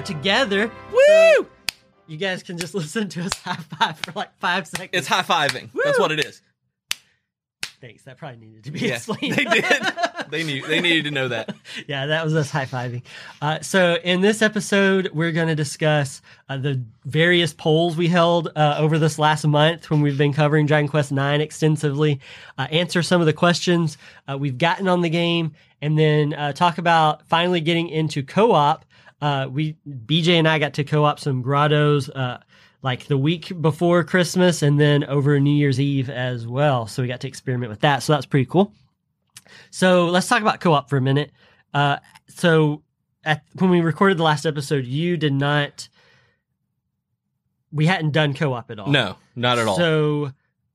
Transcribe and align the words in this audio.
we're 0.00 0.06
together. 0.06 0.70
Woo! 0.92 1.46
you 2.06 2.16
guys 2.16 2.42
can 2.42 2.58
just 2.58 2.74
listen 2.74 3.08
to 3.10 3.22
us 3.22 3.32
high 3.34 3.54
five 3.78 3.98
for 3.98 4.12
like 4.12 4.36
five 4.38 4.66
seconds. 4.66 4.90
It's 4.92 5.06
high 5.06 5.22
fiving. 5.22 5.68
That's 5.84 5.98
what 5.98 6.10
it 6.12 6.24
is. 6.24 6.42
Thanks. 7.80 8.02
That 8.02 8.18
probably 8.18 8.46
needed 8.46 8.64
to 8.64 8.70
be 8.72 8.80
Yeah, 8.80 8.96
explained. 8.96 9.34
they 9.34 9.44
did. 9.44 9.82
They 10.30 10.44
knew. 10.44 10.64
They 10.64 10.80
needed 10.80 11.06
to 11.06 11.10
know 11.10 11.26
that. 11.26 11.56
yeah, 11.88 12.06
that 12.06 12.22
was 12.24 12.36
us 12.36 12.50
high 12.50 12.66
fiving. 12.66 13.02
Uh, 13.42 13.58
so, 13.62 13.96
in 14.04 14.20
this 14.20 14.42
episode, 14.42 15.10
we're 15.12 15.32
going 15.32 15.48
to 15.48 15.56
discuss 15.56 16.22
uh, 16.48 16.56
the 16.56 16.80
various 17.04 17.52
polls 17.52 17.96
we 17.96 18.06
held 18.06 18.48
uh, 18.54 18.76
over 18.78 18.96
this 18.96 19.18
last 19.18 19.44
month 19.44 19.90
when 19.90 20.02
we've 20.02 20.18
been 20.18 20.32
covering 20.32 20.66
Dragon 20.66 20.86
Quest 20.88 21.10
IX 21.10 21.42
extensively, 21.42 22.20
uh, 22.58 22.68
answer 22.70 23.02
some 23.02 23.20
of 23.20 23.26
the 23.26 23.32
questions 23.32 23.98
uh, 24.30 24.38
we've 24.38 24.56
gotten 24.58 24.86
on 24.86 25.00
the 25.00 25.10
game, 25.10 25.52
and 25.82 25.98
then 25.98 26.32
uh, 26.34 26.52
talk 26.52 26.78
about 26.78 27.26
finally 27.26 27.60
getting 27.60 27.88
into 27.88 28.22
co 28.22 28.52
op. 28.52 28.84
Uh, 29.20 29.48
we 29.50 29.76
BJ 29.88 30.38
and 30.38 30.48
I 30.48 30.58
got 30.58 30.74
to 30.74 30.84
co 30.84 31.04
op 31.04 31.20
some 31.20 31.42
grottos. 31.42 32.08
Uh, 32.08 32.38
like 32.82 33.06
the 33.06 33.18
week 33.18 33.52
before 33.60 34.04
Christmas 34.04 34.62
and 34.62 34.80
then 34.80 35.04
over 35.04 35.38
New 35.38 35.54
Year's 35.54 35.78
Eve 35.78 36.08
as 36.08 36.46
well. 36.46 36.86
So 36.86 37.02
we 37.02 37.08
got 37.08 37.20
to 37.20 37.28
experiment 37.28 37.70
with 37.70 37.80
that. 37.80 38.02
So 38.02 38.12
that's 38.12 38.26
pretty 38.26 38.46
cool. 38.46 38.72
So 39.70 40.06
let's 40.06 40.28
talk 40.28 40.40
about 40.42 40.60
co-op 40.60 40.88
for 40.88 40.96
a 40.96 41.00
minute. 41.00 41.32
Uh, 41.74 41.98
so 42.28 42.82
at, 43.24 43.42
when 43.58 43.70
we 43.70 43.80
recorded 43.80 44.18
the 44.18 44.22
last 44.22 44.46
episode, 44.46 44.84
you 44.84 45.16
did 45.16 45.32
not. 45.32 45.88
We 47.72 47.86
hadn't 47.86 48.12
done 48.12 48.34
co-op 48.34 48.70
at 48.70 48.78
all. 48.78 48.88
No, 48.88 49.16
not 49.36 49.58
at 49.58 49.68
all. 49.68 49.76
So, 49.76 50.32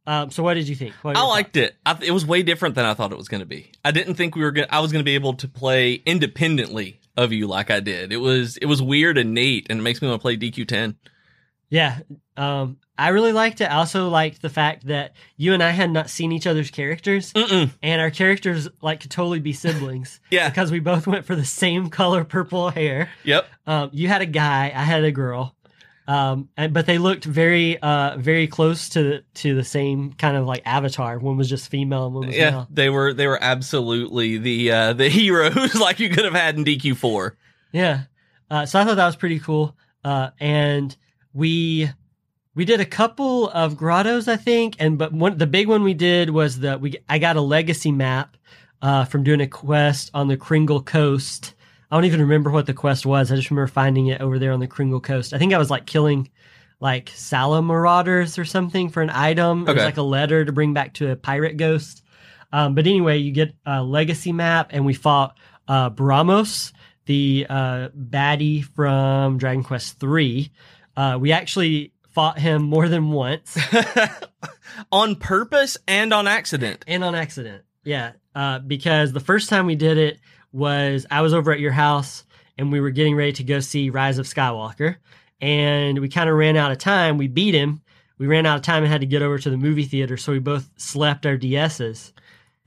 um, 0.07 0.31
so 0.31 0.43
what 0.43 0.53
did 0.53 0.69
you 0.69 0.75
think? 0.75 0.93
I 1.03 1.23
liked 1.23 1.55
thoughts? 1.55 1.67
it. 1.67 1.75
I, 1.85 1.97
it 2.02 2.11
was 2.11 2.25
way 2.25 2.43
different 2.43 2.75
than 2.75 2.85
I 2.85 2.93
thought 2.93 3.11
it 3.11 3.17
was 3.17 3.27
going 3.27 3.41
to 3.41 3.47
be. 3.47 3.71
I 3.83 3.91
didn't 3.91 4.15
think 4.15 4.35
we 4.35 4.43
were 4.43 4.52
going. 4.52 4.67
I 4.69 4.80
was 4.80 4.91
going 4.91 5.02
to 5.02 5.05
be 5.05 5.15
able 5.15 5.33
to 5.33 5.47
play 5.47 5.95
independently 6.05 6.99
of 7.17 7.31
you 7.31 7.47
like 7.47 7.69
I 7.71 7.80
did. 7.80 8.11
It 8.11 8.17
was 8.17 8.58
it 8.58 8.66
was 8.66 8.81
weird 8.81 9.17
and 9.17 9.33
neat, 9.33 9.67
and 9.69 9.80
it 9.80 9.83
makes 9.83 10.02
me 10.02 10.08
want 10.08 10.19
to 10.19 10.21
play 10.21 10.38
DQ10. 10.38 10.95
Yeah, 11.69 11.99
um, 12.38 12.77
I 12.97 13.09
really 13.09 13.33
liked 13.33 13.59
it. 13.59 13.66
I 13.66 13.75
also 13.77 14.08
liked 14.08 14.41
the 14.41 14.49
fact 14.49 14.85
that 14.88 15.16
you 15.36 15.53
and 15.53 15.63
I 15.63 15.71
had 15.71 15.89
not 15.89 16.09
seen 16.09 16.31
each 16.31 16.45
other's 16.47 16.69
characters, 16.69 17.33
Mm-mm. 17.33 17.71
and 17.81 18.02
our 18.02 18.11
characters 18.11 18.69
like 18.81 19.02
could 19.02 19.11
totally 19.11 19.39
be 19.39 19.52
siblings 19.52 20.19
Yeah. 20.31 20.47
because 20.49 20.71
we 20.71 20.80
both 20.80 21.08
went 21.08 21.25
for 21.25 21.36
the 21.36 21.43
same 21.43 21.89
color 21.89 22.23
purple 22.23 22.69
hair. 22.69 23.09
Yep. 23.23 23.47
Um, 23.66 23.89
you 23.93 24.08
had 24.08 24.21
a 24.21 24.25
guy, 24.27 24.66
I 24.75 24.83
had 24.83 25.03
a 25.03 25.11
girl, 25.11 25.55
um, 26.08 26.50
and, 26.56 26.73
but 26.73 26.86
they 26.86 26.98
looked 26.98 27.25
very, 27.25 27.78
uh, 27.80 28.17
very 28.17 28.48
close 28.48 28.89
to 28.89 29.22
to 29.36 29.56
the 29.56 29.64
same 29.64 30.14
kind 30.14 30.38
of 30.38 30.45
like 30.45 30.61
avatar. 30.66 31.17
One 31.20 31.38
was 31.38 31.50
just 31.50 31.70
female, 31.70 32.06
and 32.06 32.16
one 32.16 32.28
was 32.28 32.36
Yeah. 32.36 32.52
male. 32.52 32.67
They 32.70 32.89
were 32.89 33.14
they 33.14 33.28
were 33.28 33.39
absolutely 33.42 34.38
the 34.38 34.72
uh, 34.72 34.94
the 35.02 35.09
heroes 35.09 35.76
like 35.80 36.00
you 36.00 36.09
could 36.09 36.26
have 36.26 36.33
had 36.36 36.58
in 36.58 36.66
DQ4. 36.66 37.31
Yeah. 37.72 38.02
Uh, 38.50 38.66
so 38.66 38.80
I 38.80 38.86
thought 38.86 38.95
that 38.98 39.06
was 39.06 39.16
pretty 39.16 39.39
cool. 39.39 39.76
Uh, 40.03 40.30
and 40.39 40.95
we 41.33 41.89
we 42.53 42.64
did 42.66 42.80
a 42.80 42.86
couple 42.86 43.50
of 43.50 43.76
grottos, 43.76 44.28
I 44.28 44.38
think, 44.38 44.76
and 44.78 44.98
but 45.00 45.11
one 45.11 45.38
the 45.39 45.48
big 45.48 45.67
one 45.67 45.81
we 45.83 45.95
did 45.95 46.30
was 46.30 46.60
that 46.60 46.80
we 46.82 46.98
I 47.10 47.17
got 47.17 47.36
a 47.36 47.42
legacy 47.42 47.92
map 47.92 48.38
uh, 48.83 49.05
from 49.05 49.23
doing 49.23 49.42
a 49.42 49.48
quest 49.48 50.11
on 50.14 50.27
the 50.27 50.38
Kringle 50.38 50.83
Coast. 50.83 51.55
I 51.91 51.95
don't 51.95 52.05
even 52.05 52.21
remember 52.21 52.49
what 52.49 52.65
the 52.65 52.73
quest 52.73 53.05
was. 53.05 53.31
I 53.31 53.35
just 53.35 53.51
remember 53.51 53.67
finding 53.67 54.07
it 54.07 54.21
over 54.21 54.39
there 54.39 54.51
on 54.51 54.59
the 54.59 54.67
Kringle 54.67 54.99
Coast. 54.99 55.33
I 55.33 55.37
think 55.37 55.53
I 55.53 55.57
was 55.57 55.69
like 55.69 55.85
killing 55.85 56.29
like 56.79 57.09
Sala 57.15 57.61
Marauders 57.61 58.37
or 58.37 58.45
something 58.45 58.89
for 58.89 59.01
an 59.01 59.09
item. 59.09 59.67
It 59.67 59.73
was 59.75 59.83
like 59.83 59.97
a 59.97 60.01
letter 60.03 60.43
to 60.43 60.51
bring 60.51 60.73
back 60.73 60.93
to 60.95 61.11
a 61.11 61.15
pirate 61.15 61.57
ghost. 61.57 62.03
Um, 62.51 62.75
but 62.75 62.85
anyway, 62.87 63.17
you 63.17 63.31
get 63.31 63.53
a 63.65 63.83
legacy 63.83 64.31
map, 64.31 64.69
and 64.71 64.85
we 64.85 64.93
fought 64.93 65.37
uh, 65.67 65.89
Baramos, 65.89 66.71
the 67.05 67.45
uh, 67.49 67.89
baddie 67.89 68.63
from 68.63 69.37
Dragon 69.37 69.63
Quest 69.63 69.99
Three. 69.99 70.52
Uh, 70.95 71.17
we 71.19 71.31
actually 71.31 71.91
fought 72.11 72.39
him 72.39 72.63
more 72.63 72.87
than 72.87 73.11
once 73.11 73.57
on 74.91 75.15
purpose 75.15 75.77
and 75.87 76.13
on 76.13 76.27
accident. 76.27 76.85
and 76.87 77.03
on 77.03 77.13
accident. 77.13 77.63
Yeah, 77.83 78.13
uh, 78.33 78.59
because 78.59 79.11
the 79.11 79.19
first 79.19 79.49
time 79.49 79.65
we 79.65 79.75
did 79.75 79.97
it 79.97 80.19
was 80.55 81.05
I 81.11 81.21
was 81.21 81.33
over 81.33 81.52
at 81.52 81.60
your 81.60 81.73
house 81.73 82.23
and 82.58 82.71
we 82.71 82.80
were 82.80 82.89
getting 82.89 83.16
ready 83.16 83.33
to 83.33 83.43
go 83.43 83.60
see 83.60 83.89
Rise 83.89 84.17
of 84.17 84.26
Skywalker, 84.26 84.95
and 85.42 85.99
we 85.99 86.08
kind 86.08 86.30
of 86.30 86.38
ran 86.38 86.55
out 86.55 86.71
of 86.71 86.77
time. 86.77 87.17
We 87.17 87.27
beat 87.27 87.54
him. 87.54 87.82
We 88.17 88.27
ran 88.27 88.45
out 88.45 88.55
of 88.55 88.61
time 88.61 88.82
and 88.82 88.92
had 88.92 89.02
to 89.02 89.08
get 89.08 89.21
over 89.21 89.38
to 89.38 89.49
the 89.49 89.58
movie 89.58 89.83
theater, 89.83 90.15
so 90.15 90.32
we 90.32 90.39
both 90.39 90.70
slept 90.77 91.26
our 91.26 91.38
DSs, 91.38 92.14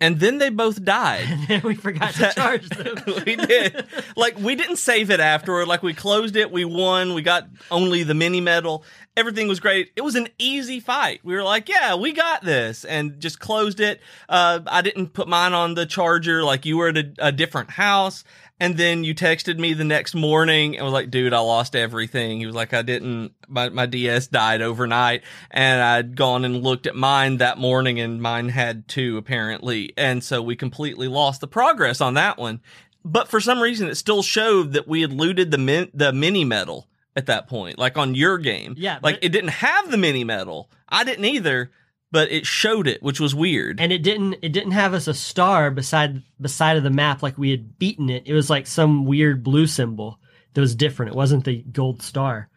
And 0.00 0.20
then 0.20 0.38
they 0.38 0.50
both 0.50 0.84
died. 0.84 1.26
and 1.48 1.62
we 1.62 1.74
forgot 1.74 2.14
to 2.14 2.32
charge 2.32 2.68
them. 2.68 2.96
we 3.26 3.36
did. 3.36 3.84
Like 4.16 4.38
we 4.38 4.54
didn't 4.54 4.76
save 4.76 5.10
it 5.10 5.20
afterward. 5.20 5.66
Like 5.66 5.82
we 5.82 5.92
closed 5.94 6.36
it, 6.36 6.50
we 6.50 6.64
won, 6.64 7.14
we 7.14 7.22
got 7.22 7.48
only 7.70 8.04
the 8.04 8.14
mini 8.14 8.40
medal. 8.40 8.84
Everything 9.16 9.48
was 9.48 9.58
great. 9.58 9.90
It 9.96 10.02
was 10.02 10.14
an 10.14 10.28
easy 10.38 10.78
fight. 10.78 11.20
We 11.24 11.34
were 11.34 11.42
like, 11.42 11.68
yeah, 11.68 11.96
we 11.96 12.12
got 12.12 12.44
this, 12.44 12.84
and 12.84 13.18
just 13.18 13.40
closed 13.40 13.80
it. 13.80 14.00
Uh, 14.28 14.60
I 14.66 14.80
didn't 14.80 15.08
put 15.12 15.26
mine 15.26 15.54
on 15.54 15.74
the 15.74 15.86
charger. 15.86 16.44
Like 16.44 16.64
you 16.64 16.76
were 16.76 16.88
at 16.88 16.96
a, 16.96 17.12
a 17.18 17.32
different 17.32 17.70
house. 17.70 18.22
And 18.60 18.76
then 18.76 19.04
you 19.04 19.14
texted 19.14 19.58
me 19.58 19.72
the 19.72 19.84
next 19.84 20.14
morning 20.14 20.76
and 20.76 20.84
was 20.84 20.92
like, 20.92 21.10
dude, 21.10 21.32
I 21.32 21.38
lost 21.38 21.76
everything. 21.76 22.40
He 22.40 22.46
was 22.46 22.56
like, 22.56 22.74
I 22.74 22.82
didn't, 22.82 23.32
my, 23.46 23.68
my 23.68 23.86
DS 23.86 24.26
died 24.26 24.62
overnight 24.62 25.22
and 25.50 25.80
I'd 25.80 26.16
gone 26.16 26.44
and 26.44 26.62
looked 26.64 26.86
at 26.86 26.96
mine 26.96 27.36
that 27.36 27.58
morning 27.58 28.00
and 28.00 28.20
mine 28.20 28.48
had 28.48 28.88
two 28.88 29.16
apparently. 29.16 29.92
And 29.96 30.24
so 30.24 30.42
we 30.42 30.56
completely 30.56 31.06
lost 31.06 31.40
the 31.40 31.46
progress 31.46 32.00
on 32.00 32.14
that 32.14 32.36
one. 32.36 32.60
But 33.04 33.28
for 33.28 33.40
some 33.40 33.60
reason, 33.60 33.88
it 33.88 33.94
still 33.94 34.22
showed 34.22 34.72
that 34.72 34.88
we 34.88 35.02
had 35.02 35.12
looted 35.12 35.50
the 35.50 35.58
min- 35.58 35.90
the 35.94 36.12
mini 36.12 36.44
medal 36.44 36.88
at 37.16 37.26
that 37.26 37.48
point, 37.48 37.78
like 37.78 37.96
on 37.96 38.14
your 38.14 38.38
game. 38.38 38.74
Yeah, 38.76 38.98
like 39.02 39.18
it 39.22 39.30
didn't 39.30 39.50
have 39.50 39.90
the 39.90 39.96
mini 39.96 40.24
medal. 40.24 40.70
I 40.88 41.04
didn't 41.04 41.24
either, 41.24 41.70
but 42.10 42.30
it 42.32 42.46
showed 42.46 42.86
it, 42.86 43.02
which 43.02 43.20
was 43.20 43.34
weird. 43.34 43.80
and 43.80 43.92
it 43.92 44.02
didn't 44.02 44.34
it 44.42 44.52
didn't 44.52 44.72
have 44.72 44.94
us 44.94 45.06
a 45.08 45.14
star 45.14 45.70
beside 45.70 46.22
beside 46.40 46.76
of 46.76 46.82
the 46.82 46.90
map 46.90 47.22
like 47.22 47.36
we 47.38 47.50
had 47.50 47.78
beaten 47.78 48.08
it. 48.10 48.22
It 48.26 48.32
was 48.34 48.48
like 48.50 48.66
some 48.66 49.04
weird 49.04 49.42
blue 49.42 49.66
symbol 49.66 50.18
that 50.54 50.60
was 50.60 50.74
different. 50.74 51.12
It 51.12 51.16
wasn't 51.16 51.44
the 51.44 51.62
gold 51.62 52.02
star. 52.02 52.48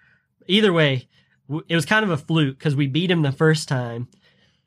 Either 0.47 0.71
way, 0.73 1.07
w- 1.47 1.65
it 1.67 1.75
was 1.75 1.85
kind 1.85 2.03
of 2.03 2.11
a 2.11 2.17
fluke 2.17 2.57
because 2.57 2.75
we 2.75 2.87
beat 2.87 3.11
him 3.11 3.21
the 3.21 3.31
first 3.31 3.67
time 3.67 4.07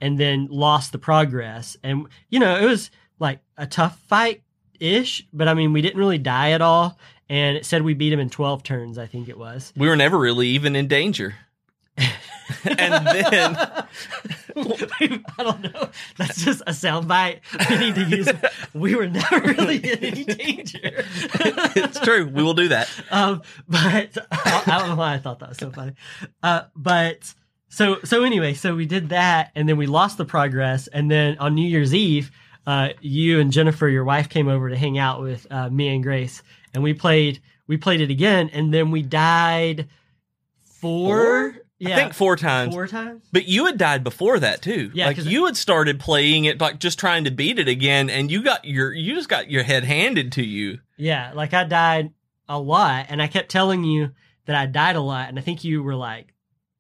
and 0.01 0.19
then 0.19 0.49
lost 0.51 0.93
the 0.93 0.99
progress. 0.99 1.77
And 1.83 2.07
you 2.29 2.39
know, 2.41 2.57
it 2.57 2.67
was 2.67 2.91
like 3.19 3.41
a 3.57 3.67
tough 3.67 3.99
fight 4.09 4.43
ish, 4.81 5.27
but 5.33 5.49
I 5.49 5.55
mean, 5.55 5.73
we 5.73 5.81
didn't 5.83 5.99
really 5.99 6.19
die 6.19 6.51
at 6.51 6.61
all. 6.61 6.99
And 7.31 7.57
it 7.57 7.65
said 7.65 7.81
we 7.83 7.95
beat 7.95 8.13
him 8.13 8.21
in 8.21 8.29
twelve 8.29 8.63
turns. 8.63 8.99
I 8.99 9.07
think 9.07 9.31
it 9.31 9.39
was. 9.39 9.73
we 9.77 9.89
were 9.89 9.97
never 9.97 10.19
really 10.19 10.49
even 10.49 10.77
in 10.77 10.89
danger. 10.89 11.35
And 12.65 13.07
then 13.07 13.57
I 14.57 15.43
don't 15.43 15.63
know. 15.63 15.89
That's 16.17 16.45
just 16.45 16.63
a 16.63 16.71
soundbite 16.71 17.41
we 17.71 17.77
need 17.79 17.95
to 17.97 18.05
use. 18.05 18.29
We 18.73 18.95
were 18.95 19.09
never 19.09 19.41
really 19.41 19.77
in 19.79 20.05
any 20.05 20.25
danger. 20.25 21.05
it's 21.75 22.01
true. 22.01 22.29
We 22.29 22.43
will 22.43 22.55
do 22.55 22.69
that. 22.69 22.91
Um, 23.11 23.43
but 23.69 24.19
I, 24.31 24.63
I 24.67 24.79
don't 24.79 24.91
know 24.91 24.97
why 24.97 25.15
I 25.15 25.19
thought 25.19 25.41
that 25.41 25.49
was 25.49 25.59
so 25.59 25.71
funny. 25.71 25.95
Uh, 26.43 26.63
but 26.77 27.35
so 27.69 27.99
so 28.05 28.23
anyway, 28.23 28.55
so 28.55 28.75
we 28.75 28.87
did 28.87 29.09
that, 29.09 29.51
and 29.55 29.69
then 29.69 29.77
we 29.77 29.87
lost 29.87 30.17
the 30.19 30.25
progress, 30.25 30.87
and 30.87 31.11
then 31.11 31.37
on 31.39 31.55
New 31.55 31.67
Year's 31.67 31.93
Eve, 31.93 32.31
uh, 32.67 32.91
you 33.01 33.41
and 33.41 33.51
Jennifer, 33.53 33.89
your 33.89 34.05
wife, 34.05 34.29
came 34.29 34.49
over 34.49 34.71
to 34.71 34.77
hang 34.77 34.99
out 34.99 35.21
with 35.21 35.47
uh, 35.51 35.69
me 35.71 35.89
and 35.95 36.03
Grace, 36.03 36.43
and 36.73 36.83
we 36.83 36.95
played 36.95 37.41
we 37.67 37.77
played 37.77 38.01
it 38.01 38.11
again, 38.11 38.51
and 38.53 38.73
then 38.73 38.91
we 38.91 39.03
died 39.03 39.89
four. 40.65 41.53
Four? 41.53 41.64
Yeah, 41.79 41.95
I 41.95 41.97
think 41.97 42.15
four 42.15 42.37
times. 42.37 42.73
four 42.73 42.87
times. 42.87 43.25
But 43.33 43.49
you 43.49 43.67
had 43.67 43.79
died 43.79 44.05
before 44.05 44.39
that 44.39 44.63
too. 44.63 44.91
Yeah, 44.95 45.07
like 45.07 45.25
you 45.25 45.47
had 45.47 45.57
started 45.57 45.99
playing 45.99 46.45
it, 46.45 46.61
like 46.61 46.79
just 46.79 46.99
trying 46.99 47.25
to 47.25 47.31
beat 47.31 47.59
it 47.59 47.69
again, 47.69 48.09
and 48.11 48.31
you 48.31 48.43
got 48.43 48.65
your 48.65 48.93
you 48.93 49.15
just 49.15 49.29
got 49.29 49.51
your 49.51 49.65
head 49.65 49.85
handed 49.85 50.33
to 50.33 50.45
you. 50.45 50.79
Yeah, 50.97 51.33
like 51.35 51.53
I 51.53 51.65
died 51.65 52.13
a 52.49 52.59
lot, 52.59 53.07
and 53.09 53.21
I 53.21 53.27
kept 53.27 53.51
telling 53.51 53.85
you 53.85 54.13
that 54.47 54.57
I 54.57 54.67
died 54.67 54.97
a 54.97 55.01
lot, 55.01 55.29
and 55.29 55.39
I 55.39 55.43
think 55.43 55.65
you 55.65 55.83
were 55.83 55.97
like, 55.97 56.35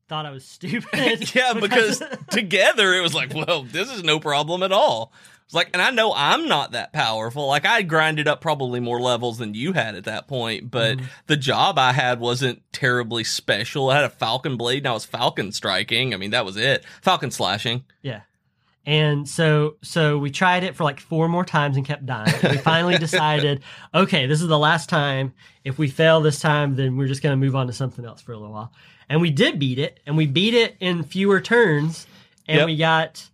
thought 0.08 0.26
I 0.26 0.30
was 0.30 0.44
stupid. 0.44 1.34
yeah, 1.34 1.54
because 1.60 2.02
together 2.30 2.94
it 2.94 3.00
was 3.00 3.14
like, 3.14 3.34
well, 3.34 3.62
this 3.62 3.90
is 3.90 4.04
no 4.04 4.20
problem 4.20 4.62
at 4.62 4.72
all. 4.72 5.12
It's 5.54 5.56
like, 5.56 5.70
and 5.72 5.80
I 5.80 5.90
know 5.92 6.12
I'm 6.12 6.48
not 6.48 6.72
that 6.72 6.92
powerful. 6.92 7.46
Like 7.46 7.64
I 7.64 7.82
grinded 7.82 8.26
up 8.26 8.40
probably 8.40 8.80
more 8.80 9.00
levels 9.00 9.38
than 9.38 9.54
you 9.54 9.72
had 9.72 9.94
at 9.94 10.02
that 10.04 10.26
point, 10.26 10.68
but 10.68 10.98
Mhm. 10.98 11.04
the 11.28 11.36
job 11.36 11.78
I 11.78 11.92
had 11.92 12.18
wasn't 12.18 12.62
terribly 12.72 13.22
special. 13.22 13.88
I 13.88 13.94
had 13.96 14.04
a 14.04 14.08
falcon 14.10 14.56
blade 14.56 14.78
and 14.78 14.88
I 14.88 14.92
was 14.92 15.04
falcon 15.04 15.52
striking. 15.52 16.12
I 16.12 16.16
mean, 16.16 16.32
that 16.32 16.44
was 16.44 16.56
it. 16.56 16.84
Falcon 17.02 17.30
slashing. 17.30 17.84
yeah. 18.02 18.22
And 18.86 19.26
so, 19.28 19.76
so 19.80 20.18
we 20.18 20.30
tried 20.30 20.62
it 20.64 20.74
for 20.76 20.84
like 20.84 21.00
four 21.00 21.26
more 21.28 21.44
times 21.44 21.76
and 21.78 21.86
kept 21.86 22.04
dying. 22.04 22.34
We 22.42 22.58
finally 22.58 22.98
decided, 22.98 23.62
okay, 23.94 24.26
this 24.26 24.42
is 24.42 24.48
the 24.48 24.58
last 24.58 24.90
time. 24.90 25.32
If 25.64 25.78
we 25.78 25.88
fail 25.88 26.20
this 26.20 26.38
time, 26.40 26.76
then 26.76 26.96
we're 26.98 27.06
just 27.08 27.22
going 27.22 27.32
to 27.32 27.36
move 27.46 27.56
on 27.56 27.68
to 27.68 27.72
something 27.72 28.04
else 28.04 28.20
for 28.20 28.32
a 28.32 28.36
little 28.36 28.52
while. 28.52 28.72
And 29.08 29.22
we 29.22 29.30
did 29.30 29.58
beat 29.58 29.78
it, 29.78 30.00
and 30.04 30.18
we 30.18 30.26
beat 30.26 30.52
it 30.52 30.76
in 30.80 31.02
fewer 31.02 31.40
turns, 31.40 32.06
and 32.46 32.58
Yep. 32.58 32.66
we 32.66 32.76
got 32.76 33.30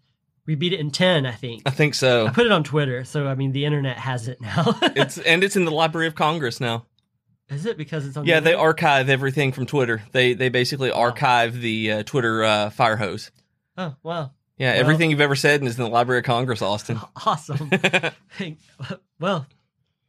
We 0.51 0.57
beat 0.57 0.73
it 0.73 0.81
in 0.81 0.91
10, 0.91 1.27
I 1.27 1.31
think. 1.31 1.63
I 1.65 1.71
think 1.71 1.95
so. 1.95 2.27
I 2.27 2.31
put 2.31 2.45
it 2.45 2.51
on 2.51 2.65
Twitter, 2.65 3.05
so 3.05 3.29
I 3.29 3.37
mean 3.37 3.53
the 3.53 3.65
internet 3.65 3.97
has 3.99 4.27
it 4.27 4.41
now. 4.41 4.77
it's 4.83 5.17
and 5.17 5.45
it's 5.45 5.55
in 5.55 5.65
the 5.65 5.71
Library 5.71 6.09
of 6.09 6.17
Congress 6.17 6.61
now. 6.61 6.87
Is 7.51 7.67
it 7.67 7.79
because 7.79 8.05
it's 8.05 8.17
on? 8.17 8.27
Yeah, 8.27 8.41
the 8.41 8.47
they 8.47 8.55
archive 8.55 9.09
everything 9.09 9.53
from 9.53 9.67
Twitter. 9.67 10.03
They 10.11 10.33
they 10.35 10.49
basically 10.49 10.91
archive 10.91 11.61
the 11.61 11.93
uh, 11.93 12.03
Twitter 12.03 12.43
uh, 12.43 12.71
fire 12.71 12.97
hose. 12.97 13.31
Oh 13.79 13.95
wow, 14.03 14.33
Yeah, 14.59 14.73
Well- 14.73 14.81
everything 14.81 15.13
you've 15.13 15.21
ever 15.21 15.37
said 15.37 15.63
is 15.63 15.79
in 15.79 15.85
the 15.85 15.89
Library 15.89 16.19
of 16.19 16.25
Congress, 16.25 16.63
Austin. 16.63 16.99
awesome. 17.25 17.71
Well, 19.21 19.47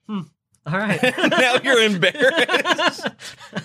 hmm. 0.08 0.22
All 0.66 0.78
right. 0.80 1.02
now 1.04 1.58
you're 1.64 1.84
embarrassed. 1.84 3.08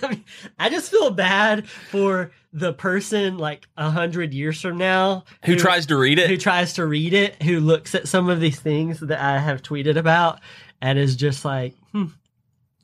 I, 0.03 0.07
mean, 0.09 0.23
I 0.59 0.69
just 0.69 0.91
feel 0.91 1.09
bad 1.09 1.67
for 1.67 2.31
the 2.57 2.73
person 2.73 3.37
like 3.37 3.67
a 3.77 3.91
hundred 3.91 4.33
years 4.33 4.59
from 4.59 4.77
now 4.79 5.23
Who 5.45 5.55
tries 5.55 5.85
to 5.87 5.97
read 5.97 6.17
it, 6.17 6.27
who 6.27 6.37
tries 6.37 6.73
to 6.73 6.85
read 6.87 7.13
it, 7.13 7.41
who 7.43 7.59
looks 7.59 7.93
at 7.93 8.07
some 8.07 8.29
of 8.29 8.39
these 8.39 8.59
things 8.59 8.99
that 8.99 9.19
I 9.19 9.37
have 9.37 9.61
tweeted 9.61 9.95
about, 9.95 10.39
and 10.81 10.97
is 10.97 11.15
just 11.15 11.45
like, 11.45 11.75
hmm, 11.91 12.05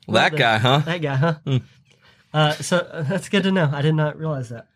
that 0.08 0.30
the- 0.32 0.38
guy, 0.38 0.58
huh? 0.58 0.78
that 0.78 1.02
guy, 1.02 1.16
huh? 1.16 1.34
Hmm. 1.44 1.56
Uh, 2.32 2.52
so 2.52 2.78
uh, 2.78 3.02
that's 3.02 3.28
good 3.28 3.42
to 3.44 3.52
know. 3.52 3.68
I 3.72 3.82
did 3.82 3.94
not 3.96 4.16
realize 4.16 4.48
that, 4.50 4.68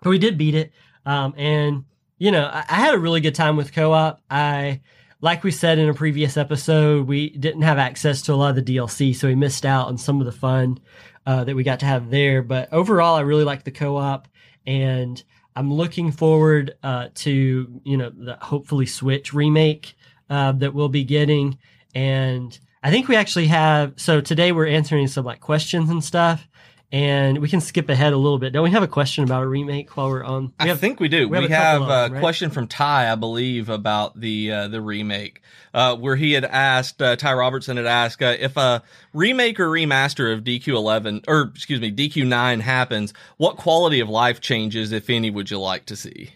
but 0.00 0.10
we 0.10 0.18
did 0.18 0.38
beat 0.38 0.54
it. 0.54 0.72
Um, 1.04 1.34
and 1.36 1.84
you 2.18 2.30
know, 2.30 2.44
I, 2.44 2.64
I 2.68 2.76
had 2.76 2.94
a 2.94 2.98
really 2.98 3.20
good 3.20 3.34
time 3.34 3.56
with 3.56 3.72
co-op. 3.72 4.20
I, 4.30 4.80
like 5.20 5.42
we 5.42 5.50
said 5.50 5.78
in 5.78 5.88
a 5.88 5.94
previous 5.94 6.36
episode, 6.36 7.08
we 7.08 7.30
didn't 7.30 7.62
have 7.62 7.78
access 7.78 8.22
to 8.22 8.32
a 8.32 8.36
lot 8.36 8.56
of 8.56 8.64
the 8.64 8.76
DLC, 8.76 9.14
so 9.14 9.26
we 9.26 9.34
missed 9.34 9.66
out 9.66 9.88
on 9.88 9.98
some 9.98 10.20
of 10.20 10.26
the 10.26 10.32
fun 10.32 10.78
uh, 11.26 11.44
that 11.44 11.56
we 11.56 11.62
got 11.62 11.80
to 11.80 11.86
have 11.86 12.10
there. 12.10 12.42
But 12.42 12.72
overall, 12.72 13.16
I 13.16 13.20
really 13.20 13.44
like 13.44 13.64
the 13.64 13.70
co-op, 13.70 14.28
and 14.66 15.22
I'm 15.56 15.72
looking 15.72 16.12
forward 16.12 16.74
uh, 16.82 17.08
to 17.16 17.80
you 17.84 17.96
know 17.96 18.10
the 18.10 18.36
hopefully 18.40 18.86
Switch 18.86 19.32
remake 19.32 19.94
uh, 20.28 20.52
that 20.52 20.74
we'll 20.74 20.88
be 20.88 21.04
getting, 21.04 21.58
and 21.94 22.58
I 22.82 22.90
think 22.90 23.08
we 23.08 23.16
actually 23.16 23.46
have. 23.48 23.94
So 23.96 24.20
today 24.20 24.52
we're 24.52 24.66
answering 24.66 25.08
some 25.08 25.24
like 25.24 25.40
questions 25.40 25.90
and 25.90 26.02
stuff, 26.02 26.48
and 26.92 27.38
we 27.38 27.48
can 27.48 27.60
skip 27.60 27.88
ahead 27.88 28.12
a 28.12 28.16
little 28.16 28.38
bit. 28.38 28.52
Don't 28.52 28.64
we 28.64 28.70
have 28.70 28.82
a 28.82 28.88
question 28.88 29.22
about 29.22 29.42
a 29.44 29.46
remake 29.46 29.96
while 29.96 30.08
we're 30.10 30.24
on? 30.24 30.52
We 30.62 30.70
I 30.70 30.74
think 30.74 30.98
we 30.98 31.08
do. 31.08 31.28
we 31.28 31.38
We 31.38 31.48
have 31.48 31.50
have, 31.50 31.76
a 31.82 31.84
couple 31.84 31.94
a 31.94 32.02
them, 32.04 32.12
right? 32.14 32.20
question 32.20 32.50
from 32.50 32.66
Ty, 32.66 33.12
I 33.12 33.14
believe, 33.14 33.68
about 33.68 34.18
the 34.18 34.52
uh, 34.52 34.68
the 34.68 34.80
remake, 34.80 35.40
uh, 35.72 35.94
where 35.96 36.16
he 36.16 36.32
had 36.32 36.44
asked 36.44 37.00
uh, 37.00 37.14
Ty 37.16 37.34
Robertson 37.34 37.76
had 37.76 37.86
asked 37.86 38.22
uh, 38.22 38.36
if 38.38 38.56
a 38.56 38.82
remake 39.12 39.60
or 39.60 39.68
remaster 39.68 40.32
of 40.32 40.42
DQ11 40.42 41.24
or 41.28 41.52
excuse 41.54 41.80
me 41.80 41.92
DQ9 41.92 42.60
happens, 42.60 43.14
what 43.36 43.56
quality 43.56 44.00
of 44.00 44.08
life 44.08 44.40
changes, 44.40 44.90
if 44.92 45.08
any, 45.10 45.30
would 45.30 45.50
you 45.50 45.58
like 45.60 45.86
to 45.86 45.96
see? 45.96 46.30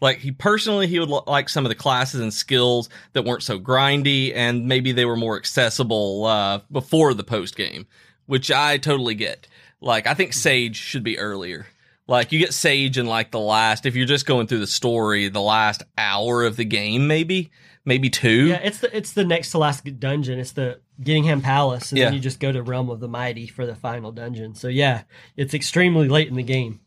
Like 0.00 0.18
he 0.18 0.32
personally, 0.32 0.88
he 0.88 0.98
would 0.98 1.10
li- 1.10 1.20
like 1.28 1.48
some 1.48 1.64
of 1.64 1.68
the 1.68 1.76
classes 1.76 2.20
and 2.20 2.34
skills 2.34 2.88
that 3.12 3.24
weren't 3.24 3.44
so 3.44 3.60
grindy, 3.60 4.32
and 4.34 4.66
maybe 4.66 4.90
they 4.90 5.04
were 5.04 5.16
more 5.16 5.36
accessible 5.36 6.24
uh, 6.24 6.58
before 6.72 7.14
the 7.14 7.22
post 7.22 7.54
game, 7.54 7.86
which 8.26 8.50
I 8.50 8.78
totally 8.78 9.14
get. 9.14 9.46
Like 9.82 10.06
I 10.06 10.14
think 10.14 10.32
Sage 10.32 10.76
should 10.76 11.02
be 11.02 11.18
earlier. 11.18 11.66
Like 12.06 12.32
you 12.32 12.38
get 12.38 12.54
Sage 12.54 12.98
in 12.98 13.06
like 13.06 13.30
the 13.30 13.40
last, 13.40 13.86
if 13.86 13.94
you're 13.94 14.06
just 14.06 14.26
going 14.26 14.46
through 14.46 14.58
the 14.58 14.66
story, 14.66 15.28
the 15.28 15.40
last 15.40 15.82
hour 15.96 16.44
of 16.44 16.56
the 16.56 16.64
game, 16.64 17.06
maybe, 17.06 17.50
maybe 17.84 18.10
two. 18.10 18.48
yeah, 18.48 18.60
it's 18.62 18.78
the 18.78 18.96
it's 18.96 19.12
the 19.12 19.24
next 19.24 19.50
to 19.50 19.58
last 19.58 19.84
dungeon. 19.98 20.38
It's 20.38 20.52
the 20.52 20.80
Gittingham 21.00 21.42
Palace, 21.42 21.92
and 21.92 22.00
then 22.00 22.14
you 22.14 22.20
just 22.20 22.40
go 22.40 22.52
to 22.52 22.62
Realm 22.62 22.90
of 22.90 23.00
the 23.00 23.08
Mighty 23.08 23.46
for 23.46 23.66
the 23.66 23.74
final 23.74 24.12
dungeon. 24.12 24.54
So 24.54 24.68
yeah, 24.68 25.02
it's 25.36 25.54
extremely 25.54 26.08
late 26.08 26.28
in 26.28 26.34
the 26.34 26.42
game. 26.42 26.80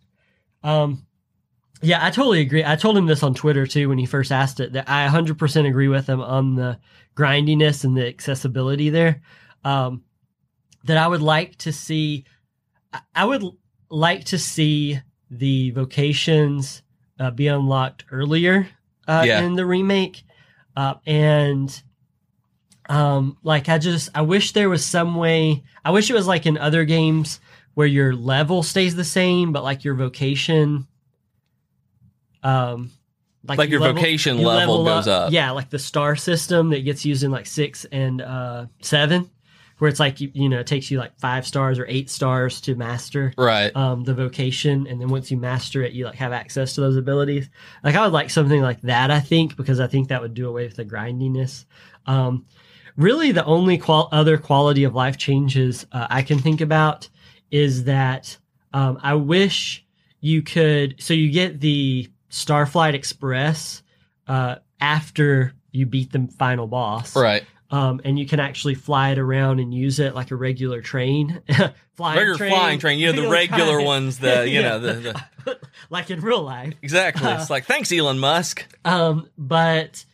Um, 0.64 1.06
yeah, 1.82 2.06
I 2.06 2.12
totally 2.12 2.42
agree. 2.42 2.64
I 2.64 2.76
told 2.76 2.98
him 2.98 3.06
this 3.06 3.24
on 3.24 3.34
Twitter 3.34 3.68
too 3.68 3.90
when 3.90 3.98
he 3.98 4.06
first 4.06 4.32
asked 4.32 4.60
it 4.60 4.74
that 4.74 4.90
I 4.90 5.08
100% 5.08 5.68
agree 5.68 5.88
with 5.88 6.08
him 6.08 6.22
on 6.22 6.56
the 6.56 6.80
grindiness 7.14 7.84
and 7.84 7.96
the 7.96 8.08
accessibility 8.08 8.90
there. 8.90 9.22
Um, 9.64 10.04
that 10.86 10.98
I 10.98 11.08
would 11.08 11.22
like 11.22 11.58
to 11.60 11.74
see. 11.74 12.26
I- 13.16 13.26
would 13.26 13.44
like 13.90 14.26
to 14.26 14.38
see 14.38 15.00
the 15.30 15.72
vocations 15.72 16.82
uh, 17.20 17.32
be 17.32 17.48
unlocked 17.48 18.06
earlier 18.12 18.68
uh, 19.08 19.24
Yeah. 19.26 19.42
in 19.42 19.56
the 19.56 19.66
remake, 19.66 20.24
uh, 20.76 20.96
and 21.06 21.82
um, 22.90 23.38
like 23.44 23.70
I 23.70 23.78
just 23.78 24.10
I 24.14 24.22
wish 24.22 24.52
there 24.52 24.70
was 24.70 24.86
some 24.86 25.16
way. 25.16 25.64
I 25.84 25.92
wish 25.92 26.10
it 26.10 26.14
was 26.14 26.28
like 26.28 26.46
in 26.46 26.58
other 26.58 26.86
games 26.86 27.40
where 27.74 27.88
your 27.88 28.14
level 28.16 28.64
stays 28.64 28.96
the 28.96 29.04
same, 29.04 29.52
but 29.52 29.64
like 29.64 29.84
your 29.84 29.96
vocation, 29.96 30.88
um, 32.44 32.92
Like 33.48 33.70
you 33.70 33.80
your 33.80 33.94
vocation 33.94 34.38
you 34.40 34.48
level 34.48 34.84
goes 34.86 35.08
up. 35.08 35.32
Yeah, 35.32 35.52
like 35.52 35.70
the 35.70 35.80
star 35.80 36.16
system 36.16 36.70
that 36.70 36.82
gets 36.86 37.06
used 37.06 37.24
in 37.24 37.32
like 37.32 37.46
six 37.48 37.86
and 37.86 38.22
uh, 38.22 38.66
seven, 38.82 39.30
where 39.78 39.90
it's 39.90 40.00
like 40.00 40.22
you, 40.22 40.32
you 40.34 40.48
know 40.50 40.60
it 40.60 40.68
takes 40.68 40.90
you 40.90 40.98
like 40.98 41.18
five 41.20 41.46
stars 41.46 41.80
or 41.80 41.86
eight 41.88 42.10
stars 42.10 42.62
to 42.62 42.76
master 42.76 43.34
Right. 43.38 43.76
um, 43.76 44.04
the 44.04 44.14
vocation, 44.14 44.88
and 44.88 45.00
then 45.02 45.10
once 45.10 45.30
you 45.32 45.38
master 45.38 45.84
it, 45.84 45.94
you 45.94 46.06
like 46.06 46.16
have 46.16 46.32
access 46.32 46.76
to 46.76 46.82
those 46.82 46.96
abilities. 46.96 47.50
Like 47.84 47.96
I 47.96 48.04
would 48.04 48.14
like 48.14 48.30
something 48.30 48.62
like 48.62 48.82
that. 48.82 49.12
I 49.12 49.20
think 49.20 49.56
because 49.58 49.80
I 49.80 49.88
think 49.88 50.08
that 50.10 50.22
would 50.22 50.34
do 50.34 50.48
away 50.48 50.66
with 50.66 50.76
the 50.78 50.86
grindiness. 50.86 51.66
Um, 52.06 52.46
really, 52.96 53.32
the 53.32 53.44
only 53.46 53.78
qual- 53.78 54.10
other 54.12 54.38
quality 54.38 54.84
of 54.86 54.96
life 54.96 55.18
changes 55.18 55.86
uh, 55.92 56.08
I 56.10 56.22
can 56.22 56.40
think 56.40 56.62
about 56.62 57.10
is 57.52 57.84
that 57.86 58.38
um, 58.74 59.00
I 59.04 59.14
wish 59.16 59.86
you 60.22 60.42
could. 60.42 60.96
So 61.00 61.14
you 61.14 61.32
get 61.32 61.60
the 61.60 62.10
Starflight 62.30 62.94
Express 62.94 63.82
uh, 64.28 64.56
after 64.82 65.54
you 65.72 65.86
beat 65.86 66.12
the 66.12 66.28
final 66.38 66.68
boss, 66.68 67.16
right. 67.16 67.44
Um, 67.72 68.02
and 68.04 68.18
you 68.20 68.26
can 68.26 68.40
actually 68.40 68.76
fly 68.76 69.12
it 69.12 69.20
around 69.20 69.60
and 69.60 69.74
use 69.74 70.00
it 70.00 70.14
like 70.16 70.32
a 70.32 70.36
regular 70.36 70.82
train. 70.82 71.42
flying 71.96 72.18
Regular 72.18 72.38
train, 72.38 72.52
flying 72.52 72.80
train. 72.80 73.00
You 73.00 73.14
know, 73.14 73.22
the 73.24 73.30
regular 73.30 73.78
kind. 73.78 73.86
ones, 73.86 74.20
the, 74.20 74.48
you 74.48 74.62
know, 74.62 74.80
the, 74.80 75.24
the, 75.46 75.60
like 75.90 76.12
in 76.12 76.22
real 76.22 76.42
life. 76.42 76.74
exactly. 76.82 77.32
It's 77.32 77.50
like, 77.50 77.66
thanks, 77.66 77.92
Elon 77.92 78.20
Musk. 78.20 78.66
Um, 78.86 79.30
but 79.38 80.06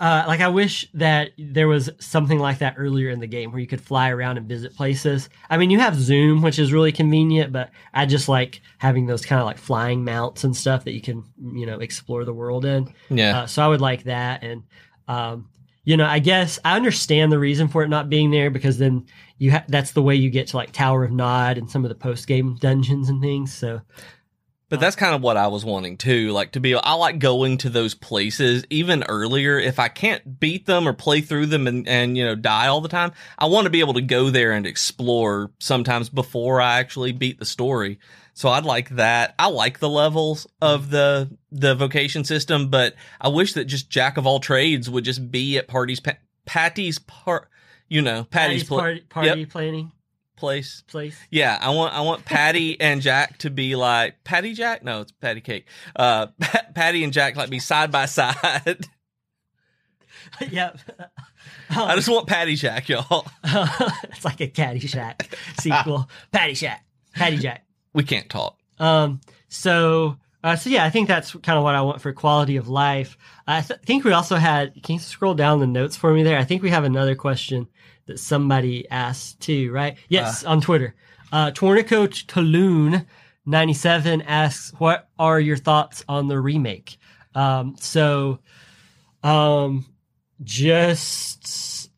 uh, 0.00 0.24
like 0.26 0.40
I 0.40 0.48
wish 0.48 0.88
that 0.94 1.30
there 1.38 1.68
was 1.68 1.88
something 2.00 2.38
like 2.40 2.58
that 2.58 2.74
earlier 2.76 3.10
in 3.10 3.20
the 3.20 3.28
game 3.28 3.52
where 3.52 3.60
you 3.60 3.66
could 3.66 3.80
fly 3.80 4.10
around 4.10 4.38
and 4.38 4.48
visit 4.48 4.74
places. 4.74 5.28
I 5.48 5.56
mean, 5.56 5.70
you 5.70 5.78
have 5.78 5.94
Zoom, 5.94 6.42
which 6.42 6.58
is 6.58 6.72
really 6.72 6.90
convenient, 6.92 7.52
but 7.52 7.70
I 7.92 8.04
just 8.06 8.28
like 8.28 8.60
having 8.78 9.06
those 9.06 9.24
kind 9.24 9.40
of 9.40 9.46
like 9.46 9.58
flying 9.58 10.04
mounts 10.04 10.42
and 10.42 10.56
stuff 10.56 10.84
that 10.84 10.92
you 10.92 11.00
can, 11.00 11.24
you 11.40 11.66
know, 11.66 11.78
explore 11.78 12.24
the 12.24 12.34
world 12.34 12.64
in. 12.64 12.92
Yeah. 13.08 13.40
Uh, 13.40 13.46
so 13.46 13.62
I 13.62 13.68
would 13.68 13.80
like 13.80 14.04
that. 14.04 14.42
And, 14.42 14.64
um, 15.06 15.48
you 15.84 15.96
know, 15.96 16.06
I 16.06 16.18
guess 16.18 16.58
I 16.64 16.76
understand 16.76 17.30
the 17.30 17.38
reason 17.38 17.68
for 17.68 17.82
it 17.82 17.88
not 17.88 18.08
being 18.08 18.30
there 18.30 18.50
because 18.50 18.78
then 18.78 19.06
you 19.38 19.52
ha- 19.52 19.64
that's 19.68 19.92
the 19.92 20.02
way 20.02 20.14
you 20.14 20.30
get 20.30 20.48
to 20.48 20.56
like 20.56 20.72
Tower 20.72 21.04
of 21.04 21.12
Nod 21.12 21.58
and 21.58 21.70
some 21.70 21.84
of 21.84 21.90
the 21.90 21.94
post 21.94 22.26
game 22.26 22.56
dungeons 22.56 23.08
and 23.08 23.20
things. 23.20 23.52
So 23.52 23.80
But 24.74 24.80
that's 24.80 24.96
kind 24.96 25.14
of 25.14 25.22
what 25.22 25.36
I 25.36 25.46
was 25.46 25.64
wanting 25.64 25.96
too. 25.96 26.30
Like 26.30 26.52
to 26.52 26.60
be, 26.60 26.74
I 26.74 26.94
like 26.94 27.20
going 27.20 27.58
to 27.58 27.70
those 27.70 27.94
places 27.94 28.64
even 28.70 29.04
earlier. 29.04 29.56
If 29.56 29.78
I 29.78 29.86
can't 29.86 30.40
beat 30.40 30.66
them 30.66 30.88
or 30.88 30.92
play 30.92 31.20
through 31.20 31.46
them 31.46 31.68
and, 31.68 31.86
and 31.86 32.16
you 32.16 32.24
know, 32.24 32.34
die 32.34 32.66
all 32.66 32.80
the 32.80 32.88
time, 32.88 33.12
I 33.38 33.46
want 33.46 33.66
to 33.66 33.70
be 33.70 33.78
able 33.78 33.94
to 33.94 34.00
go 34.00 34.30
there 34.30 34.50
and 34.50 34.66
explore 34.66 35.52
sometimes 35.60 36.08
before 36.08 36.60
I 36.60 36.80
actually 36.80 37.12
beat 37.12 37.38
the 37.38 37.44
story. 37.44 38.00
So 38.32 38.48
I'd 38.48 38.64
like 38.64 38.88
that. 38.96 39.36
I 39.38 39.46
like 39.46 39.78
the 39.78 39.88
levels 39.88 40.48
of 40.60 40.90
the, 40.90 41.30
the 41.52 41.76
vocation 41.76 42.24
system, 42.24 42.68
but 42.68 42.96
I 43.20 43.28
wish 43.28 43.52
that 43.52 43.66
just 43.66 43.88
jack 43.88 44.16
of 44.16 44.26
all 44.26 44.40
trades 44.40 44.90
would 44.90 45.04
just 45.04 45.30
be 45.30 45.56
at 45.56 45.68
parties, 45.68 46.00
pa- 46.00 46.18
Patty's 46.46 46.98
part, 46.98 47.48
you 47.88 48.02
know, 48.02 48.24
Patty's, 48.24 48.64
Patty's 48.64 48.68
pla- 48.68 48.78
party, 48.80 49.00
party 49.08 49.46
planning 49.46 49.92
place. 50.44 50.82
place. 50.86 51.16
Yeah, 51.30 51.58
I 51.60 51.70
want 51.70 51.94
I 51.94 52.00
want 52.02 52.24
Patty 52.24 52.80
and 52.80 53.00
Jack 53.00 53.38
to 53.38 53.50
be 53.50 53.76
like 53.76 54.22
Patty 54.24 54.54
Jack. 54.54 54.84
No, 54.84 55.00
it's 55.00 55.12
Patty 55.12 55.40
Cake. 55.40 55.66
Uh, 55.96 56.28
Patty 56.74 57.04
and 57.04 57.12
Jack 57.12 57.36
like 57.36 57.50
be 57.50 57.58
side 57.58 57.90
by 57.90 58.06
side. 58.06 58.86
yep. 60.50 60.78
I 61.70 61.96
just 61.96 62.08
want 62.08 62.26
Patty 62.26 62.56
Jack, 62.56 62.88
y'all. 62.88 63.26
it's 63.44 64.24
like 64.24 64.40
a 64.40 64.48
Caddyshack 64.48 65.34
sequel. 65.60 66.08
Patty 66.32 66.54
Shack. 66.54 66.84
Patty 67.14 67.38
Jack. 67.38 67.64
We 67.92 68.04
can't 68.04 68.28
talk. 68.28 68.58
Um, 68.78 69.20
so, 69.48 70.16
uh, 70.42 70.56
so 70.56 70.70
yeah, 70.70 70.84
I 70.84 70.90
think 70.90 71.08
that's 71.08 71.32
kind 71.32 71.56
of 71.56 71.64
what 71.64 71.74
I 71.74 71.82
want 71.82 72.00
for 72.00 72.12
quality 72.12 72.56
of 72.56 72.68
life. 72.68 73.16
I 73.46 73.60
th- 73.60 73.80
think 73.80 74.04
we 74.04 74.12
also 74.12 74.36
had, 74.36 74.82
can 74.82 74.94
you 74.94 74.98
scroll 75.00 75.34
down 75.34 75.60
the 75.60 75.66
notes 75.66 75.96
for 75.96 76.12
me 76.12 76.22
there? 76.22 76.38
I 76.38 76.44
think 76.44 76.62
we 76.62 76.70
have 76.70 76.84
another 76.84 77.14
question 77.14 77.68
that 78.06 78.18
somebody 78.18 78.88
asked 78.90 79.40
too, 79.40 79.70
right? 79.72 79.96
Yes, 80.08 80.44
on 80.44 80.60
Twitter. 80.60 80.94
Uh, 81.32 81.50
Torneko 81.50 82.06
Taloon 82.26 83.06
97 83.46 84.22
asks, 84.22 84.72
what 84.78 85.08
are 85.18 85.40
your 85.40 85.56
thoughts 85.56 86.04
on 86.08 86.28
the 86.28 86.38
remake? 86.38 86.96
Um, 87.34 87.76
so, 87.80 88.38
um, 89.22 89.84
just, 90.42 91.90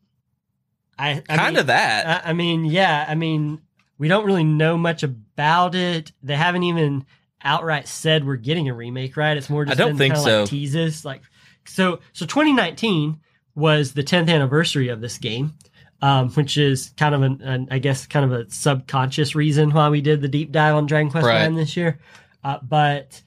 I, 0.97 1.23
I 1.29 1.35
Kind 1.37 1.53
mean- 1.53 1.59
of 1.61 1.67
that. 1.67 2.25
I, 2.25 2.29
I 2.29 2.33
mean, 2.33 2.65
yeah, 2.65 3.05
I 3.07 3.15
mean, 3.15 3.61
we 3.97 4.07
don't 4.07 4.25
really 4.25 4.43
know 4.43 4.77
much 4.77 5.03
about 5.03 5.75
it. 5.75 6.11
They 6.23 6.35
haven't 6.35 6.63
even 6.63 7.05
outright 7.43 7.87
said 7.87 8.25
we're 8.25 8.35
getting 8.35 8.69
a 8.69 8.73
remake, 8.73 9.15
right? 9.17 9.37
It's 9.37 9.49
more 9.49 9.65
just 9.65 9.79
I 9.79 9.83
don't 9.83 9.97
think 9.97 10.15
so. 10.15 10.41
like 10.41 10.49
teases, 10.49 11.05
like 11.05 11.21
so 11.65 11.99
so 12.13 12.25
2019 12.25 13.19
was 13.55 13.93
the 13.93 14.03
10th 14.03 14.29
anniversary 14.29 14.89
of 14.89 15.01
this 15.01 15.17
game, 15.17 15.53
um, 16.01 16.29
which 16.31 16.57
is 16.57 16.93
kind 16.97 17.15
of 17.15 17.21
an, 17.23 17.41
an 17.41 17.67
I 17.71 17.79
guess 17.79 18.05
kind 18.05 18.31
of 18.31 18.31
a 18.31 18.49
subconscious 18.49 19.35
reason 19.35 19.71
why 19.71 19.89
we 19.89 20.01
did 20.01 20.21
the 20.21 20.27
deep 20.27 20.51
dive 20.51 20.75
on 20.75 20.85
Dragon 20.85 21.11
Quest 21.11 21.25
Right. 21.25 21.41
Nine 21.41 21.55
this 21.55 21.75
year. 21.75 21.99
Uh, 22.43 22.59
but 22.61 23.21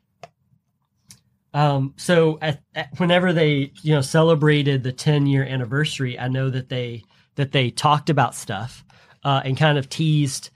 um, 1.53 1.95
so 1.97 2.39
at, 2.41 2.63
at, 2.75 2.99
whenever 2.99 3.33
they 3.33 3.73
you 3.83 3.95
know 3.95 4.01
celebrated 4.01 4.83
the 4.83 4.93
10 4.93 5.27
year 5.27 5.45
anniversary, 5.45 6.19
I 6.19 6.29
know 6.29 6.51
that 6.51 6.69
they 6.69 7.05
that 7.35 7.53
they 7.53 7.71
talked 7.71 8.11
about 8.11 8.35
stuff 8.35 8.85
uh, 9.25 9.43
and 9.45 9.57
kind 9.57 9.79
of 9.79 9.89
teased 9.89 10.51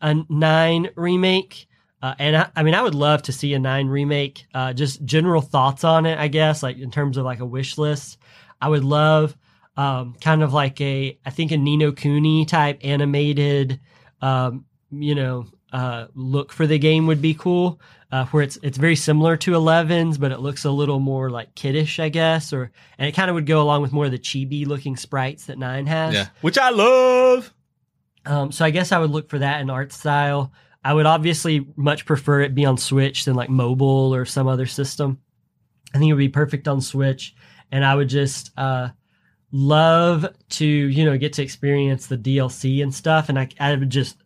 a 0.00 0.14
nine 0.28 0.90
remake. 0.96 1.66
Uh, 2.02 2.14
and 2.18 2.36
I, 2.36 2.50
I 2.54 2.62
mean, 2.62 2.74
I 2.74 2.82
would 2.82 2.94
love 2.94 3.22
to 3.22 3.32
see 3.32 3.54
a 3.54 3.58
nine 3.58 3.88
remake. 3.88 4.44
Uh, 4.52 4.74
just 4.74 5.04
general 5.04 5.40
thoughts 5.40 5.84
on 5.84 6.04
it, 6.04 6.18
I 6.18 6.28
guess, 6.28 6.62
like 6.62 6.76
in 6.76 6.90
terms 6.90 7.16
of 7.16 7.24
like 7.24 7.40
a 7.40 7.46
wish 7.46 7.78
list. 7.78 8.18
I 8.60 8.68
would 8.68 8.84
love 8.84 9.36
um, 9.76 10.14
kind 10.20 10.42
of 10.42 10.52
like 10.52 10.80
a, 10.80 11.18
I 11.24 11.30
think 11.30 11.52
a 11.52 11.56
Ni 11.56 11.76
no 11.76 11.92
Kuni 11.92 12.44
type 12.44 12.80
animated, 12.82 13.80
um, 14.20 14.66
you 14.90 15.14
know, 15.14 15.46
uh, 15.72 16.06
look 16.14 16.52
for 16.52 16.66
the 16.66 16.78
game 16.78 17.08
would 17.08 17.20
be 17.20 17.34
cool. 17.34 17.80
Uh, 18.12 18.26
where 18.26 18.44
it's 18.44 18.56
it's 18.62 18.78
very 18.78 18.94
similar 18.94 19.36
to 19.36 19.50
11's, 19.50 20.18
but 20.18 20.30
it 20.30 20.38
looks 20.38 20.64
a 20.64 20.70
little 20.70 21.00
more 21.00 21.30
like 21.30 21.52
kiddish, 21.56 21.98
I 21.98 22.10
guess, 22.10 22.52
or 22.52 22.70
and 22.96 23.08
it 23.08 23.12
kind 23.12 23.28
of 23.28 23.34
would 23.34 23.46
go 23.46 23.60
along 23.60 23.82
with 23.82 23.90
more 23.90 24.04
of 24.04 24.12
the 24.12 24.20
chibi 24.20 24.64
looking 24.64 24.96
sprites 24.96 25.46
that 25.46 25.58
nine 25.58 25.86
has. 25.86 26.14
Yeah, 26.14 26.28
which 26.40 26.56
I 26.56 26.70
love. 26.70 27.52
Um, 28.24 28.52
so 28.52 28.64
I 28.64 28.70
guess 28.70 28.92
I 28.92 29.00
would 29.00 29.10
look 29.10 29.28
for 29.28 29.40
that 29.40 29.60
in 29.60 29.68
art 29.68 29.92
style. 29.92 30.52
I 30.84 30.94
would 30.94 31.06
obviously 31.06 31.66
much 31.74 32.06
prefer 32.06 32.42
it 32.42 32.54
be 32.54 32.66
on 32.66 32.76
Switch 32.76 33.24
than 33.24 33.34
like 33.34 33.50
mobile 33.50 34.14
or 34.14 34.24
some 34.26 34.46
other 34.46 34.66
system. 34.66 35.18
I 35.92 35.98
think 35.98 36.08
it 36.08 36.12
would 36.12 36.18
be 36.18 36.28
perfect 36.28 36.68
on 36.68 36.80
Switch, 36.80 37.34
and 37.72 37.84
I 37.84 37.96
would 37.96 38.08
just 38.08 38.52
uh, 38.56 38.90
love 39.54 40.26
to 40.48 40.66
you 40.66 41.04
know 41.04 41.16
get 41.16 41.32
to 41.34 41.42
experience 41.42 42.08
the 42.08 42.18
DLC 42.18 42.82
and 42.82 42.92
stuff. 42.92 43.28
And 43.28 43.38
I, 43.38 43.48
I 43.58 43.76
would 43.76 43.88
just 43.88 44.16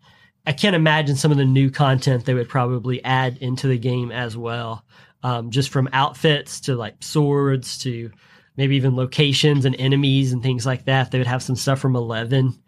I 0.46 0.52
can't 0.52 0.74
imagine 0.74 1.16
some 1.16 1.30
of 1.30 1.36
the 1.36 1.44
new 1.44 1.70
content 1.70 2.24
they 2.24 2.34
would 2.34 2.48
probably 2.48 3.04
add 3.04 3.36
into 3.38 3.68
the 3.68 3.78
game 3.78 4.10
as 4.10 4.36
well, 4.36 4.84
um, 5.22 5.50
just 5.50 5.68
from 5.68 5.88
outfits 5.92 6.60
to 6.62 6.74
like 6.74 6.96
swords 7.00 7.78
to 7.80 8.10
maybe 8.56 8.76
even 8.76 8.96
locations 8.96 9.66
and 9.66 9.76
enemies 9.78 10.32
and 10.32 10.42
things 10.42 10.64
like 10.64 10.86
that. 10.86 11.10
They 11.10 11.18
would 11.18 11.26
have 11.26 11.42
some 11.42 11.56
stuff 11.56 11.78
from 11.78 11.94
Eleven 11.94 12.58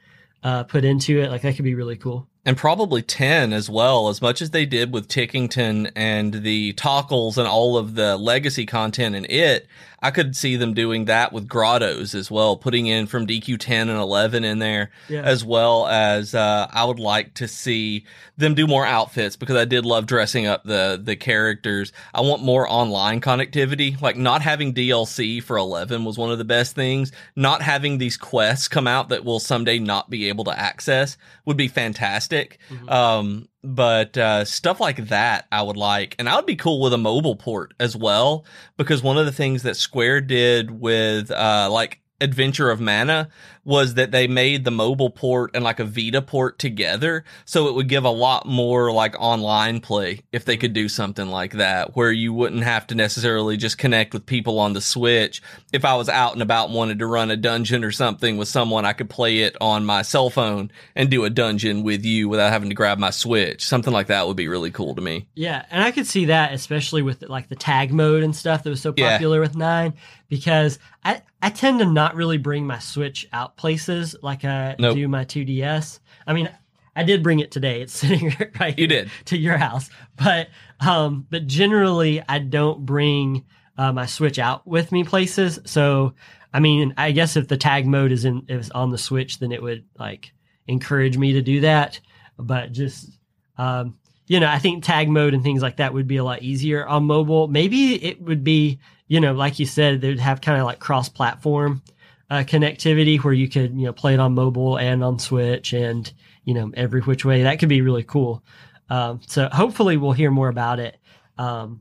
uh, 0.43 0.65
put 0.65 0.85
into 0.85 1.19
it. 1.19 1.31
Like 1.31 1.43
that 1.43 1.57
could 1.57 1.65
be 1.65 1.75
really 1.75 1.97
cool. 1.97 2.29
and 2.45 2.57
probably 2.57 3.03
10 3.03 3.53
as 3.53 3.69
well 3.69 4.09
as 4.09 4.23
much 4.23 4.41
as 4.41 4.51
they 4.51 4.65
did 4.67 4.93
with 4.93 5.09
tickington 5.09 5.91
and 5.95 6.33
the 6.33 6.73
tockles 6.75 7.37
and 7.39 7.47
all 7.47 7.77
of 7.77 7.95
the 7.95 8.17
legacy 8.17 8.65
content 8.65 9.15
in 9.15 9.27
it 9.29 9.67
i 10.03 10.11
could 10.11 10.35
see 10.37 10.57
them 10.57 10.73
doing 10.75 11.05
that 11.07 11.33
with 11.33 11.47
grottos 11.49 12.15
as 12.15 12.31
well 12.31 12.57
putting 12.57 12.87
in 12.87 13.07
from 13.07 13.27
dq10 13.27 13.83
and 13.83 13.91
11 13.91 14.45
in 14.45 14.59
there 14.59 14.91
Yeah. 15.09 15.23
as 15.23 15.45
well 15.45 15.87
as 15.87 16.35
uh, 16.35 16.67
i 16.73 16.85
would 16.85 16.99
like 16.99 17.35
to 17.35 17.47
see 17.49 18.05
them 18.37 18.55
do 18.55 18.67
more 18.67 18.87
outfits 18.87 19.37
because 19.37 19.57
i 19.57 19.65
did 19.65 19.85
love 19.85 20.07
dressing 20.07 20.47
up 20.47 20.65
the 20.65 21.01
the 21.03 21.17
characters 21.17 21.93
i 22.15 22.21
want 22.21 22.43
more 22.43 22.67
online 22.71 23.21
connectivity 23.21 24.01
like 24.01 24.17
not 24.17 24.43
having 24.43 24.73
dlc 24.75 25.43
for 25.43 25.57
11 25.57 26.05
was 26.05 26.17
one 26.19 26.31
of 26.31 26.39
the 26.39 26.45
best 26.45 26.75
things 26.75 27.13
not 27.37 27.63
having 27.63 27.99
these 27.99 28.17
quests 28.17 28.69
come 28.69 28.87
out 28.87 29.09
that 29.11 29.25
we'll 29.25 29.41
someday 29.41 29.79
not 29.79 30.09
be 30.11 30.29
able 30.29 30.45
to 30.45 30.59
access 30.59 31.17
would 31.45 31.57
be 31.57 31.69
fantastic 31.69 32.59
Mhm. 32.71 32.91
um, 32.91 33.49
but 33.63 34.17
uh, 34.17 34.45
stuff 34.45 34.81
like 34.81 35.09
that 35.09 35.47
I 35.53 35.63
would 35.63 35.77
like, 35.77 36.17
and 36.19 36.29
I 36.29 36.37
would 36.37 36.47
be 36.47 36.57
cool 36.57 36.81
with 36.81 36.93
a 36.93 36.99
mobile 36.99 37.37
port 37.37 37.75
as 37.79 37.97
well 37.97 38.45
because 38.77 39.03
one 39.03 39.19
of 39.19 39.27
the 39.27 39.33
things 39.33 39.63
that 39.63 39.77
Square 39.77 40.23
did 40.23 40.71
with 40.71 41.31
uh, 41.31 41.69
like 41.71 42.01
Adventure 42.21 42.71
of 42.71 42.81
Mana 42.81 43.29
was 43.65 43.95
that 43.95 44.11
they 44.11 44.27
made 44.27 44.65
the 44.65 44.71
mobile 44.71 45.11
port 45.11 45.51
and 45.55 45.63
like 45.63 45.81
a 45.81 45.85
Vita 45.85 46.23
port 46.23 46.59
together, 46.59 47.25
so 47.45 47.69
it 47.69 47.75
would 47.75 47.89
give 47.89 48.05
a 48.05 48.11
lot 48.11 48.47
more 48.47 48.93
like 48.93 49.15
online 49.21 49.81
play 49.81 50.21
if 50.33 50.45
they 50.45 50.57
could 50.57 50.73
do 50.73 50.89
something 50.89 51.29
like 51.29 51.53
that, 51.53 51.95
where 51.97 52.11
you 52.11 52.33
wouldn't 52.33 52.65
have 52.65 52.87
to 52.89 52.95
necessarily 52.95 53.57
just 53.57 53.79
connect 53.79 54.15
with 54.15 54.25
people 54.27 54.59
on 54.59 54.73
the 54.73 54.81
Switch. 54.81 55.43
If 55.73 55.85
I 55.85 55.95
was 55.95 56.09
out 56.09 56.33
and 56.33 56.43
about 56.43 56.67
and 56.69 56.75
wanted 56.75 56.99
to 57.01 57.07
run 57.07 57.31
a 57.31 57.37
dungeon 57.37 57.85
or 57.85 57.93
something 57.93 58.37
with 58.37 58.49
someone, 58.49 58.85
I 58.85 58.93
could 58.93 59.11
play 59.11 59.39
it 59.41 59.57
on 59.61 59.85
my 59.85 60.03
cell 60.03 60.31
phone 60.31 60.71
and 60.97 61.11
do 61.11 61.25
a 61.25 61.31
dungeon 61.31 61.83
with 61.83 62.05
you 62.05 62.29
without 62.29 62.53
having 62.53 62.71
to 62.71 62.75
grab 62.75 62.99
my 62.99 63.11
Switch. 63.11 63.65
Something 63.65 63.93
like 63.93 64.07
that 64.07 64.27
would 64.27 64.37
be 64.37 64.49
really 64.49 64.71
cool 64.71 64.95
to 64.95 65.03
me. 65.03 65.29
Yeah, 65.35 65.65
and 65.71 65.83
I 65.83 65.91
could 65.91 66.07
see 66.07 66.27
that 66.27 66.53
especially 66.55 67.03
with 67.03 67.23
like 67.29 67.49
the 67.49 67.57
tag 67.57 67.93
mode 67.93 68.23
and 68.23 68.35
stuff 68.35 68.63
that 68.63 68.71
was 68.71 68.81
so 68.81 68.95
Yeah. 68.97 69.13
popular 69.13 69.41
with 69.41 69.57
nine 69.57 69.95
because 70.29 70.79
I 71.05 71.23
I 71.43 71.51
tend 71.51 71.79
to 71.79 71.87
not 71.87 72.15
really 72.15 72.39
bring 72.39 72.67
my 72.67 72.79
Switch 72.79 73.27
out 73.33 73.50
places 73.57 74.17
like 74.23 74.45
I 74.45 74.77
Nope. 74.79 74.97
do 74.97 75.09
my 75.09 75.25
2DS. 75.25 76.01
I 76.27 76.33
mean, 76.33 76.51
I 76.97 77.03
did 77.05 77.23
bring 77.23 77.41
it 77.41 77.51
today. 77.51 77.81
It's 77.83 77.93
sitting 78.01 78.35
right 78.59 78.79
You 78.79 78.87
did. 78.87 79.11
to 79.27 79.39
your 79.39 79.57
house, 79.57 79.89
but 80.17 80.49
um, 80.81 81.27
but 81.31 81.47
generally 81.47 82.23
I 82.29 82.39
don't 82.39 82.85
bring 82.85 83.45
uh, 83.79 83.93
my 83.93 84.07
Switch 84.07 84.39
out 84.39 84.67
with 84.67 84.93
me 84.93 85.05
places. 85.05 85.59
So 85.65 86.15
I 86.53 86.59
mean, 86.61 86.95
I 86.97 87.13
guess 87.13 87.37
if 87.37 87.47
the 87.49 87.57
tag 87.57 87.87
mode 87.87 88.13
is 88.13 88.25
in 88.25 88.45
is 88.49 88.71
on 88.71 88.91
the 88.91 88.99
Switch, 88.99 89.39
then 89.39 89.53
it 89.53 89.63
would 89.63 89.85
like 89.99 90.33
encourage 90.67 91.17
me 91.17 91.33
to 91.35 91.43
do 91.43 91.61
that. 91.61 92.01
But 92.39 92.73
just 92.73 93.09
um, 93.57 93.97
you 94.27 94.41
know, 94.41 94.49
I 94.49 94.59
think 94.59 94.85
tag 94.85 95.09
mode 95.09 95.35
and 95.35 95.43
things 95.43 95.63
like 95.63 95.77
that 95.77 95.93
would 95.95 96.07
be 96.07 96.17
a 96.17 96.25
lot 96.25 96.43
easier 96.43 96.87
on 96.87 97.05
mobile. 97.05 97.49
Maybe 97.49 98.03
it 98.05 98.21
would 98.23 98.43
be, 98.45 98.79
you 99.09 99.21
know, 99.21 99.33
like 99.33 99.59
you 99.59 99.67
said, 99.67 100.01
they'd 100.01 100.21
have 100.21 100.41
kind 100.41 100.59
of 100.61 100.67
like 100.67 100.79
cross 100.79 101.09
platform 101.09 101.83
uh, 102.31 102.45
connectivity 102.45 103.23
where 103.23 103.35
you 103.35 103.49
could, 103.49 103.75
you 103.77 103.87
know, 103.87 103.93
play 103.93 104.15
it 104.15 104.21
on 104.21 104.35
mobile 104.35 104.79
and 104.79 105.03
on 105.03 105.19
Switch 105.19 105.73
and, 105.73 106.13
you 106.45 106.55
know, 106.55 106.71
every 106.75 107.01
which 107.01 107.25
way. 107.25 107.43
That 107.43 107.59
could 107.59 107.69
be 107.69 107.83
really 107.83 108.05
cool. 108.05 108.45
Um, 108.89 109.21
so 109.27 109.49
hopefully 109.53 109.97
we'll 109.97 110.13
hear 110.13 110.31
more 110.31 110.49
about 110.49 110.79
it 110.79 110.99
um, 111.39 111.81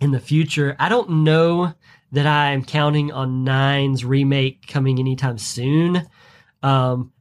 in 0.00 0.10
the 0.10 0.20
future. 0.20 0.74
I 0.78 0.88
don't 0.88 1.24
know 1.24 1.74
that 2.12 2.26
I'm 2.26 2.64
counting 2.64 3.12
on 3.12 3.44
Nine's 3.44 4.04
remake 4.04 4.66
coming 4.66 4.98
anytime 4.98 5.38
soon. 5.38 6.08
Um, 6.62 7.12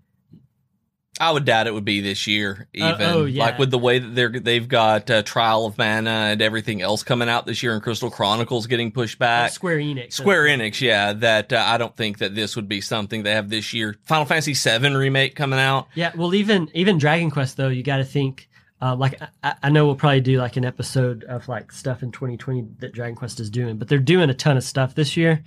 I 1.19 1.31
would 1.31 1.45
doubt 1.45 1.67
it 1.67 1.73
would 1.73 1.85
be 1.85 2.01
this 2.01 2.27
year, 2.27 2.67
Uh, 2.79 2.93
even 2.93 3.01
oh, 3.01 3.25
yeah. 3.25 3.43
like 3.43 3.59
with 3.59 3.71
the 3.71 3.77
way 3.77 3.99
that 3.99 4.15
they're 4.15 4.29
they've 4.29 4.67
got 4.67 5.09
uh, 5.09 5.23
Trial 5.23 5.65
of 5.65 5.77
Mana 5.77 6.09
and 6.09 6.41
everything 6.41 6.81
else 6.81 7.03
coming 7.03 7.29
out 7.29 7.45
this 7.45 7.63
year, 7.63 7.73
and 7.73 7.81
Crystal 7.81 8.09
Chronicles 8.11 8.67
getting 8.67 8.91
pushed 8.91 9.17
back. 9.19 9.51
Square 9.51 9.77
Enix. 9.79 10.13
Square 10.13 10.43
Enix, 10.43 10.79
yeah, 10.81 11.13
that 11.13 11.51
uh, 11.53 11.63
I 11.65 11.77
don't 11.77 11.95
think 11.95 12.19
that 12.19 12.35
this 12.35 12.55
would 12.55 12.67
be 12.67 12.81
something 12.81 13.23
they 13.23 13.31
have 13.33 13.49
this 13.49 13.73
year. 13.73 13.95
Final 14.03 14.25
Fantasy 14.25 14.53
VII 14.53 14.95
remake 14.95 15.35
coming 15.35 15.59
out. 15.59 15.87
Yeah, 15.95 16.11
well, 16.15 16.33
even 16.35 16.69
even 16.73 16.97
Dragon 16.97 17.31
Quest 17.31 17.57
though, 17.57 17.69
you 17.69 17.83
got 17.83 17.97
to 17.97 18.05
think. 18.05 18.49
Uh, 18.79 18.95
like 18.95 19.19
I, 19.43 19.55
I 19.63 19.69
know 19.69 19.87
we'll 19.87 19.95
probably 19.95 20.21
do 20.21 20.37
like 20.37 20.55
an 20.55 20.63
episode 20.65 21.23
of 21.23 21.47
like 21.47 21.71
stuff 21.71 22.03
in 22.03 22.11
2020 22.11 22.67
that 22.79 22.93
Dragon 22.93 23.15
Quest 23.15 23.39
is 23.39 23.49
doing, 23.49 23.77
but 23.77 23.87
they're 23.87 23.97
doing 23.97 24.29
a 24.29 24.35
ton 24.35 24.55
of 24.55 24.63
stuff 24.63 24.93
this 24.93 25.17
year. 25.17 25.43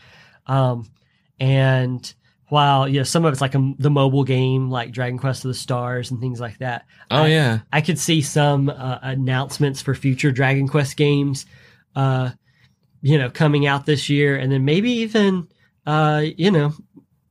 Um, 0.49 0.91
and 1.39 2.13
while 2.51 2.87
you 2.89 2.99
know 2.99 3.05
some 3.05 3.25
of 3.25 3.33
it's 3.33 3.41
like 3.41 3.55
a, 3.55 3.75
the 3.79 3.91
mobile 3.91 4.25
game, 4.25 4.71
like 4.71 4.93
Dragon 4.93 5.19
Quest 5.19 5.45
of 5.45 5.49
the 5.49 5.55
Stars 5.55 6.11
and 6.11 6.21
things 6.21 6.39
like 6.41 6.59
that. 6.59 6.85
Oh 7.11 7.23
I- 7.23 7.29
yeah, 7.29 7.59
I 7.73 7.81
could 7.81 7.99
see 7.99 8.21
some 8.21 8.69
uh, 8.69 8.99
announcements 9.03 9.81
for 9.81 9.95
future 9.95 10.31
Dragon 10.31 10.69
Quest 10.69 10.97
games, 10.97 11.47
uh, 11.97 12.31
you 13.03 13.17
know, 13.19 13.31
coming 13.31 13.67
out 13.67 13.87
this 13.87 14.09
year, 14.11 14.37
and 14.37 14.53
then 14.53 14.65
maybe 14.65 14.91
even, 14.91 15.49
uh, 15.87 16.23
you 16.37 16.51
know, 16.51 16.75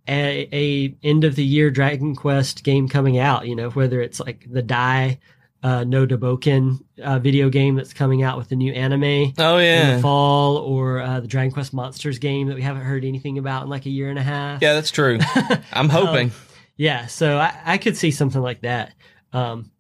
a, 0.08 0.50
a 0.52 0.96
end 1.04 1.24
of 1.24 1.36
the 1.36 1.46
year 1.46 1.70
Dragon 1.70 2.16
Quest 2.16 2.64
game 2.64 2.88
coming 2.90 3.20
out. 3.20 3.48
You 3.48 3.56
know, 3.56 3.70
whether 3.70 4.02
it's 4.02 4.20
like 4.20 4.46
the 4.50 4.64
Dai 4.64 5.20
uh, 5.64 5.84
No 5.84 6.08
Daibouken 6.08 6.80
uh, 7.04 7.20
video 7.20 7.50
game 7.50 7.76
that's 7.76 7.94
coming 7.94 8.24
out 8.24 8.38
with 8.38 8.50
the 8.50 8.56
new 8.56 8.72
anime 8.74 9.34
oh 9.38 9.58
in 9.58 9.66
yeah, 9.66 9.96
the 9.96 10.02
fall, 10.02 10.58
or 10.58 11.02
uh, 11.02 11.20
the 11.20 11.28
Dragon 11.28 11.52
Quest 11.52 11.74
Monsters 11.74 12.20
game 12.20 12.48
that 12.48 12.56
we 12.56 12.62
haven't 12.62 12.84
heard 12.84 13.04
anything 13.04 13.38
about 13.38 13.64
in 13.64 13.70
like 13.70 13.86
a 13.86 13.90
year 13.90 14.10
and 14.10 14.18
a 14.18 14.24
half. 14.24 14.62
yeah, 14.62 14.74
that's 14.74 14.92
true. 14.92 15.20
I'm 15.74 15.90
hoping. 15.90 16.32
Yeah, 16.78 17.08
so 17.08 17.38
I, 17.38 17.54
I 17.66 17.78
could 17.78 17.98
see 17.98 18.12
something 18.12 18.42
like 18.42 18.62
that, 18.62 18.94
um, 19.34 19.72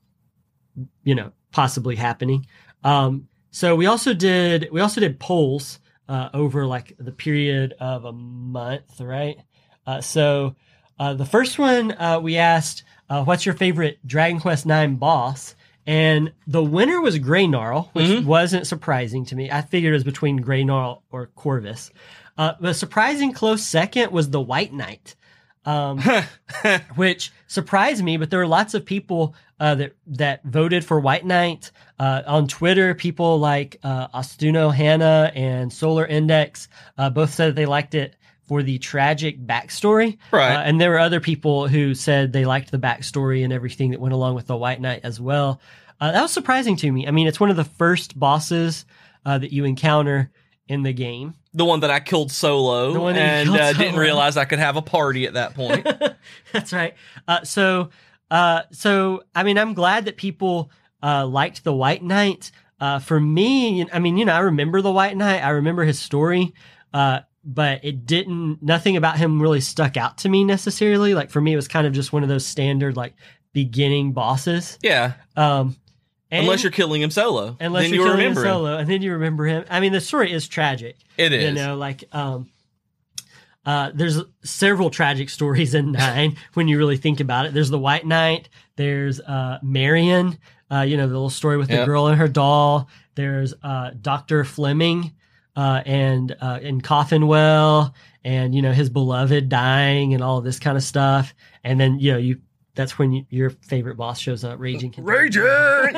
you 1.03 1.15
know, 1.15 1.31
possibly 1.51 1.95
happening. 1.95 2.45
Um, 2.83 3.29
so 3.51 3.75
we 3.75 3.85
also 3.85 4.13
did 4.13 4.67
we 4.71 4.81
also 4.81 4.99
did 4.99 5.19
polls 5.19 5.79
uh, 6.09 6.29
over 6.33 6.65
like 6.65 6.95
the 6.99 7.11
period 7.11 7.73
of 7.79 8.03
a 8.03 8.11
month, 8.11 8.99
right? 8.99 9.37
Uh, 9.87 10.01
so 10.01 10.55
uh, 10.99 11.13
the 11.13 11.25
first 11.25 11.57
one 11.57 11.93
uh, 11.93 12.19
we 12.19 12.35
asked, 12.35 12.83
uh, 13.09 13.23
"What's 13.23 13.45
your 13.45 13.55
favorite 13.55 14.05
Dragon 14.05 14.39
Quest 14.39 14.65
Nine 14.65 14.95
boss?" 14.95 15.55
And 15.89 16.33
the 16.45 16.63
winner 16.63 17.01
was 17.01 17.17
Grey 17.17 17.47
Gnarl, 17.47 17.89
which 17.93 18.05
Mhm. 18.05 18.25
wasn't 18.25 18.67
surprising 18.67 19.25
to 19.25 19.35
me. 19.35 19.49
I 19.49 19.61
figured 19.63 19.89
it 19.91 19.95
was 19.95 20.03
between 20.03 20.37
Grey 20.37 20.63
Gnarl 20.63 21.01
or 21.11 21.27
Corvus. 21.35 21.89
Uh, 22.37 22.53
the 22.61 22.75
surprising 22.75 23.33
close 23.33 23.63
second 23.63 24.11
was 24.11 24.29
the 24.29 24.39
White 24.39 24.71
Knight. 24.71 25.15
um, 25.65 25.99
which 26.95 27.31
surprised 27.47 28.03
me. 28.03 28.17
But 28.17 28.29
there 28.29 28.39
were 28.39 28.47
lots 28.47 28.73
of 28.73 28.85
people 28.85 29.35
uh, 29.59 29.75
that 29.75 29.91
that 30.07 30.43
voted 30.45 30.85
for 30.85 30.99
White 30.99 31.25
Knight 31.25 31.71
uh, 31.99 32.21
on 32.25 32.47
Twitter. 32.47 32.93
People 32.95 33.39
like 33.39 33.77
uh, 33.83 34.07
Astuno 34.09 34.73
Hannah 34.73 35.31
and 35.35 35.71
Solar 35.71 36.05
Index 36.05 36.69
uh, 36.97 37.09
both 37.09 37.33
said 37.33 37.49
that 37.49 37.55
they 37.55 37.65
liked 37.65 37.93
it 37.93 38.15
for 38.49 38.63
the 38.63 38.79
tragic 38.79 39.39
backstory. 39.45 40.17
Right. 40.31 40.55
Uh, 40.55 40.61
and 40.61 40.81
there 40.81 40.89
were 40.89 40.97
other 40.97 41.19
people 41.19 41.67
who 41.67 41.93
said 41.93 42.33
they 42.33 42.45
liked 42.45 42.71
the 42.71 42.79
backstory 42.79 43.43
and 43.43 43.53
everything 43.53 43.91
that 43.91 43.99
went 43.99 44.13
along 44.15 44.33
with 44.33 44.47
the 44.47 44.57
White 44.57 44.81
Knight 44.81 45.01
as 45.03 45.21
well. 45.21 45.61
Uh, 46.01 46.11
that 46.11 46.21
was 46.23 46.31
surprising 46.33 46.75
to 46.77 46.91
me. 46.91 47.07
I 47.07 47.11
mean, 47.11 47.27
it's 47.27 47.39
one 47.39 47.51
of 47.51 47.55
the 47.55 47.63
first 47.63 48.17
bosses 48.19 48.85
uh, 49.23 49.37
that 49.37 49.53
you 49.53 49.65
encounter 49.65 50.31
in 50.67 50.81
the 50.81 50.93
game. 50.93 51.35
the 51.53 51.65
one 51.65 51.81
that 51.81 51.91
I 51.91 51.99
killed 51.99 52.31
solo, 52.31 52.93
The 52.93 52.99
one 52.99 53.13
that 53.15 53.21
and 53.21 53.49
killed 53.49 53.59
uh, 53.59 53.73
didn't 53.73 53.99
realize 53.99 54.35
I 54.35 54.45
could 54.45 54.59
have 54.59 54.75
a 54.77 54.81
party 54.81 55.25
at 55.27 55.33
that 55.35 55.53
point. 55.53 55.87
That's 56.51 56.73
right. 56.73 56.95
Uh, 57.27 57.43
so, 57.43 57.89
uh, 58.31 58.63
so 58.71 59.23
I 59.35 59.43
mean, 59.43 59.57
I'm 59.59 59.73
glad 59.75 60.05
that 60.05 60.17
people 60.17 60.71
uh, 61.03 61.25
liked 61.27 61.63
the 61.63 61.73
White 61.73 62.01
Knight. 62.03 62.51
Uh, 62.79 62.99
for 62.99 63.19
me, 63.19 63.85
I 63.91 63.99
mean, 63.99 64.17
you 64.17 64.25
know, 64.25 64.33
I 64.33 64.39
remember 64.39 64.81
the 64.81 64.91
White 64.91 65.17
Knight. 65.17 65.43
I 65.43 65.49
remember 65.49 65.83
his 65.83 65.99
story, 65.99 66.53
uh, 66.93 67.19
but 67.43 67.83
it 67.83 68.05
didn't. 68.05 68.61
Nothing 68.61 68.97
about 68.97 69.17
him 69.17 69.41
really 69.41 69.61
stuck 69.61 69.97
out 69.97 70.19
to 70.19 70.29
me 70.29 70.43
necessarily. 70.43 71.13
Like 71.13 71.29
for 71.29 71.41
me, 71.41 71.53
it 71.53 71.55
was 71.55 71.67
kind 71.67 71.85
of 71.87 71.93
just 71.93 72.11
one 72.13 72.23
of 72.23 72.29
those 72.29 72.45
standard 72.45 72.95
like 72.97 73.13
beginning 73.53 74.11
bosses. 74.13 74.77
yeah, 74.81 75.13
Um, 75.35 75.75
and- 76.31 76.43
unless 76.43 76.61
you're 76.63 76.71
killing 76.71 77.01
him 77.01 77.09
solo, 77.11 77.57
unless 77.59 77.83
then 77.85 77.93
you're 77.93 78.03
you 78.03 78.05
killing 78.11 78.19
him 78.19 78.29
remember 78.35 78.41
him. 78.41 78.47
solo, 78.53 78.77
and 78.77 78.87
then 78.89 79.01
you 79.01 79.13
remember 79.13 79.45
him. 79.45 79.65
I 79.69 79.79
mean, 79.79 79.91
the 79.93 80.01
story 80.01 80.31
is 80.31 80.47
tragic. 80.47 80.97
It 81.17 81.33
is. 81.33 81.43
You 81.45 81.51
know, 81.53 81.75
like 81.75 82.03
um, 82.11 82.51
uh, 83.65 83.91
there's 83.93 84.19
several 84.43 84.89
tragic 84.89 85.29
stories 85.29 85.73
in 85.73 85.91
nine 85.91 86.37
when 86.53 86.67
you 86.67 86.77
really 86.77 86.97
think 86.97 87.19
about 87.19 87.45
it. 87.45 87.53
There's 87.53 87.69
the 87.69 87.79
White 87.79 88.05
Knight. 88.05 88.49
There's 88.75 89.19
uh, 89.19 89.59
Marion. 89.61 90.37
Uh, 90.71 90.81
you 90.81 90.97
know, 90.97 91.07
the 91.07 91.13
little 91.13 91.31
story 91.31 91.57
with 91.57 91.67
the 91.67 91.83
girl 91.85 92.07
and 92.07 92.19
her 92.19 92.27
doll. 92.27 92.89
There's 93.15 93.55
uh, 93.63 93.89
Doctor 93.99 94.43
Fleming 94.43 95.13
uh, 95.55 95.81
and 95.85 96.35
uh, 96.41 96.59
and 96.61 96.83
Coffinwell, 96.83 97.93
and 98.23 98.53
you 98.55 98.61
know 98.61 98.71
his 98.71 98.89
beloved 98.89 99.49
dying 99.49 100.13
and 100.13 100.23
all 100.23 100.37
of 100.37 100.43
this 100.43 100.59
kind 100.59 100.77
of 100.77 100.83
stuff. 100.83 101.33
And 101.63 101.79
then 101.79 101.99
you 101.99 102.13
know 102.13 102.17
you. 102.17 102.41
That's 102.75 102.97
when 102.97 103.11
you, 103.11 103.25
your 103.29 103.49
favorite 103.49 103.97
boss 103.97 104.19
shows 104.19 104.45
up, 104.45 104.57
Raging. 104.57 104.91
Kentucky. 104.91 105.17
Raging. 105.17 105.43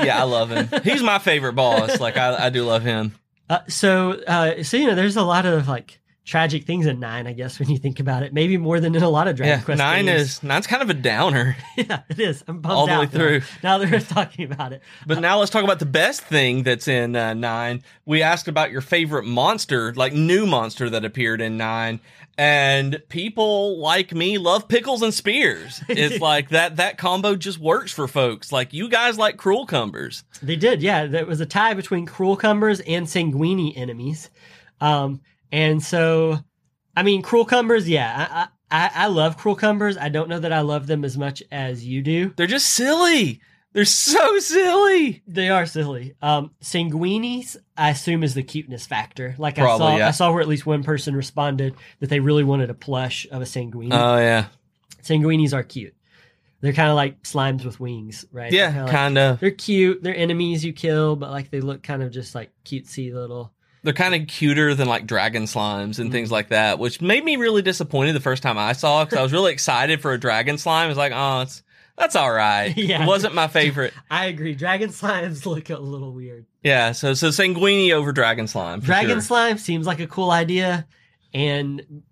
yeah, 0.03 0.20
I 0.20 0.24
love 0.24 0.50
him. 0.50 0.67
He's 0.84 1.03
my 1.03 1.20
favorite 1.20 1.53
boss. 1.53 2.00
Like 2.00 2.17
I, 2.17 2.46
I 2.46 2.50
do 2.50 2.63
love 2.63 2.81
him. 2.81 3.13
Uh, 3.48 3.60
so, 3.67 4.13
uh, 4.25 4.63
so 4.63 4.77
you 4.77 4.88
know, 4.88 4.96
there's 4.96 5.17
a 5.17 5.22
lot 5.22 5.46
of 5.46 5.67
like 5.67 6.00
tragic 6.31 6.63
things 6.65 6.85
in 6.85 6.97
nine. 7.00 7.27
I 7.27 7.33
guess 7.33 7.59
when 7.59 7.69
you 7.69 7.77
think 7.77 8.00
about 8.00 8.23
it, 8.23 8.33
maybe 8.33 8.55
more 8.57 8.79
than 8.79 8.95
in 8.95 9.03
a 9.03 9.09
lot 9.09 9.27
of 9.27 9.35
Dragon 9.35 9.59
Yeah, 9.59 9.63
Quest. 9.65 9.77
nine 9.77 10.05
games. 10.05 10.21
is 10.21 10.43
nine's 10.43 10.65
kind 10.65 10.81
of 10.81 10.89
a 10.89 10.93
downer. 10.93 11.57
yeah, 11.77 12.03
it 12.09 12.19
is. 12.19 12.41
I'm 12.47 12.61
bummed 12.61 12.73
All 12.75 12.88
the 12.88 12.93
way 12.93 13.00
now- 13.05 13.05
through. 13.11 13.41
Now 13.61 13.77
that 13.77 13.91
we're 13.91 14.00
talking 14.15 14.50
about 14.51 14.71
it, 14.71 14.81
But 15.05 15.19
now 15.19 15.38
let's 15.39 15.51
talk 15.51 15.63
about 15.65 15.79
the 15.79 15.85
best 15.85 16.21
thing 16.21 16.63
that's 16.63 16.88
in 16.88 17.15
uh, 17.17 17.33
nine. 17.33 17.83
We 18.05 18.21
asked 18.23 18.47
about 18.47 18.71
your 18.71 18.79
favorite 18.81 19.25
monster, 19.25 19.93
like 19.93 20.13
new 20.13 20.45
monster 20.45 20.89
that 20.89 21.03
appeared 21.03 21.41
in 21.41 21.57
nine, 21.57 22.00
and 22.38 23.01
people 23.09 23.77
like 23.79 24.13
me 24.13 24.38
love 24.38 24.69
pickles 24.69 25.01
and 25.01 25.13
spears. 25.13 25.83
It's 25.89 26.21
like 26.21 26.50
that 26.50 26.77
that 26.77 26.97
combo 26.97 27.35
just 27.35 27.59
works 27.59 27.91
for 27.91 28.07
folks. 28.07 28.53
Like 28.53 28.71
you 28.73 28.88
guys 28.88 29.17
like 29.17 29.35
cruel 29.35 29.65
cumbers. 29.65 30.23
they 30.41 30.55
did. 30.55 30.81
Yeah, 30.81 31.07
there 31.07 31.25
was 31.25 31.41
a 31.41 31.45
tie 31.45 31.73
between 31.73 32.05
Cruel 32.05 32.38
Cumbers 32.38 32.79
and 32.79 33.05
Sanguini 33.05 33.73
enemies. 33.77 34.29
Um, 34.79 35.20
and 35.51 35.81
so, 35.83 36.40
I 36.96 37.03
mean, 37.03 37.22
Cruel 37.22 37.46
Cumbers. 37.46 37.87
Yeah, 37.90 38.27
I, 38.29 38.48
I, 38.85 38.92
I 38.94 39.07
love 39.07 39.37
Cruel 39.37 39.55
Cumbers. 39.55 39.98
I 39.98 40.09
don't 40.09 40.29
know 40.29 40.40
that 40.40 40.53
I 40.53 40.61
love 40.61 40.87
them 40.87 41.03
as 41.03 41.18
much 41.18 41.44
as 41.51 41.85
you 41.85 42.01
do. 42.01 42.33
They're 42.35 42.48
just 42.48 42.68
silly. 42.68 43.42
They're 43.74 43.85
so 43.85 44.37
silly. 44.40 45.24
They 45.27 45.50
are 45.50 45.66
silly. 45.66 46.16
Um, 46.22 46.51
Sanguinis, 46.61 47.55
I 47.77 47.92
assume, 47.92 48.24
is 48.24 48.33
the 48.33 48.44
cuteness 48.44 48.85
factor. 48.85 49.33
Like 49.37 49.57
I 49.59 49.61
Probably, 49.61 49.85
saw, 49.87 49.98
yeah. 49.98 50.07
I 50.09 50.11
saw 50.11 50.31
where 50.31 50.42
at 50.42 50.48
least 50.48 50.66
one 50.66 50.83
person 50.83 51.16
responded 51.16 51.75
that 52.01 52.09
they 52.09 52.20
really 52.20 52.44
wanted 52.44 52.70
a 52.70 52.74
plush 52.74 53.27
of 53.31 53.42
a 53.42 53.46
Sanguini. 53.46 53.94
Oh 53.94 54.18
yeah, 54.18 54.48
Sanguinis 55.03 55.53
are 55.53 55.64
cute. 55.64 55.96
They're 56.59 56.74
kind 56.74 56.90
of 56.90 56.96
like 56.96 57.24
slimes 57.24 57.64
with 57.66 57.79
wings, 57.79 58.25
right? 58.31 58.51
Yeah, 58.51 58.83
like- 58.83 58.92
kind 58.92 59.18
of. 59.18 59.40
they're 59.40 59.51
cute. 59.51 60.03
They're 60.03 60.16
enemies 60.16 60.64
you 60.66 60.74
kill, 60.74 61.16
but 61.16 61.31
like 61.31 61.50
they 61.50 61.61
look 61.61 61.81
kind 61.81 62.03
of 62.03 62.11
just 62.11 62.35
like 62.35 62.51
cutesy 62.66 63.14
little. 63.14 63.53
They're 63.83 63.94
kind 63.94 64.13
of 64.13 64.27
cuter 64.27 64.75
than 64.75 64.87
like 64.87 65.07
dragon 65.07 65.44
slimes 65.44 65.98
and 66.00 66.09
Mm. 66.09 66.11
things 66.11 66.31
like 66.31 66.50
that, 66.50 66.77
which 66.79 67.01
made 67.01 67.24
me 67.25 67.35
really 67.35 67.61
disappointed 67.61 68.13
the 68.13 68.20
first 68.20 68.44
time 68.44 68.57
I 68.57 68.74
saw 68.74 69.01
it 69.01 69.05
because 69.05 69.20
I 69.20 69.24
was 69.24 69.33
really 69.33 69.51
excited 69.53 70.01
for 70.01 70.11
a 70.13 70.20
dragon 70.20 70.57
slime. 70.57 70.85
I 70.85 70.87
was 70.87 70.98
like, 70.98 71.13
oh, 71.15 71.41
it's 71.41 71.63
that's 71.98 72.15
all 72.15 72.31
right. 72.31 72.74
Yeah. 72.77 73.03
It 73.03 73.07
wasn't 73.07 73.33
my 73.35 73.48
favorite. 73.48 73.94
I 74.11 74.25
agree. 74.27 74.53
Dragon 74.55 74.89
slimes 74.89 75.46
look 75.48 75.70
a 75.70 75.77
little 75.77 76.13
weird. 76.13 76.46
Yeah, 76.63 76.91
so 76.91 77.13
so 77.15 77.29
Sanguini 77.29 77.91
over 77.91 78.11
dragon 78.11 78.48
slime. 78.48 78.81
Dragon 78.81 79.11
sure. 79.15 79.22
slime 79.22 79.57
seems 79.57 79.87
like 79.87 80.00
a 80.00 80.07
cool 80.07 80.29
idea, 80.31 80.85
and 81.33 82.03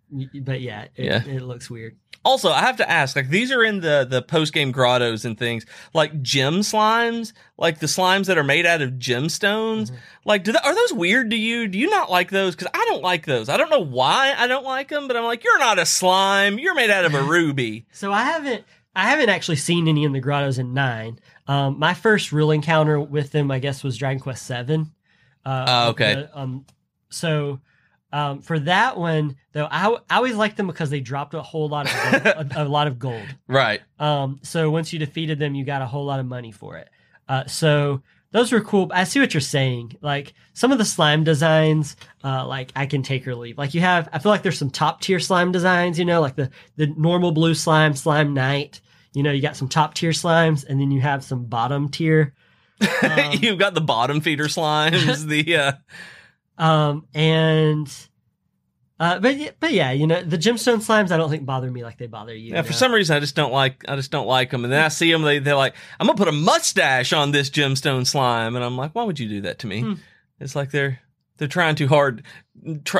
but 0.42 0.62
yeah, 0.62 0.84
it, 0.96 1.06
Yeah. 1.06 1.24
it 1.26 1.42
looks 1.42 1.70
weird. 1.70 1.98
Also, 2.26 2.50
I 2.52 2.60
have 2.60 2.76
to 2.78 2.90
ask, 2.90 3.16
like 3.16 3.30
these 3.30 3.50
are 3.52 3.64
in 3.64 3.80
the 3.80 4.06
the 4.10 4.22
post 4.22 4.52
game 4.54 4.72
grottos 4.74 5.24
and 5.24 5.38
things, 5.38 5.66
like 5.94 6.22
gem 6.22 6.56
slimes, 6.60 7.32
like 7.58 7.80
the 7.80 7.86
slimes 7.88 8.26
that 8.26 8.38
are 8.38 8.44
made 8.44 8.66
out 8.66 8.82
of 8.82 8.92
gemstones. 8.94 9.90
Mhm. 9.90 9.96
Like, 10.26 10.44
do 10.44 10.52
that, 10.52 10.66
are 10.66 10.76
those 10.76 10.92
weird 10.94 11.30
to 11.32 11.38
you? 11.38 11.68
Do 11.70 11.78
you 11.80 11.90
not 11.90 12.12
like 12.12 12.30
those? 12.30 12.56
Because 12.56 12.70
I 12.74 12.86
don't 12.90 13.02
like 13.02 13.26
those. 13.26 13.48
I 13.48 13.56
don't 13.56 13.70
know 13.70 13.80
why 13.80 14.34
I 14.38 14.48
don't 14.48 14.66
like 14.66 14.90
them, 14.90 15.08
but 15.08 15.16
I'm 15.16 15.24
like, 15.24 15.46
you're 15.46 15.60
not 15.60 15.80
a 15.80 15.86
slime. 15.86 16.60
You're 16.60 16.76
made 16.76 16.90
out 16.90 17.06
of 17.06 17.14
a 17.14 17.24
ruby. 17.24 17.86
So 17.94 18.12
I 18.12 18.24
haven't 18.24 18.66
I 18.96 19.10
haven't 19.10 19.30
actually 19.30 19.56
seen 19.58 19.88
any 19.88 20.04
in 20.04 20.12
the 20.12 20.20
grottos 20.20 20.60
in 20.60 20.74
nine. 20.74 21.20
Um, 21.48 21.80
my 21.80 21.94
first 21.94 22.34
real 22.34 22.52
encounter 22.52 23.00
with 23.00 23.32
them, 23.32 23.50
I 23.50 23.60
guess, 23.60 23.82
was 23.84 23.98
Dragon 23.98 24.20
Quest 24.20 24.46
Seven. 24.46 24.92
Uh, 25.46 25.66
Oh, 25.68 25.90
okay. 25.92 26.16
the- 26.16 26.38
um, 26.38 26.66
so 27.10 27.62
um, 28.12 28.42
for 28.42 28.60
that 28.60 28.98
one, 28.98 29.36
though, 29.54 29.68
I, 29.70 29.96
I 30.10 30.18
always 30.18 30.36
liked 30.36 30.58
them 30.58 30.68
because 30.68 30.90
they 30.90 31.00
dropped 31.00 31.34
a 31.34 31.42
whole 31.42 31.70
lot 31.70 31.88
of 31.88 32.24
gold, 32.24 32.26
a, 32.56 32.64
a 32.64 32.66
lot 32.66 32.88
of 32.88 32.98
gold. 32.98 33.28
Right. 33.48 33.82
Um, 34.00 34.40
so 34.44 34.70
once 34.72 34.92
you 34.92 35.00
defeated 35.00 35.40
them, 35.40 35.56
you 35.56 35.64
got 35.64 35.82
a 35.82 35.86
whole 35.86 36.06
lot 36.06 36.20
of 36.20 36.26
money 36.26 36.52
for 36.52 36.78
it. 36.78 36.90
Uh, 37.28 37.46
so 37.46 38.02
those 38.32 38.52
were 38.52 38.62
cool. 38.62 38.92
I 38.94 39.04
see 39.04 39.20
what 39.20 39.34
you're 39.34 39.42
saying. 39.42 39.98
Like 40.02 40.34
some 40.54 40.72
of 40.72 40.78
the 40.78 40.86
slime 40.86 41.24
designs, 41.24 41.96
uh, 42.24 42.48
like 42.48 42.72
I 42.76 42.86
can 42.86 43.04
take 43.04 43.28
or 43.28 43.36
leave. 43.36 43.58
Like 43.58 43.74
you 43.74 43.82
have, 43.82 44.10
I 44.12 44.20
feel 44.20 44.32
like 44.32 44.42
there's 44.42 44.58
some 44.58 44.72
top 44.72 45.02
tier 45.02 45.20
slime 45.20 45.52
designs. 45.52 46.00
You 46.00 46.06
know, 46.06 46.22
like 46.22 46.36
the 46.36 46.50
the 46.76 46.88
normal 46.88 47.32
blue 47.32 47.54
slime, 47.54 47.96
slime 47.96 48.34
knight. 48.34 48.82
You 49.14 49.24
know, 49.24 49.32
you 49.32 49.42
got 49.42 49.56
some 49.56 49.68
top 49.68 49.96
tier 49.96 50.12
slimes, 50.12 50.66
and 50.68 50.80
then 50.80 50.92
you 50.92 51.02
have 51.02 51.24
some 51.24 51.46
bottom 51.46 51.90
tier. 51.90 52.34
Um, 53.04 53.34
You've 53.34 53.60
got 53.60 53.74
the 53.74 53.82
bottom 53.82 54.22
feeder 54.22 54.46
slimes, 54.46 55.28
the 55.28 55.56
uh 55.56 55.72
Um, 56.60 57.08
and 57.14 57.92
uh, 59.00 59.18
but 59.20 59.38
yeah, 59.38 59.52
but 59.62 59.72
yeah, 59.72 59.92
you 59.92 60.06
know, 60.06 60.22
the 60.22 60.38
gemstone 60.38 60.78
slimes 60.86 61.10
I 61.12 61.18
don't 61.18 61.30
think 61.30 61.46
bother 61.46 61.72
me 61.72 61.84
like 61.84 61.98
they 61.98 62.08
bother 62.08 62.36
you. 62.36 62.52
Yeah, 62.54 62.64
for 62.64 62.74
some 62.74 62.94
reason 62.94 63.16
I 63.16 63.22
just 63.22 63.36
don't 63.36 63.54
like 63.54 63.86
I 63.88 63.96
just 63.96 64.12
don't 64.12 64.28
like 64.28 64.52
them. 64.52 64.66
And 64.66 64.74
then 64.74 64.84
I 64.84 64.90
see 64.90 65.10
them, 65.12 65.22
they 65.22 65.40
they're 65.40 65.56
like, 65.56 65.74
I'm 66.00 66.08
gonna 66.08 66.18
put 66.18 66.28
a 66.28 66.34
mustache 66.34 67.14
on 67.14 67.32
this 67.32 67.50
gemstone 67.50 68.06
slime, 68.06 68.56
and 68.58 68.64
I'm 68.66 68.76
like, 68.78 68.94
why 68.94 69.04
would 69.06 69.18
you 69.20 69.30
do 69.30 69.42
that 69.42 69.60
to 69.60 69.68
me? 69.68 69.82
Hmm. 69.82 69.94
It's 70.42 70.54
like 70.56 70.72
they're 70.72 71.00
they're 71.38 71.48
trying 71.48 71.76
too 71.76 71.88
hard. 71.88 72.24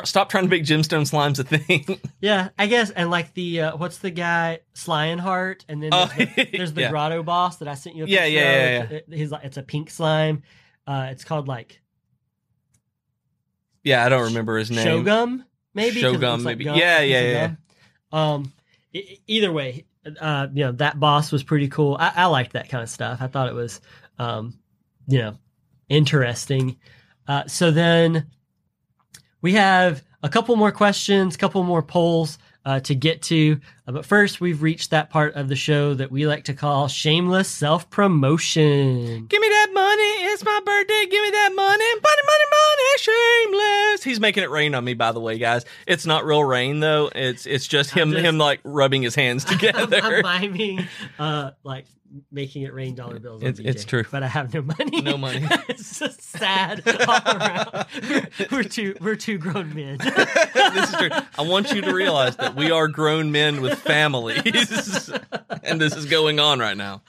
Stop 0.04 0.30
trying 0.30 0.44
to 0.44 0.48
make 0.50 0.62
gemstone 0.64 1.02
slimes 1.02 1.38
a 1.38 1.44
thing. 1.44 2.00
Yeah, 2.22 2.48
I 2.58 2.66
guess, 2.66 2.90
and 2.90 3.10
like 3.10 3.34
the 3.34 3.60
uh, 3.60 3.76
what's 3.76 3.98
the 3.98 4.10
guy 4.10 4.60
Lionheart, 4.86 5.66
and 5.68 5.82
then 5.82 5.90
Oh, 5.92 6.10
there's 6.16 6.34
the, 6.34 6.48
there's 6.56 6.72
the 6.72 6.80
yeah. 6.82 6.90
grotto 6.90 7.22
boss 7.22 7.56
that 7.58 7.68
I 7.68 7.74
sent 7.74 7.96
you. 7.96 8.06
Yeah, 8.06 8.24
yeah, 8.24 8.40
yeah. 8.40 8.82
It- 8.84 8.92
it- 8.92 9.14
he's 9.14 9.30
like 9.30 9.44
it's 9.44 9.58
a 9.58 9.62
pink 9.62 9.90
slime. 9.90 10.44
Uh, 10.86 11.08
it's 11.10 11.24
called 11.24 11.46
like 11.46 11.82
yeah, 13.82 14.04
I 14.04 14.08
don't 14.08 14.24
remember 14.24 14.58
his 14.58 14.70
name. 14.70 14.86
Shogum, 14.86 15.44
maybe 15.74 16.00
Shogun, 16.00 16.44
like 16.44 16.58
maybe. 16.58 16.64
Yeah, 16.64 17.00
piece 17.00 17.10
yeah, 17.10 17.20
yeah. 17.20 17.54
Um, 18.12 18.52
either 19.26 19.52
way, 19.52 19.84
uh, 20.20 20.48
you 20.52 20.64
know 20.64 20.72
that 20.72 20.98
boss 20.98 21.32
was 21.32 21.42
pretty 21.42 21.68
cool. 21.68 21.96
I, 21.98 22.12
I 22.14 22.26
liked 22.26 22.52
that 22.52 22.68
kind 22.68 22.82
of 22.82 22.90
stuff. 22.90 23.20
I 23.20 23.26
thought 23.26 23.48
it 23.48 23.54
was, 23.54 23.80
um, 24.18 24.58
you 25.06 25.18
know, 25.18 25.36
interesting. 25.88 26.76
Uh, 27.28 27.46
so 27.46 27.70
then 27.70 28.26
we 29.40 29.52
have 29.54 30.02
a 30.22 30.28
couple 30.28 30.56
more 30.56 30.72
questions, 30.72 31.36
couple 31.36 31.62
more 31.62 31.82
polls 31.82 32.38
uh, 32.64 32.80
to 32.80 32.94
get 32.94 33.22
to. 33.22 33.60
Uh, 33.86 33.92
but 33.92 34.04
first, 34.06 34.40
we've 34.40 34.62
reached 34.62 34.90
that 34.90 35.10
part 35.10 35.34
of 35.34 35.48
the 35.48 35.56
show 35.56 35.94
that 35.94 36.10
we 36.10 36.26
like 36.26 36.44
to 36.44 36.54
call 36.54 36.88
shameless 36.88 37.48
self 37.48 37.88
promotion. 37.90 39.26
Give 39.26 39.40
me 39.40 39.48
that 39.48 39.68
money. 39.72 40.32
It's 40.32 40.44
my 40.44 40.60
birthday. 40.64 41.06
Give 41.10 41.22
me 41.22 41.30
that 41.30 41.52
money. 41.54 41.84
Money, 41.84 42.22
money, 42.26 42.44
money. 42.50 42.98
Shameless. 42.98 44.04
He's 44.04 44.20
making 44.20 44.42
it 44.42 44.50
rain 44.50 44.74
on 44.74 44.84
me, 44.84 44.94
by 44.94 45.12
the 45.12 45.20
way, 45.20 45.38
guys. 45.38 45.64
It's 45.86 46.06
not 46.06 46.24
real 46.24 46.44
rain 46.44 46.80
though. 46.80 47.10
It's 47.14 47.46
it's 47.46 47.66
just 47.66 47.90
him 47.90 48.12
just- 48.12 48.24
him 48.24 48.38
like 48.38 48.60
rubbing 48.64 49.02
his 49.02 49.14
hands 49.14 49.44
together. 49.46 50.00
I'm, 50.02 50.24
I'm 50.24 50.40
miming 50.52 50.86
uh, 51.18 51.52
like 51.64 51.86
making 52.32 52.62
it 52.62 52.74
rain 52.74 52.94
dollar 52.94 53.18
bills. 53.18 53.42
On 53.42 53.48
It's- 53.48 53.64
it's 53.64 53.84
true. 53.84 54.04
but 54.10 54.22
I 54.22 54.28
have 54.28 54.52
no 54.52 54.62
money. 54.62 55.00
No 55.00 55.16
money. 55.16 55.46
it's 55.68 55.98
just 55.98 56.22
sad 56.22 56.82
all 56.86 57.36
around. 57.36 57.86
We're, 58.08 58.26
we're 58.50 58.62
two 58.64 58.96
we're 59.00 59.16
two 59.16 59.38
grown 59.38 59.74
men. 59.74 59.98
this 60.54 60.90
is 60.90 60.96
true. 60.96 61.10
I 61.38 61.42
want 61.42 61.72
you 61.72 61.80
to 61.82 61.92
realize 61.94 62.36
that 62.36 62.54
we 62.56 62.70
are 62.70 62.88
grown 62.88 63.30
men 63.32 63.60
with 63.60 63.78
families, 63.78 64.40
and 65.62 65.80
this 65.80 65.94
is 65.96 66.06
going 66.06 66.40
on 66.40 66.58
right 66.58 66.76
now. 66.76 67.02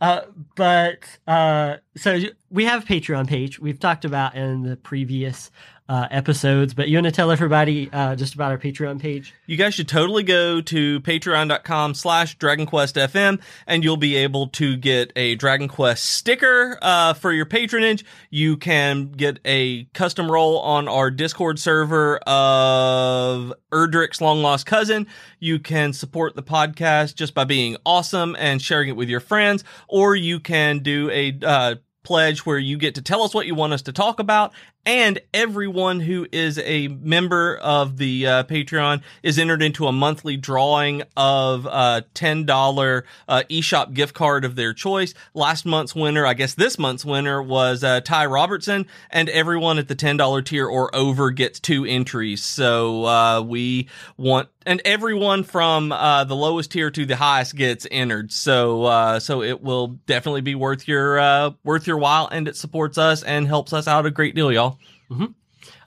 Uh, 0.00 0.22
but 0.54 0.98
uh, 1.26 1.76
so 1.96 2.18
we 2.50 2.64
have 2.64 2.84
a 2.84 2.86
Patreon 2.86 3.26
page. 3.28 3.58
We've 3.58 3.78
talked 3.80 4.04
about 4.04 4.34
in 4.34 4.62
the 4.62 4.76
previous 4.76 5.50
uh, 5.88 6.06
episodes, 6.10 6.74
but 6.74 6.88
you 6.88 6.96
want 6.96 7.06
to 7.06 7.12
tell 7.12 7.30
everybody 7.30 7.90
uh, 7.92 8.14
just 8.16 8.34
about 8.34 8.50
our 8.50 8.58
Patreon 8.58 9.00
page? 9.00 9.34
You 9.46 9.56
guys 9.56 9.74
should 9.74 9.88
totally 9.88 10.22
go 10.22 10.60
to 10.60 11.00
patreon.com 11.00 11.94
slash 11.94 12.38
dragonquestfm 12.38 13.40
and 13.66 13.84
you'll 13.84 13.96
be 13.96 14.16
able 14.16 14.48
to 14.48 14.76
get 14.76 15.12
a 15.16 15.34
Dragon 15.34 15.68
Quest 15.68 16.04
sticker 16.04 16.78
uh, 16.80 17.14
for 17.14 17.32
your 17.32 17.46
patronage. 17.46 18.04
You 18.30 18.56
can 18.56 19.12
get 19.12 19.40
a 19.44 19.84
custom 19.92 20.30
role 20.30 20.58
on 20.60 20.88
our 20.88 21.10
Discord 21.10 21.58
server 21.58 22.18
of 22.18 23.52
Erdrick's 23.72 24.20
long 24.20 24.42
lost 24.42 24.66
cousin. 24.66 25.06
You 25.40 25.58
can 25.58 25.92
support 25.92 26.36
the 26.36 26.42
podcast 26.42 27.16
just 27.16 27.34
by 27.34 27.44
being 27.44 27.76
awesome 27.84 28.36
and 28.38 28.62
sharing 28.62 28.88
it 28.88 28.96
with 28.96 29.08
your 29.08 29.20
friends, 29.20 29.64
or 29.88 30.14
you 30.14 30.40
can 30.40 30.78
do 30.78 31.10
a 31.10 31.38
uh, 31.42 31.74
pledge 32.02 32.44
where 32.44 32.58
you 32.58 32.76
get 32.76 32.94
to 32.96 33.02
tell 33.02 33.22
us 33.22 33.34
what 33.34 33.46
you 33.46 33.54
want 33.54 33.72
us 33.72 33.82
to 33.82 33.92
talk 33.92 34.18
about 34.18 34.52
and 34.84 35.20
everyone 35.32 36.00
who 36.00 36.26
is 36.32 36.58
a 36.58 36.88
member 36.88 37.56
of 37.58 37.98
the 37.98 38.26
uh, 38.26 38.44
patreon 38.44 39.02
is 39.22 39.38
entered 39.38 39.62
into 39.62 39.86
a 39.86 39.92
monthly 39.92 40.36
drawing 40.36 41.02
of 41.16 41.66
a 41.66 42.04
$10 42.14 43.02
uh, 43.28 43.42
eshop 43.48 43.94
gift 43.94 44.14
card 44.14 44.44
of 44.44 44.56
their 44.56 44.72
choice 44.72 45.14
last 45.34 45.64
month's 45.64 45.94
winner 45.94 46.26
i 46.26 46.34
guess 46.34 46.54
this 46.54 46.78
month's 46.78 47.04
winner 47.04 47.42
was 47.42 47.84
uh, 47.84 48.00
ty 48.00 48.26
robertson 48.26 48.86
and 49.10 49.28
everyone 49.28 49.78
at 49.78 49.88
the 49.88 49.96
$10 49.96 50.44
tier 50.44 50.66
or 50.66 50.94
over 50.94 51.30
gets 51.30 51.60
two 51.60 51.84
entries 51.84 52.42
so 52.44 53.04
uh, 53.04 53.40
we 53.40 53.88
want 54.16 54.48
and 54.66 54.80
everyone 54.84 55.44
from 55.44 55.92
uh, 55.92 56.24
the 56.24 56.36
lowest 56.36 56.72
tier 56.72 56.90
to 56.90 57.06
the 57.06 57.16
highest 57.16 57.56
gets 57.56 57.86
entered. 57.90 58.32
So 58.32 58.84
uh, 58.84 59.20
so 59.20 59.42
it 59.42 59.62
will 59.62 59.88
definitely 60.06 60.40
be 60.42 60.54
worth 60.54 60.86
your 60.88 61.18
uh, 61.18 61.50
worth 61.64 61.86
your 61.86 61.98
while, 61.98 62.28
and 62.30 62.48
it 62.48 62.56
supports 62.56 62.98
us 62.98 63.22
and 63.22 63.46
helps 63.46 63.72
us 63.72 63.88
out 63.88 64.06
a 64.06 64.10
great 64.10 64.34
deal, 64.34 64.52
y'all. 64.52 64.71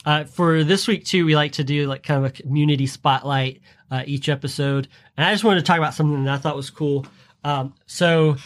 Uh, 0.05 0.23
for 0.23 0.63
this 0.63 0.87
week 0.87 1.05
too, 1.05 1.25
we 1.25 1.35
like 1.35 1.53
to 1.53 1.63
do 1.63 1.87
like 1.87 2.03
kind 2.03 2.23
of 2.23 2.31
a 2.31 2.33
community 2.33 2.87
spotlight 2.87 3.61
uh, 3.91 4.03
each 4.05 4.29
episode, 4.29 4.87
and 5.17 5.25
I 5.25 5.31
just 5.33 5.43
wanted 5.43 5.59
to 5.61 5.65
talk 5.65 5.77
about 5.77 5.93
something 5.93 6.23
that 6.25 6.33
I 6.33 6.37
thought 6.37 6.55
was 6.55 6.69
cool. 6.69 7.05
Um, 7.43 7.73
so 7.85 8.37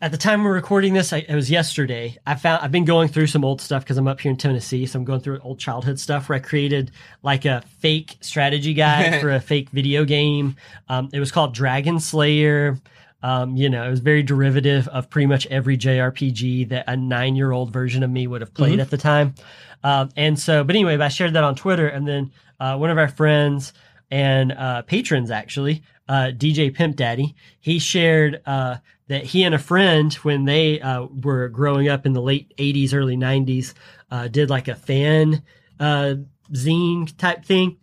at 0.00 0.12
the 0.12 0.16
time 0.16 0.44
we're 0.44 0.54
recording 0.54 0.94
this, 0.94 1.12
I, 1.12 1.18
it 1.28 1.34
was 1.34 1.50
yesterday. 1.50 2.16
I 2.26 2.36
found 2.36 2.62
I've 2.62 2.70
been 2.70 2.84
going 2.84 3.08
through 3.08 3.26
some 3.26 3.44
old 3.44 3.60
stuff 3.60 3.82
because 3.82 3.96
I'm 3.98 4.06
up 4.06 4.20
here 4.20 4.30
in 4.30 4.36
Tennessee, 4.36 4.86
so 4.86 4.98
I'm 4.98 5.04
going 5.04 5.20
through 5.20 5.40
old 5.40 5.58
childhood 5.58 5.98
stuff 5.98 6.28
where 6.28 6.36
I 6.36 6.40
created 6.40 6.92
like 7.22 7.44
a 7.44 7.62
fake 7.80 8.16
strategy 8.20 8.74
guide 8.74 9.20
for 9.20 9.32
a 9.32 9.40
fake 9.40 9.70
video 9.70 10.04
game. 10.04 10.56
Um, 10.88 11.08
it 11.12 11.20
was 11.20 11.32
called 11.32 11.54
Dragon 11.54 11.98
Slayer. 11.98 12.78
Um, 13.22 13.56
you 13.56 13.68
know, 13.68 13.84
it 13.84 13.90
was 13.90 14.00
very 14.00 14.22
derivative 14.22 14.86
of 14.88 15.10
pretty 15.10 15.26
much 15.26 15.46
every 15.46 15.76
JRPG 15.76 16.68
that 16.68 16.84
a 16.86 16.96
nine 16.96 17.34
year 17.34 17.50
old 17.50 17.72
version 17.72 18.02
of 18.02 18.10
me 18.10 18.26
would 18.26 18.40
have 18.40 18.54
played 18.54 18.78
at 18.80 18.90
the 18.90 18.98
time. 18.98 19.34
Um, 19.82 20.10
and 20.16 20.38
so, 20.38 20.64
but 20.64 20.76
anyway, 20.76 20.96
I 20.96 21.08
shared 21.08 21.34
that 21.34 21.44
on 21.44 21.54
Twitter, 21.54 21.88
and 21.88 22.06
then 22.06 22.32
uh, 22.60 22.76
one 22.76 22.90
of 22.90 22.98
our 22.98 23.08
friends 23.08 23.72
and 24.10 24.52
uh, 24.52 24.82
patrons, 24.82 25.30
actually, 25.30 25.82
uh, 26.08 26.32
DJ 26.34 26.74
Pimp 26.74 26.96
Daddy, 26.96 27.34
he 27.60 27.78
shared 27.78 28.40
uh, 28.46 28.76
that 29.08 29.24
he 29.24 29.42
and 29.42 29.54
a 29.54 29.58
friend, 29.58 30.12
when 30.14 30.44
they 30.44 30.80
uh, 30.80 31.04
were 31.04 31.48
growing 31.48 31.88
up 31.88 32.06
in 32.06 32.12
the 32.12 32.22
late 32.22 32.54
80s, 32.56 32.94
early 32.94 33.16
90s, 33.16 33.74
uh, 34.10 34.28
did 34.28 34.50
like 34.50 34.68
a 34.68 34.74
fan 34.74 35.42
uh, 35.80 36.14
zine 36.52 37.16
type 37.16 37.44
thing. 37.44 37.76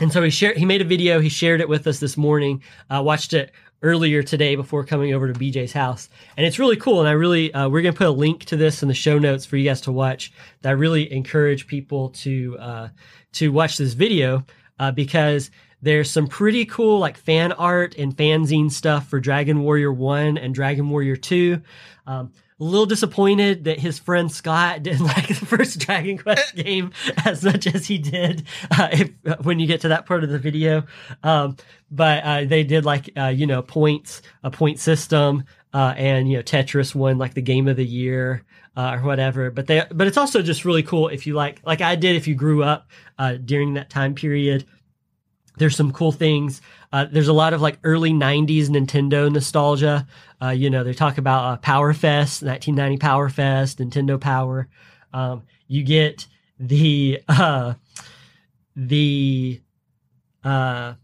And 0.00 0.12
so 0.12 0.22
he 0.22 0.30
shared, 0.30 0.56
he 0.56 0.64
made 0.64 0.80
a 0.80 0.86
video, 0.86 1.20
he 1.20 1.28
shared 1.28 1.60
it 1.60 1.68
with 1.68 1.86
us 1.86 2.00
this 2.00 2.16
morning, 2.16 2.62
uh, 2.90 3.02
watched 3.04 3.34
it 3.34 3.52
earlier 3.82 4.22
today 4.22 4.54
before 4.54 4.84
coming 4.84 5.12
over 5.14 5.32
to 5.32 5.38
BJ's 5.38 5.72
house. 5.72 6.08
And 6.36 6.46
it's 6.46 6.58
really 6.58 6.76
cool. 6.76 7.00
And 7.00 7.08
I 7.08 7.12
really, 7.12 7.52
uh, 7.52 7.68
we're 7.68 7.82
going 7.82 7.94
to 7.94 7.98
put 7.98 8.06
a 8.06 8.10
link 8.10 8.44
to 8.46 8.56
this 8.56 8.82
in 8.82 8.88
the 8.88 8.94
show 8.94 9.18
notes 9.18 9.44
for 9.44 9.56
you 9.56 9.68
guys 9.68 9.80
to 9.82 9.92
watch. 9.92 10.32
That 10.62 10.78
really 10.78 11.12
encourage 11.12 11.66
people 11.66 12.10
to, 12.10 12.56
uh, 12.58 12.88
to 13.32 13.50
watch 13.50 13.76
this 13.76 13.94
video, 13.94 14.44
uh, 14.78 14.92
because 14.92 15.50
there's 15.82 16.10
some 16.10 16.28
pretty 16.28 16.64
cool 16.64 17.00
like 17.00 17.16
fan 17.16 17.52
art 17.52 17.96
and 17.98 18.16
fanzine 18.16 18.70
stuff 18.70 19.08
for 19.08 19.18
Dragon 19.18 19.62
Warrior 19.62 19.92
1 19.92 20.38
and 20.38 20.54
Dragon 20.54 20.88
Warrior 20.88 21.16
2. 21.16 21.60
Um, 22.06 22.32
a 22.62 22.64
little 22.64 22.86
disappointed 22.86 23.64
that 23.64 23.80
his 23.80 23.98
friend 23.98 24.30
Scott 24.30 24.84
didn't 24.84 25.04
like 25.06 25.26
the 25.26 25.34
first 25.34 25.80
Dragon 25.80 26.16
Quest 26.16 26.54
game 26.54 26.92
as 27.24 27.44
much 27.44 27.66
as 27.66 27.86
he 27.86 27.98
did 27.98 28.46
uh, 28.70 28.88
if, 28.92 29.10
uh, 29.26 29.36
when 29.42 29.58
you 29.58 29.66
get 29.66 29.80
to 29.80 29.88
that 29.88 30.06
part 30.06 30.22
of 30.22 30.30
the 30.30 30.38
video. 30.38 30.84
Um, 31.24 31.56
but 31.90 32.22
uh, 32.22 32.44
they 32.44 32.62
did 32.62 32.84
like 32.84 33.10
uh, 33.16 33.26
you 33.26 33.46
know 33.46 33.62
points, 33.62 34.22
a 34.44 34.50
point 34.50 34.78
system, 34.78 35.44
uh, 35.74 35.94
and 35.96 36.30
you 36.30 36.36
know 36.36 36.42
Tetris 36.42 36.94
won 36.94 37.18
like 37.18 37.34
the 37.34 37.42
game 37.42 37.66
of 37.66 37.76
the 37.76 37.84
year 37.84 38.44
uh, 38.76 38.96
or 38.98 39.04
whatever. 39.04 39.50
But 39.50 39.66
they, 39.66 39.84
but 39.90 40.06
it's 40.06 40.16
also 40.16 40.40
just 40.40 40.64
really 40.64 40.84
cool 40.84 41.08
if 41.08 41.26
you 41.26 41.34
like, 41.34 41.60
like 41.66 41.80
I 41.80 41.96
did, 41.96 42.14
if 42.14 42.28
you 42.28 42.36
grew 42.36 42.62
up 42.62 42.88
uh, 43.18 43.34
during 43.34 43.74
that 43.74 43.90
time 43.90 44.14
period 44.14 44.64
there's 45.56 45.76
some 45.76 45.92
cool 45.92 46.12
things. 46.12 46.62
Uh, 46.92 47.06
there's 47.10 47.28
a 47.28 47.32
lot 47.32 47.54
of 47.54 47.62
like 47.62 47.78
early 47.84 48.12
90s 48.12 48.66
Nintendo 48.68 49.32
nostalgia. 49.32 50.06
Uh, 50.42 50.50
you 50.50 50.68
know, 50.68 50.84
they 50.84 50.92
talk 50.92 51.16
about 51.18 51.44
uh, 51.44 51.56
Power 51.58 51.92
Fest, 51.94 52.42
1990 52.42 52.98
Power 52.98 53.28
Fest, 53.30 53.78
Nintendo 53.78 54.20
Power. 54.20 54.68
Um, 55.14 55.44
you 55.68 55.82
get 55.84 56.26
the, 56.58 57.20
uh, 57.28 57.74
the, 58.76 59.60
uh, 60.44 60.94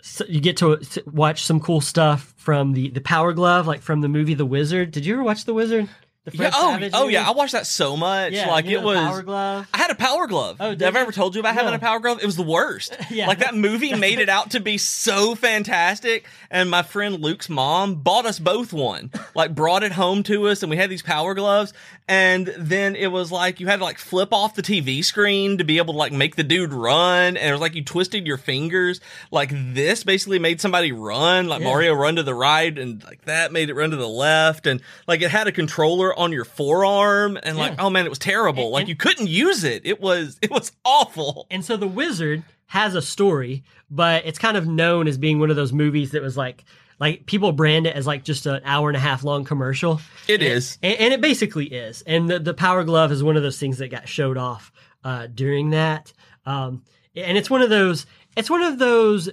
so 0.00 0.24
you 0.28 0.40
get 0.40 0.56
to 0.58 0.78
s- 0.78 0.98
watch 1.06 1.44
some 1.44 1.60
cool 1.60 1.80
stuff 1.80 2.32
from 2.36 2.72
the, 2.72 2.88
the 2.90 3.00
Power 3.00 3.32
Glove, 3.32 3.66
like 3.66 3.82
from 3.82 4.00
the 4.00 4.08
movie 4.08 4.34
The 4.34 4.46
Wizard. 4.46 4.90
Did 4.92 5.04
you 5.04 5.14
ever 5.14 5.22
watch 5.22 5.44
The 5.44 5.54
Wizard? 5.54 5.88
The 6.24 6.36
Yeah, 6.36 6.50
oh, 6.54 6.72
Savage 6.74 6.92
oh 6.94 7.08
yeah. 7.08 7.28
I 7.28 7.32
watched 7.32 7.52
that 7.52 7.66
so 7.66 7.96
much. 7.96 8.32
yeah, 8.32 8.48
like 8.48 8.64
you 8.66 8.78
it 8.78 8.82
was. 8.84 8.96
Power 8.96 9.22
Glove. 9.22 9.68
I 9.74 9.78
had 9.78 9.90
a 9.90 9.96
power 9.96 10.26
glove. 10.28 10.56
Oh, 10.60 10.70
Did 10.70 10.84
I've 10.84 10.94
you? 10.94 11.00
ever 11.00 11.10
told 11.12 11.34
you 11.34 11.40
about 11.40 11.54
having 11.54 11.74
a 11.74 11.80
power 11.80 11.98
glove? 11.98 12.20
It 12.22 12.26
was 12.26 12.36
the 12.36 12.42
worst. 12.44 12.96
Yeah. 13.10 13.26
Like 13.26 13.40
that 13.40 13.54
movie 13.54 13.92
made 13.96 14.20
it 14.20 14.28
out 14.30 14.52
to 14.52 14.60
be 14.60 14.78
so 14.78 15.34
fantastic. 15.34 16.24
And 16.50 16.70
my 16.70 16.82
friend 16.82 17.20
Luke's 17.20 17.48
mom 17.50 17.96
bought 17.96 18.24
us 18.24 18.38
both 18.38 18.72
one. 18.72 19.10
Like 19.34 19.54
brought 19.54 19.82
it 19.82 19.92
home 19.92 20.22
to 20.24 20.48
us 20.48 20.62
and 20.62 20.70
we 20.70 20.76
had 20.76 20.88
these 20.88 21.02
power 21.02 21.34
gloves. 21.34 21.74
And 22.08 22.52
then 22.58 22.96
it 22.96 23.08
was 23.08 23.30
like 23.30 23.60
you 23.60 23.66
had 23.66 23.78
to 23.80 23.84
like 23.84 23.98
flip 23.98 24.32
off 24.32 24.54
the 24.54 24.62
TV 24.62 25.04
screen 25.04 25.58
to 25.58 25.64
be 25.64 25.78
able 25.78 25.92
to 25.94 25.98
like 25.98 26.12
make 26.12 26.36
the 26.36 26.42
dude 26.42 26.72
run. 26.72 27.36
And 27.36 27.48
it 27.48 27.52
was 27.52 27.60
like 27.60 27.74
you 27.74 27.84
twisted 27.84 28.26
your 28.26 28.38
fingers. 28.38 29.00
Like 29.30 29.50
this 29.52 30.04
basically 30.04 30.38
made 30.38 30.60
somebody 30.60 30.92
run, 30.92 31.48
like 31.48 31.60
Yeah. 31.60 31.66
Mario 31.68 31.94
run 31.94 32.16
to 32.16 32.22
the 32.22 32.34
right 32.34 32.76
and 32.78 33.02
like 33.04 33.22
that 33.26 33.52
made 33.52 33.68
it 33.68 33.74
run 33.74 33.90
to 33.90 33.96
the 33.96 34.08
left. 34.08 34.66
And 34.66 34.80
like 35.06 35.20
it 35.20 35.30
had 35.30 35.48
a 35.48 35.52
controller 35.52 36.11
on 36.18 36.32
your 36.32 36.44
forearm 36.44 37.38
and 37.42 37.56
like, 37.56 37.72
Yeah. 37.72 37.84
oh 37.84 37.90
man, 37.90 38.06
it 38.06 38.08
was 38.10 38.18
terrible. 38.18 38.64
And- 38.64 38.72
like 38.72 38.80
and- 38.82 38.88
you 38.88 38.96
couldn't 38.96 39.28
use 39.28 39.64
it. 39.64 39.82
It 39.84 40.00
was 40.00 40.38
it 40.42 40.50
was 40.50 40.72
awful. 40.84 41.46
And 41.50 41.64
so 41.64 41.76
the 41.76 41.88
wizard 41.88 42.42
has 42.66 42.94
a 42.94 43.02
story, 43.02 43.64
but 43.90 44.24
it's 44.26 44.38
kind 44.38 44.56
of 44.56 44.66
known 44.66 45.06
as 45.08 45.18
being 45.18 45.38
one 45.40 45.50
of 45.50 45.56
those 45.56 45.72
movies 45.72 46.12
that 46.12 46.22
was 46.22 46.36
like 46.36 46.64
like 46.98 47.26
people 47.26 47.52
brand 47.52 47.86
it 47.86 47.96
as 47.96 48.06
like 48.06 48.22
just 48.24 48.46
an 48.46 48.60
hour 48.64 48.88
and 48.88 48.96
a 48.96 49.00
half 49.00 49.24
long 49.24 49.44
commercial. 49.44 50.00
It 50.28 50.40
is. 50.42 50.78
And, 50.82 50.98
and 51.00 51.14
it 51.14 51.20
basically 51.20 51.66
is. 51.66 52.02
And 52.06 52.28
the, 52.30 52.38
the 52.38 52.54
power 52.54 52.84
glove 52.84 53.10
is 53.10 53.22
one 53.24 53.36
of 53.36 53.42
those 53.42 53.58
things 53.58 53.78
that 53.78 53.88
got 53.88 54.08
showed 54.08 54.38
off 54.38 54.70
uh, 55.02 55.26
during 55.34 55.70
that. 55.70 56.12
Um, 56.46 56.84
and 57.16 57.36
it's 57.36 57.50
one 57.50 57.60
of 57.62 57.70
those 57.70 58.06
it's 58.36 58.48
one 58.48 58.62
of 58.62 58.78
those 58.78 59.28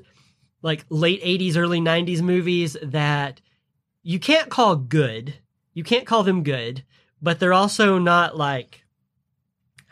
like 0.61 0.85
late 0.89 1.23
80s 1.23 1.55
early 1.55 1.79
90s 1.79 2.21
movies 2.21 2.75
that 2.83 3.39
you 4.03 4.19
can't 4.19 4.49
call 4.49 4.75
good. 4.75 5.35
You 5.79 5.83
can't 5.85 6.05
call 6.05 6.23
them 6.23 6.43
good, 6.43 6.83
but 7.21 7.39
they're 7.39 7.53
also 7.53 7.99
not 7.99 8.35
like 8.35 8.83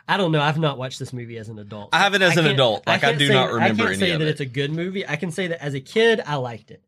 I 0.06 0.18
don't 0.18 0.34
know. 0.34 0.42
I've 0.42 0.58
not 0.60 0.78
watched 0.78 1.00
this 1.00 1.14
movie 1.14 1.38
as 1.38 1.48
an 1.48 1.60
adult. 1.60 1.92
I 1.94 2.00
haven't 2.00 2.24
as 2.24 2.36
an 2.36 2.46
adult. 2.46 2.86
Like, 2.86 2.98
I 3.06 3.08
can't 3.08 3.18
do 3.20 3.28
say- 3.30 3.34
not 3.34 3.54
remember 3.54 3.84
I 3.84 3.88
can't 3.88 4.00
say 4.00 4.12
that 4.12 4.20
it. 4.22 4.28
it's 4.28 4.42
a 4.42 4.46
good 4.46 4.74
movie. 4.74 5.08
I 5.08 5.16
can 5.16 5.32
say 5.32 5.48
that 5.48 5.64
as 5.64 5.76
a 5.76 5.80
kid, 5.80 6.22
I 6.26 6.36
liked 6.36 6.72
it. 6.72 6.84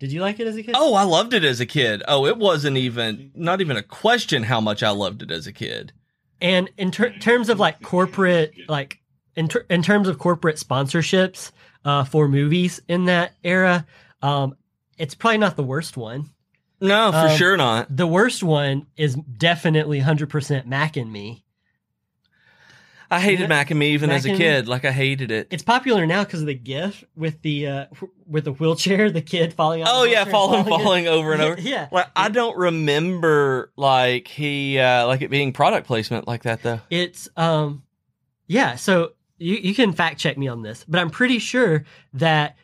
Did 0.00 0.12
you 0.12 0.20
like 0.20 0.38
it 0.38 0.46
as 0.46 0.54
a 0.56 0.62
kid? 0.62 0.74
Oh, 0.76 0.92
I 0.92 1.04
loved 1.04 1.32
it 1.32 1.44
as 1.44 1.60
a 1.60 1.66
kid. 1.66 2.02
Oh, 2.06 2.26
it 2.26 2.36
wasn't 2.36 2.76
even 2.76 3.30
not 3.34 3.62
even 3.62 3.78
a 3.78 3.82
question 3.82 4.42
how 4.42 4.60
much 4.60 4.82
I 4.82 4.90
loved 4.90 5.22
it 5.22 5.30
as 5.30 5.46
a 5.46 5.52
kid. 5.52 5.94
And 6.42 6.68
in 6.76 6.90
ter- 6.90 7.16
terms 7.20 7.48
of 7.48 7.58
like 7.58 7.80
corporate, 7.80 8.52
like 8.68 9.00
in, 9.34 9.48
ter- 9.48 9.64
in 9.70 9.82
terms 9.82 10.08
of 10.08 10.18
corporate 10.18 10.56
sponsorships 10.56 11.52
uh, 11.86 12.04
for 12.04 12.28
movies 12.28 12.82
in 12.86 13.06
that 13.06 13.32
era, 13.42 13.86
um, 14.20 14.56
it's 14.98 15.14
probably 15.14 15.38
not 15.38 15.56
the 15.56 15.62
worst 15.62 15.96
one. 15.96 16.28
No, 16.82 17.12
for 17.12 17.28
Um, 17.28 17.36
sure 17.36 17.56
not. 17.56 17.94
The 17.96 18.06
worst 18.06 18.42
one 18.42 18.86
is 18.96 19.14
definitely 19.14 20.00
100% 20.00 20.66
Mac 20.66 20.96
and 20.96 21.10
Me. 21.12 21.44
I 23.10 23.20
hated 23.20 23.40
Yeah. 23.42 23.46
Mac 23.48 23.70
and 23.70 23.78
Me 23.78 23.90
even 23.92 24.08
Mac 24.08 24.16
as 24.18 24.26
a 24.26 24.34
kid. 24.34 24.68
Like 24.68 24.86
I 24.86 24.90
hated 24.90 25.30
it. 25.30 25.48
It's 25.50 25.62
popular 25.62 26.06
now 26.06 26.24
because 26.24 26.40
of 26.40 26.46
the 26.46 26.54
GIF 26.54 27.04
with 27.14 27.42
the 27.42 27.66
uh, 27.66 27.86
with 28.26 28.44
the 28.44 28.52
wheelchair, 28.52 29.10
the 29.10 29.20
kid 29.20 29.52
falling. 29.52 29.84
Oh 29.86 30.04
yeah, 30.04 30.24
falling, 30.24 30.60
in. 30.60 30.66
falling 30.66 31.08
over 31.08 31.34
and 31.34 31.42
over. 31.42 31.60
yeah, 31.60 31.88
Like 31.92 32.06
I 32.16 32.30
don't 32.30 32.56
remember 32.56 33.70
like 33.76 34.28
he 34.28 34.78
uh 34.78 35.06
like 35.06 35.20
it 35.20 35.28
being 35.30 35.52
product 35.52 35.86
placement 35.86 36.26
like 36.26 36.44
that 36.44 36.62
though. 36.62 36.80
it's 36.88 37.28
um, 37.36 37.82
yeah. 38.46 38.76
So 38.76 39.12
you 39.36 39.56
you 39.56 39.74
can 39.74 39.92
fact 39.92 40.18
check 40.18 40.38
me 40.38 40.48
on 40.48 40.62
this, 40.62 40.82
but 40.88 40.98
I'm 40.98 41.10
pretty 41.10 41.38
sure 41.38 41.84
that 42.14 42.56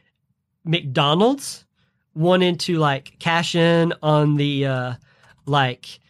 McDonald's 0.64 1.66
wanted 2.14 2.60
to 2.60 2.78
like 2.78 3.18
cash 3.18 3.54
in 3.54 3.92
on 4.02 4.36
the 4.36 4.66
uh 4.66 4.94
like 5.46 6.00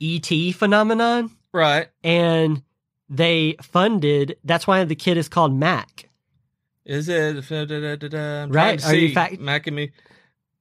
ET 0.00 0.26
phenomenon, 0.54 1.30
Right. 1.52 1.88
and 2.04 2.62
they 3.08 3.56
funded. 3.62 4.36
That's 4.44 4.66
why 4.66 4.84
the 4.84 4.94
kid 4.94 5.16
is 5.16 5.28
called 5.28 5.54
Mac. 5.54 6.08
Is 6.84 7.08
it 7.08 7.46
da, 7.48 7.64
da, 7.64 7.96
da, 7.96 8.08
da. 8.08 8.46
Right, 8.48 8.84
are 8.84 8.94
you 8.94 9.12
fact- 9.12 9.40
Mac 9.40 9.66
and 9.66 9.76
Me? 9.76 9.90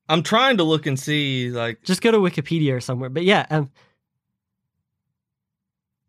I'm 0.09 0.23
trying 0.23 0.57
to 0.57 0.63
look 0.63 0.85
and 0.85 0.99
see 0.99 1.49
like 1.51 1.83
Just 1.83 2.01
go 2.01 2.11
to 2.11 2.17
Wikipedia 2.17 2.73
or 2.73 2.81
somewhere. 2.81 3.09
But 3.09 3.23
yeah, 3.23 3.45
um, 3.49 3.69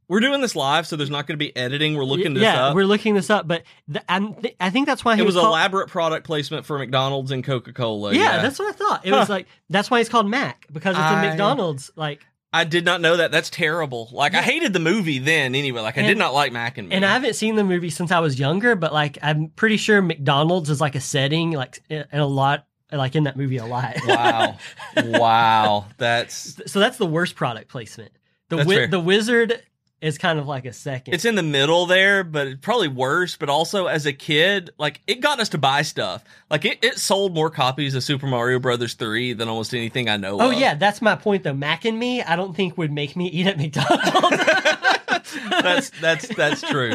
we're 0.09 0.21
doing 0.21 0.41
this 0.41 0.57
live, 0.57 0.87
so 0.87 0.97
there's 0.97 1.11
not 1.11 1.27
going 1.27 1.39
to 1.39 1.45
be 1.45 1.55
editing. 1.57 1.95
We're 1.95 2.05
looking 2.05 2.35
this 2.35 2.43
yeah, 2.43 2.67
up. 2.69 2.75
we're 2.75 2.87
looking 2.87 3.15
this 3.15 3.29
up. 3.31 3.47
But 3.47 3.63
th- 3.93 4.05
I'm 4.09 4.35
th- 4.35 4.57
I 4.59 4.71
think 4.71 4.87
that's 4.87 5.05
why 5.05 5.17
he 5.17 5.23
it 5.23 5.25
was 5.27 5.35
called- 5.35 5.47
elaborate 5.49 5.89
product 5.89 6.27
placement 6.27 6.65
for 6.67 6.79
McDonald's 6.79 7.31
and 7.31 7.45
Coca 7.45 7.73
Cola. 7.73 8.15
Yeah, 8.15 8.41
that's 8.43 8.59
what 8.59 8.69
I 8.69 8.73
thought. 8.77 9.07
It 9.07 9.13
was 9.13 9.29
like 9.29 9.47
that's 9.69 9.91
why 9.91 10.01
it's 10.01 10.09
called 10.09 10.27
Mac 10.29 10.67
because 10.73 10.97
it's 10.97 11.01
I- 11.05 11.25
a 11.25 11.29
McDonald's. 11.29 11.91
Like, 11.95 12.25
I 12.53 12.65
did 12.65 12.87
not 12.87 13.03
know 13.03 13.19
that. 13.19 13.31
That's 13.31 13.51
terrible. 13.51 14.09
Like 14.11 14.35
I 14.35 14.41
hated 14.41 14.73
the 14.73 14.79
movie 14.81 15.19
then. 15.19 15.55
Anyway, 15.55 15.83
like 15.83 15.99
I 15.99 16.03
did 16.03 16.13
And- 16.13 16.19
not 16.19 16.33
like 16.33 16.51
Mac 16.53 16.79
and 16.79 16.89
Me. 16.89 16.95
and 16.97 17.05
I 17.05 17.13
haven't 17.13 17.35
seen 17.35 17.57
the 17.57 17.65
movie 17.65 17.91
since 17.91 18.11
I 18.11 18.21
was 18.21 18.39
younger, 18.39 18.75
but 18.77 18.93
like 18.95 19.19
I'm 19.23 19.49
pretty 19.51 19.77
sure 19.77 20.01
McDonald's 20.01 20.71
is 20.71 20.81
like 20.81 20.95
a 20.95 21.01
setting, 21.01 21.51
like 21.53 21.83
in 21.91 22.07
in 22.11 22.21
a 22.21 22.27
lot, 22.27 22.67
like 22.91 23.15
in 23.15 23.25
that 23.25 23.37
movie 23.37 23.59
a 23.59 23.67
lot. 23.67 23.97
wow, 24.07 24.57
wow, 24.97 25.87
that's 25.99 26.57
so 26.71 26.81
that's 26.81 26.97
the 26.97 27.07
worst 27.07 27.37
product 27.37 27.69
placement. 27.69 28.13
The 28.49 28.57
That's 28.57 28.67
wi- 28.67 28.81
fair. 28.85 28.89
the 28.89 29.01
wizard 29.01 29.63
is 30.01 30.19
kind 30.19 30.39
of 30.39 30.47
like 30.47 30.65
a 30.65 30.73
second. 30.73 31.15
it's 31.15 31.25
in 31.25 31.35
the 31.35 31.43
middle 31.43 31.87
there, 31.87 32.23
but 32.25 32.47
it's 32.47 32.61
probably 32.61 32.89
worse. 32.89 33.37
But 33.37 33.49
also 33.49 33.87
as 33.87 34.07
a 34.07 34.13
kid, 34.13 34.71
like 34.79 35.01
it 35.07 35.21
got 35.21 35.41
us 35.41 35.49
to 35.51 35.59
buy 35.59 35.83
stuff. 35.83 36.25
Like 36.51 36.65
it, 36.65 36.79
it 36.83 36.99
sold 36.99 37.35
more 37.35 37.51
copies 37.51 37.95
of 37.95 38.03
Super 38.05 38.27
Mario 38.27 38.59
Brothers 38.59 38.95
three 38.95 39.33
than 39.33 39.49
almost 39.49 39.75
anything 39.75 40.09
I 40.09 40.17
know. 40.17 40.41
oh 40.41 40.51
of. 40.51 40.59
yeah, 40.59 40.75
that's 40.75 41.03
my 41.03 41.17
point 41.17 41.43
though. 41.43 41.55
Mac 41.55 41.85
and 41.85 41.99
me, 41.99 42.23
I 42.23 42.37
don't 42.37 42.55
think 42.55 42.79
would 42.79 42.93
make 42.93 43.17
me 43.17 43.27
eat 43.29 43.47
at 43.47 43.59
McDonald's. 43.59 44.05
that's 45.51 45.91
that's 46.01 46.29
that's 46.29 46.63
true. 46.63 46.95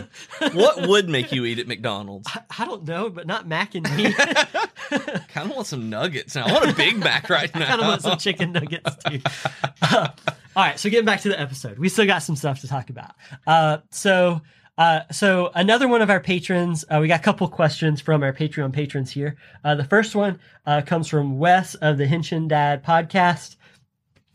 What 0.54 0.88
would 0.88 1.10
make 1.10 1.32
you 1.32 1.46
eat 1.46 1.60
at 1.60 1.68
McDonald's? 1.68 2.28
I, 2.34 2.42
I 2.60 2.66
don't 2.66 2.88
know, 2.88 3.10
but 3.10 3.28
not 3.28 3.48
Mac 3.48 3.76
and 3.76 3.84
me. 3.96 4.14
Kind 4.14 5.50
of 5.50 5.56
want 5.56 5.68
some 5.68 5.90
nuggets 5.90 6.36
now. 6.36 6.46
I 6.46 6.54
want 6.54 6.70
a 6.70 6.74
Big 6.74 6.98
Mac 6.98 7.30
right 7.30 7.54
now. 7.54 7.64
I 7.64 7.66
kind 7.66 7.82
of 7.82 7.88
want 7.88 8.02
some 8.02 8.18
chicken 8.18 8.52
nuggets 8.52 8.96
too. 9.06 9.20
Uh, 9.82 10.08
all 10.56 10.64
right, 10.64 10.80
so 10.80 10.90
getting 10.90 11.06
back 11.06 11.22
to 11.22 11.30
the 11.30 11.40
episode, 11.40 11.80
we 11.80 11.90
still 11.90 12.06
got 12.06 12.20
some 12.20 12.36
stuff 12.36 12.62
to 12.62 12.68
talk 12.68 12.90
about. 12.90 13.16
Uh, 13.48 13.78
so, 13.90 14.42
uh, 14.78 15.02
so 15.12 15.52
another 15.56 15.88
one 15.88 16.02
of 16.02 16.10
our 16.10 16.20
patrons, 16.20 16.86
uh, 16.90 17.00
we 17.02 17.08
got 17.08 17.20
a 17.20 17.24
couple 17.24 17.48
questions 17.48 18.02
from 18.02 18.22
our 18.22 18.34
Patreon 18.34 18.72
patrons 18.72 19.12
here. 19.12 19.36
Uh, 19.64 19.74
the 19.76 19.84
first 19.84 20.16
one 20.16 20.40
uh, 20.66 20.82
comes 20.82 21.08
from 21.08 21.40
Wes 21.40 21.74
of 21.76 21.98
the 21.98 22.06
Henshin 22.06 22.48
Dad 22.48 22.84
podcast. 22.84 23.56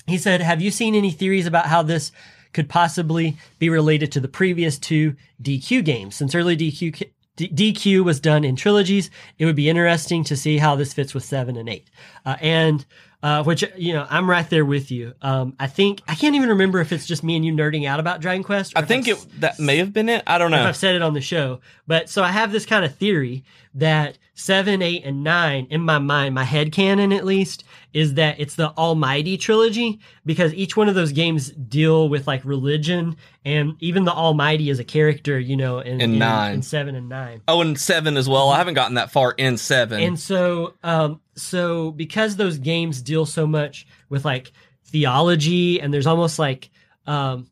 He 0.06 0.18
said, 0.18 0.40
"Have 0.40 0.60
you 0.60 0.70
seen 0.70 0.94
any 0.94 1.10
theories 1.10 1.46
about 1.46 1.66
how 1.66 1.82
this?" 1.82 2.10
Could 2.52 2.68
possibly 2.68 3.36
be 3.58 3.68
related 3.68 4.10
to 4.12 4.20
the 4.20 4.28
previous 4.28 4.78
two 4.78 5.16
DQ 5.42 5.84
games. 5.84 6.16
Since 6.16 6.34
early 6.34 6.56
DQ 6.56 7.10
DQ 7.36 8.04
was 8.04 8.18
done 8.18 8.44
in 8.44 8.56
trilogies, 8.56 9.10
it 9.38 9.44
would 9.44 9.54
be 9.54 9.68
interesting 9.68 10.24
to 10.24 10.36
see 10.36 10.58
how 10.58 10.74
this 10.74 10.92
fits 10.92 11.14
with 11.14 11.24
seven 11.24 11.56
and 11.56 11.68
eight. 11.68 11.88
Uh, 12.26 12.36
and 12.40 12.84
uh, 13.22 13.42
which 13.42 13.64
you 13.76 13.92
know, 13.92 14.06
I'm 14.08 14.28
right 14.30 14.48
there 14.48 14.64
with 14.64 14.90
you. 14.90 15.14
Um, 15.22 15.54
I 15.58 15.66
think 15.66 16.02
I 16.06 16.14
can't 16.14 16.34
even 16.36 16.50
remember 16.50 16.80
if 16.80 16.92
it's 16.92 17.06
just 17.06 17.22
me 17.24 17.36
and 17.36 17.44
you 17.44 17.52
nerding 17.52 17.86
out 17.86 17.98
about 18.00 18.20
Dragon 18.20 18.42
Quest. 18.44 18.74
or 18.76 18.78
I 18.78 18.82
think 18.82 19.08
I've 19.08 19.18
it 19.18 19.40
that 19.40 19.58
may 19.58 19.76
have 19.78 19.92
been 19.92 20.08
it. 20.08 20.22
I 20.26 20.38
don't 20.38 20.52
if 20.52 20.60
know. 20.60 20.66
I've 20.68 20.76
said 20.76 20.94
it 20.94 21.02
on 21.02 21.14
the 21.14 21.20
show. 21.20 21.60
But 21.86 22.08
so 22.08 22.22
I 22.22 22.30
have 22.30 22.52
this 22.52 22.66
kind 22.66 22.84
of 22.84 22.94
theory 22.94 23.44
that 23.74 24.18
seven, 24.34 24.82
eight, 24.82 25.02
and 25.04 25.24
nine 25.24 25.66
in 25.70 25.80
my 25.80 25.98
mind, 25.98 26.34
my 26.34 26.44
head 26.44 26.70
canon 26.72 27.12
at 27.12 27.24
least, 27.24 27.64
is 27.92 28.14
that 28.14 28.38
it's 28.38 28.54
the 28.54 28.70
Almighty 28.76 29.36
trilogy 29.36 29.98
because 30.24 30.54
each 30.54 30.76
one 30.76 30.88
of 30.88 30.94
those 30.94 31.10
games 31.12 31.50
deal 31.50 32.08
with 32.08 32.26
like 32.26 32.44
religion 32.44 33.16
and 33.44 33.74
even 33.80 34.04
the 34.04 34.12
Almighty 34.12 34.70
is 34.70 34.78
a 34.78 34.84
character, 34.84 35.38
you 35.40 35.56
know, 35.56 35.80
in, 35.80 36.00
In 36.00 36.18
nine. 36.18 36.54
in 36.54 36.62
seven 36.62 36.94
and 36.94 37.08
nine. 37.08 37.40
Oh, 37.48 37.60
and 37.62 37.78
seven 37.78 38.16
as 38.16 38.28
well. 38.28 38.48
I 38.50 38.58
haven't 38.58 38.74
gotten 38.74 38.94
that 38.94 39.10
far 39.10 39.32
in 39.32 39.56
seven. 39.56 40.00
And 40.02 40.18
so, 40.20 40.74
um, 40.84 41.20
so 41.38 41.90
because 41.92 42.36
those 42.36 42.58
games 42.58 43.00
deal 43.02 43.24
so 43.26 43.46
much 43.46 43.86
with 44.08 44.24
like 44.24 44.52
theology, 44.84 45.80
and 45.80 45.92
there's 45.92 46.06
almost 46.06 46.38
like, 46.38 46.70
um, 47.06 47.48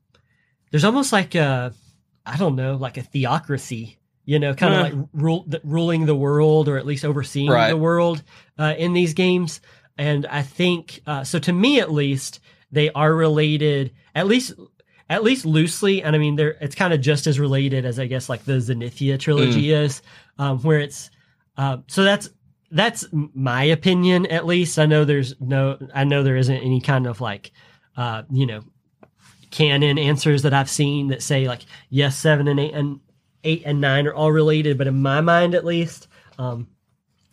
there's 0.71 0.85
almost 0.85 1.13
like 1.13 1.35
a, 1.35 1.73
I 2.25 2.37
don't 2.37 2.57
know, 2.57 2.77
like 2.77 2.97
a 2.97 3.03
theocracy, 3.03 3.99
you 4.25 4.39
know, 4.39 4.55
kind 4.55 4.75
of 4.75 4.81
Eh. 4.81 4.83
like 4.97 5.09
rule, 5.13 5.45
the, 5.47 5.61
ruling 5.65 6.07
the 6.07 6.15
world 6.17 6.69
or 6.69 6.77
at 6.77 6.87
least 6.87 7.05
overseeing 7.05 7.49
Right. 7.51 7.69
the 7.69 7.77
world 7.77 8.23
uh, 8.59 8.75
in 8.77 8.93
these 8.93 9.15
games. 9.15 9.61
And 9.97 10.27
I 10.27 10.43
think, 10.43 11.01
uh, 11.07 11.25
so 11.25 11.39
to 11.39 11.53
me 11.53 11.81
at 11.81 11.93
least, 11.93 12.41
they 12.73 12.91
are 12.91 13.15
related 13.15 13.93
at 14.15 14.27
least. 14.27 14.55
At 15.09 15.23
least 15.23 15.47
loosely, 15.47 16.03
and 16.03 16.17
I 16.17 16.19
mean, 16.19 16.35
they're 16.35 16.57
it's 16.61 16.75
kind 16.75 16.93
of 16.93 17.01
just 17.01 17.29
as 17.29 17.39
related 17.39 17.85
as 17.87 18.01
I 18.01 18.07
guess 18.07 18.29
like 18.29 18.45
the 18.45 18.55
Zenithia 18.55 19.17
trilogy 19.21 19.71
is, 19.71 20.03
um, 20.37 20.59
where 20.63 20.81
it's 20.81 21.13
uh, 21.57 21.77
so 21.87 22.03
that's 22.03 22.29
that's 22.71 23.07
my 23.13 23.65
opinion 23.65 24.27
at 24.27 24.47
least. 24.47 24.79
I 24.79 24.87
know 24.87 25.05
there's 25.05 25.35
no 25.41 25.79
I 25.95 26.05
know 26.05 26.23
there 26.23 26.37
isn't 26.37 26.57
any 26.57 26.81
kind 26.81 27.07
of 27.07 27.21
like 27.21 27.53
uh, 27.97 28.23
you 28.31 28.47
know 28.47 28.65
canon 29.51 29.99
answers 29.99 30.43
that 30.43 30.53
I've 30.53 30.71
seen 30.71 31.09
that 31.09 31.23
say 31.23 31.47
like 31.47 31.63
yes, 31.89 32.19
seven 32.19 32.49
and 32.49 32.59
eight 32.61 32.75
and 32.75 33.01
eight 33.45 33.63
and 33.65 33.81
nine 33.81 34.07
are 34.07 34.15
all 34.15 34.33
related, 34.33 34.79
but 34.79 34.87
in 34.87 35.01
my 35.01 35.21
mind 35.21 35.55
at 35.55 35.65
least, 35.65 36.09
um, 36.39 36.69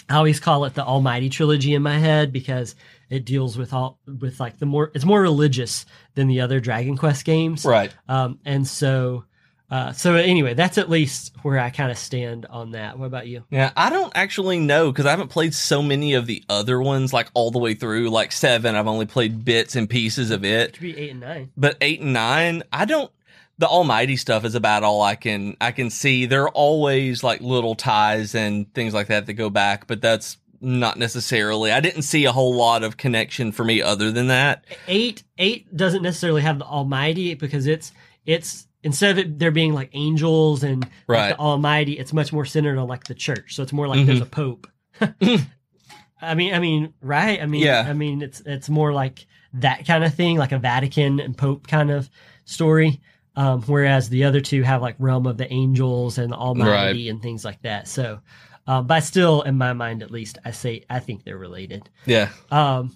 I 0.10 0.16
always 0.16 0.40
call 0.40 0.66
it 0.66 0.76
the 0.76 0.84
Almighty 0.84 1.30
trilogy 1.30 1.74
in 1.74 1.82
my 1.82 1.98
head 1.98 2.32
because 2.32 2.76
it 3.10 3.26
deals 3.26 3.58
with 3.58 3.74
all 3.74 4.00
with 4.06 4.40
like 4.40 4.60
the 4.60 4.66
more 4.66 4.92
it's 4.94 5.06
more 5.06 5.22
religious 5.22 5.86
than 6.16 6.28
the 6.28 6.42
other 6.42 6.60
Dragon 6.60 6.98
Quest 6.98 7.26
games, 7.26 7.66
right. 7.66 7.94
um, 8.08 8.40
and 8.46 8.68
so. 8.68 9.26
Uh, 9.74 9.92
so 9.92 10.14
anyway, 10.14 10.54
that's 10.54 10.78
at 10.78 10.88
least 10.88 11.34
where 11.42 11.58
I 11.58 11.72
kind 11.72 11.90
of 11.90 11.98
stand 11.98 12.46
on 12.46 12.74
that. 12.74 13.00
What 13.00 13.08
about 13.08 13.26
you? 13.26 13.44
Yeah, 13.50 13.72
I 13.76 13.90
don't 13.90 14.12
actually 14.14 14.60
know 14.60 14.92
because 14.92 15.08
I 15.08 15.10
haven't 15.10 15.30
played 15.30 15.56
so 15.56 15.82
many 15.82 16.14
of 16.14 16.28
the 16.28 16.44
other 16.48 16.80
ones 16.80 17.12
like 17.12 17.32
all 17.34 17.50
the 17.50 17.58
way 17.58 17.74
through. 17.74 18.12
Like 18.12 18.32
seven, 18.32 18.76
I've 18.76 18.86
only 18.86 19.08
played 19.08 19.44
bits 19.44 19.76
and 19.76 19.90
pieces 19.90 20.30
of 20.30 20.46
it. 20.46 20.70
It 20.70 20.74
could 20.74 20.82
be 20.84 20.96
eight 20.96 21.10
and 21.10 21.22
nine. 21.22 21.52
But 21.58 21.78
eight 21.82 22.02
and 22.02 22.14
nine, 22.14 22.62
I 22.72 22.86
don't. 22.86 23.12
The 23.58 23.66
Almighty 23.66 24.16
stuff 24.16 24.46
is 24.46 24.54
about 24.54 24.84
all 24.84 25.02
I 25.02 25.16
can 25.16 25.58
I 25.60 25.72
can 25.72 25.90
see. 25.90 26.28
There 26.28 26.44
are 26.44 26.50
always 26.50 27.24
like 27.24 27.42
little 27.42 27.74
ties 27.74 28.36
and 28.36 28.72
things 28.76 28.94
like 28.94 29.08
that 29.08 29.26
that 29.26 29.34
go 29.34 29.50
back, 29.50 29.88
but 29.88 30.04
that's 30.04 30.38
not 30.62 31.00
necessarily. 31.00 31.72
I 31.72 31.80
didn't 31.80 32.04
see 32.04 32.26
a 32.26 32.32
whole 32.32 32.54
lot 32.54 32.84
of 32.84 32.98
connection 32.98 33.52
for 33.52 33.64
me 33.64 33.82
other 33.82 34.12
than 34.12 34.28
that. 34.28 34.66
eight 34.88 35.24
eight 35.40 35.76
doesn't 35.76 36.04
necessarily 36.04 36.44
have 36.44 36.60
the 36.60 36.66
almighty 36.66 37.34
because 37.34 37.66
it's 37.66 37.92
it's 38.24 38.68
instead 38.84 39.12
of 39.12 39.18
it 39.20 39.40
there 39.40 39.52
being 39.52 39.74
like 39.74 39.90
angels 39.94 40.64
and 40.64 40.88
like, 41.08 41.30
the 41.36 41.40
almighty 41.40 41.94
it's 41.94 42.14
much 42.14 42.32
more 42.34 42.46
centered 42.46 42.78
on 42.78 42.88
like 42.88 43.06
the 43.06 43.16
church. 43.16 43.56
So 43.56 43.64
it's 43.64 43.74
more 43.74 43.88
like 43.88 44.06
there's 44.06 44.20
Mm-hmm. 44.22 44.24
a 44.24 44.26
pope. 44.26 44.68
I 46.22 46.36
mean 46.36 46.54
i 46.54 46.60
mean 46.60 46.94
right? 47.02 47.42
I 47.42 47.46
mean 47.46 47.64
Yeah. 47.64 47.86
i 47.88 47.94
mean 47.94 48.22
it's 48.22 48.42
it's 48.46 48.70
more 48.70 48.94
like 48.94 49.26
that 49.56 49.86
kind 49.86 50.04
of 50.04 50.14
thing 50.14 50.38
like 50.38 50.52
a 50.52 50.60
vatican 50.60 51.20
and 51.20 51.38
pope 51.38 51.68
kind 51.68 51.92
of 51.92 52.10
story 52.46 53.02
um 53.36 53.62
whereas 53.64 54.10
the 54.10 54.24
other 54.24 54.42
two 54.42 54.64
have 54.64 54.82
like 54.82 54.96
realm 55.00 55.28
of 55.28 55.38
the 55.38 55.52
angels 55.52 56.18
and 56.18 56.32
the 56.32 56.36
almighty 56.38 57.10
and 57.10 57.22
things 57.22 57.44
like 57.46 57.62
that. 57.64 57.88
So 57.88 58.20
um, 58.66 58.88
but 58.88 59.02
still 59.02 59.42
in 59.42 59.58
my 59.58 59.74
mind 59.74 60.02
at 60.04 60.12
least 60.12 60.38
i 60.46 60.52
say 60.52 60.86
i 60.90 61.00
think 61.00 61.24
they're 61.24 61.38
related. 61.38 61.90
Yeah. 62.06 62.30
um, 62.52 62.96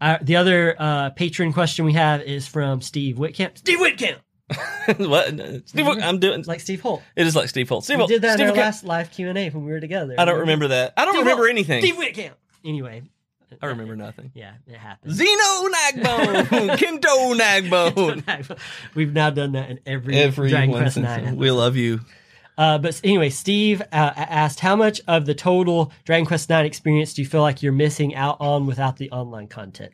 our, 0.00 0.18
the 0.22 0.36
other 0.36 0.74
uh, 0.78 1.10
patron 1.10 1.52
question 1.52 1.84
we 1.84 1.92
have 1.92 2.22
is 2.22 2.48
from 2.48 2.80
Steve 2.80 3.16
Whitcamp. 3.16 3.58
Steve 3.58 3.78
Whitcamp, 3.78 4.16
what? 4.98 5.28
Steve, 5.66 5.86
I'm 5.86 6.18
doing. 6.18 6.44
Like 6.46 6.60
Steve 6.60 6.80
Holt. 6.80 7.02
It 7.16 7.26
is 7.26 7.34
like 7.36 7.48
Steve 7.48 7.68
Holt. 7.68 7.84
Steve 7.84 7.96
We 7.96 8.00
Holt. 8.00 8.08
did 8.10 8.22
that 8.22 8.34
Steve 8.34 8.44
in 8.46 8.50
our 8.50 8.54
Holt- 8.56 8.64
last 8.66 8.84
live 8.84 9.10
Q 9.10 9.28
and 9.28 9.38
A 9.38 9.50
when 9.50 9.64
we 9.64 9.72
were 9.72 9.80
together. 9.80 10.14
I 10.18 10.24
don't 10.24 10.40
remember 10.40 10.68
that. 10.68 10.92
I 10.96 11.04
don't 11.04 11.14
Steve 11.14 11.22
remember 11.24 11.42
Holt. 11.44 11.50
anything. 11.50 11.82
Steve 11.82 11.96
Whitcamp. 11.96 12.32
Anyway, 12.64 13.02
I 13.60 13.66
remember 13.66 13.96
nothing. 13.96 14.30
yeah, 14.34 14.54
it 14.66 14.76
happened. 14.76 15.12
Zeno 15.14 15.28
Nagbone, 15.32 16.76
Kento 16.78 17.38
Nagbone. 17.38 18.58
We've 18.94 19.12
now 19.12 19.30
done 19.30 19.52
that 19.52 19.70
in 19.70 19.80
every, 19.86 20.16
Every 20.16 20.48
Dragon 20.50 20.74
Quest 20.74 20.96
Nine. 20.98 21.36
We 21.36 21.50
love 21.50 21.76
you. 21.76 22.00
Uh, 22.58 22.76
but 22.78 23.00
anyway, 23.02 23.30
Steve 23.30 23.80
uh, 23.80 24.12
asked, 24.16 24.60
"How 24.60 24.76
much 24.76 25.00
of 25.08 25.24
the 25.26 25.34
total 25.34 25.90
Dragon 26.04 26.26
Quest 26.26 26.48
Nine 26.50 26.66
experience 26.66 27.14
do 27.14 27.22
you 27.22 27.28
feel 27.28 27.40
like 27.42 27.62
you're 27.62 27.72
missing 27.72 28.14
out 28.14 28.36
on 28.40 28.66
without 28.66 28.96
the 28.98 29.10
online 29.10 29.48
content?" 29.48 29.92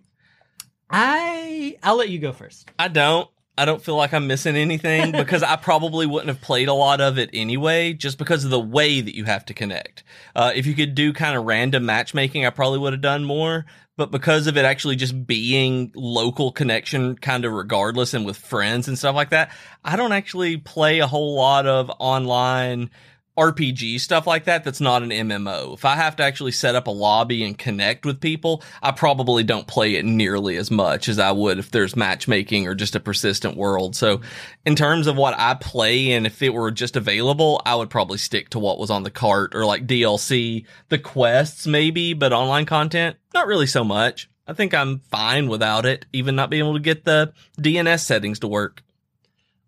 I 0.90 1.76
I'll 1.82 1.96
let 1.96 2.08
you 2.08 2.18
go 2.18 2.32
first. 2.32 2.70
I 2.78 2.88
don't. 2.88 3.28
I 3.58 3.64
don't 3.64 3.82
feel 3.82 3.96
like 3.96 4.14
I'm 4.14 4.26
missing 4.26 4.56
anything 4.56 5.12
because 5.12 5.42
I 5.42 5.56
probably 5.56 6.06
wouldn't 6.06 6.28
have 6.28 6.40
played 6.40 6.68
a 6.68 6.74
lot 6.74 7.00
of 7.00 7.18
it 7.18 7.30
anyway, 7.32 7.92
just 7.92 8.16
because 8.16 8.44
of 8.44 8.50
the 8.50 8.60
way 8.60 9.00
that 9.00 9.16
you 9.16 9.24
have 9.24 9.44
to 9.46 9.54
connect. 9.54 10.04
Uh, 10.34 10.52
if 10.54 10.66
you 10.66 10.74
could 10.74 10.94
do 10.94 11.12
kind 11.12 11.36
of 11.36 11.44
random 11.44 11.84
matchmaking, 11.84 12.46
I 12.46 12.50
probably 12.50 12.78
would 12.78 12.92
have 12.92 13.02
done 13.02 13.24
more. 13.24 13.66
But 13.96 14.12
because 14.12 14.46
of 14.46 14.56
it 14.56 14.64
actually 14.64 14.94
just 14.94 15.26
being 15.26 15.90
local 15.96 16.52
connection, 16.52 17.16
kind 17.16 17.44
of 17.44 17.52
regardless, 17.52 18.14
and 18.14 18.24
with 18.24 18.36
friends 18.36 18.86
and 18.86 18.96
stuff 18.96 19.16
like 19.16 19.30
that, 19.30 19.50
I 19.84 19.96
don't 19.96 20.12
actually 20.12 20.56
play 20.56 21.00
a 21.00 21.08
whole 21.08 21.34
lot 21.34 21.66
of 21.66 21.90
online 21.98 22.90
RPG 23.38 24.00
stuff 24.00 24.26
like 24.26 24.44
that 24.44 24.64
that's 24.64 24.80
not 24.80 25.02
an 25.02 25.10
MMO. 25.10 25.74
If 25.74 25.84
I 25.84 25.94
have 25.94 26.16
to 26.16 26.24
actually 26.24 26.50
set 26.50 26.74
up 26.74 26.88
a 26.88 26.90
lobby 26.90 27.44
and 27.44 27.56
connect 27.56 28.04
with 28.04 28.20
people, 28.20 28.62
I 28.82 28.90
probably 28.90 29.44
don't 29.44 29.66
play 29.66 29.94
it 29.94 30.04
nearly 30.04 30.56
as 30.56 30.70
much 30.70 31.08
as 31.08 31.20
I 31.20 31.30
would 31.30 31.58
if 31.58 31.70
there's 31.70 31.94
matchmaking 31.94 32.66
or 32.66 32.74
just 32.74 32.96
a 32.96 33.00
persistent 33.00 33.56
world. 33.56 33.94
So 33.94 34.20
in 34.66 34.74
terms 34.74 35.06
of 35.06 35.16
what 35.16 35.38
I 35.38 35.54
play 35.54 36.12
and 36.12 36.26
if 36.26 36.42
it 36.42 36.52
were 36.52 36.72
just 36.72 36.96
available, 36.96 37.62
I 37.64 37.76
would 37.76 37.90
probably 37.90 38.18
stick 38.18 38.50
to 38.50 38.58
what 38.58 38.78
was 38.78 38.90
on 38.90 39.04
the 39.04 39.10
cart 39.10 39.54
or 39.54 39.64
like 39.64 39.86
DLC, 39.86 40.66
the 40.88 40.98
quests 40.98 41.66
maybe, 41.66 42.14
but 42.14 42.32
online 42.32 42.66
content, 42.66 43.16
not 43.32 43.46
really 43.46 43.66
so 43.66 43.84
much. 43.84 44.28
I 44.48 44.54
think 44.54 44.74
I'm 44.74 45.00
fine 45.10 45.48
without 45.48 45.86
it, 45.86 46.06
even 46.12 46.34
not 46.34 46.50
being 46.50 46.64
able 46.64 46.74
to 46.74 46.80
get 46.80 47.04
the 47.04 47.32
DNS 47.60 48.00
settings 48.00 48.40
to 48.40 48.48
work. 48.48 48.82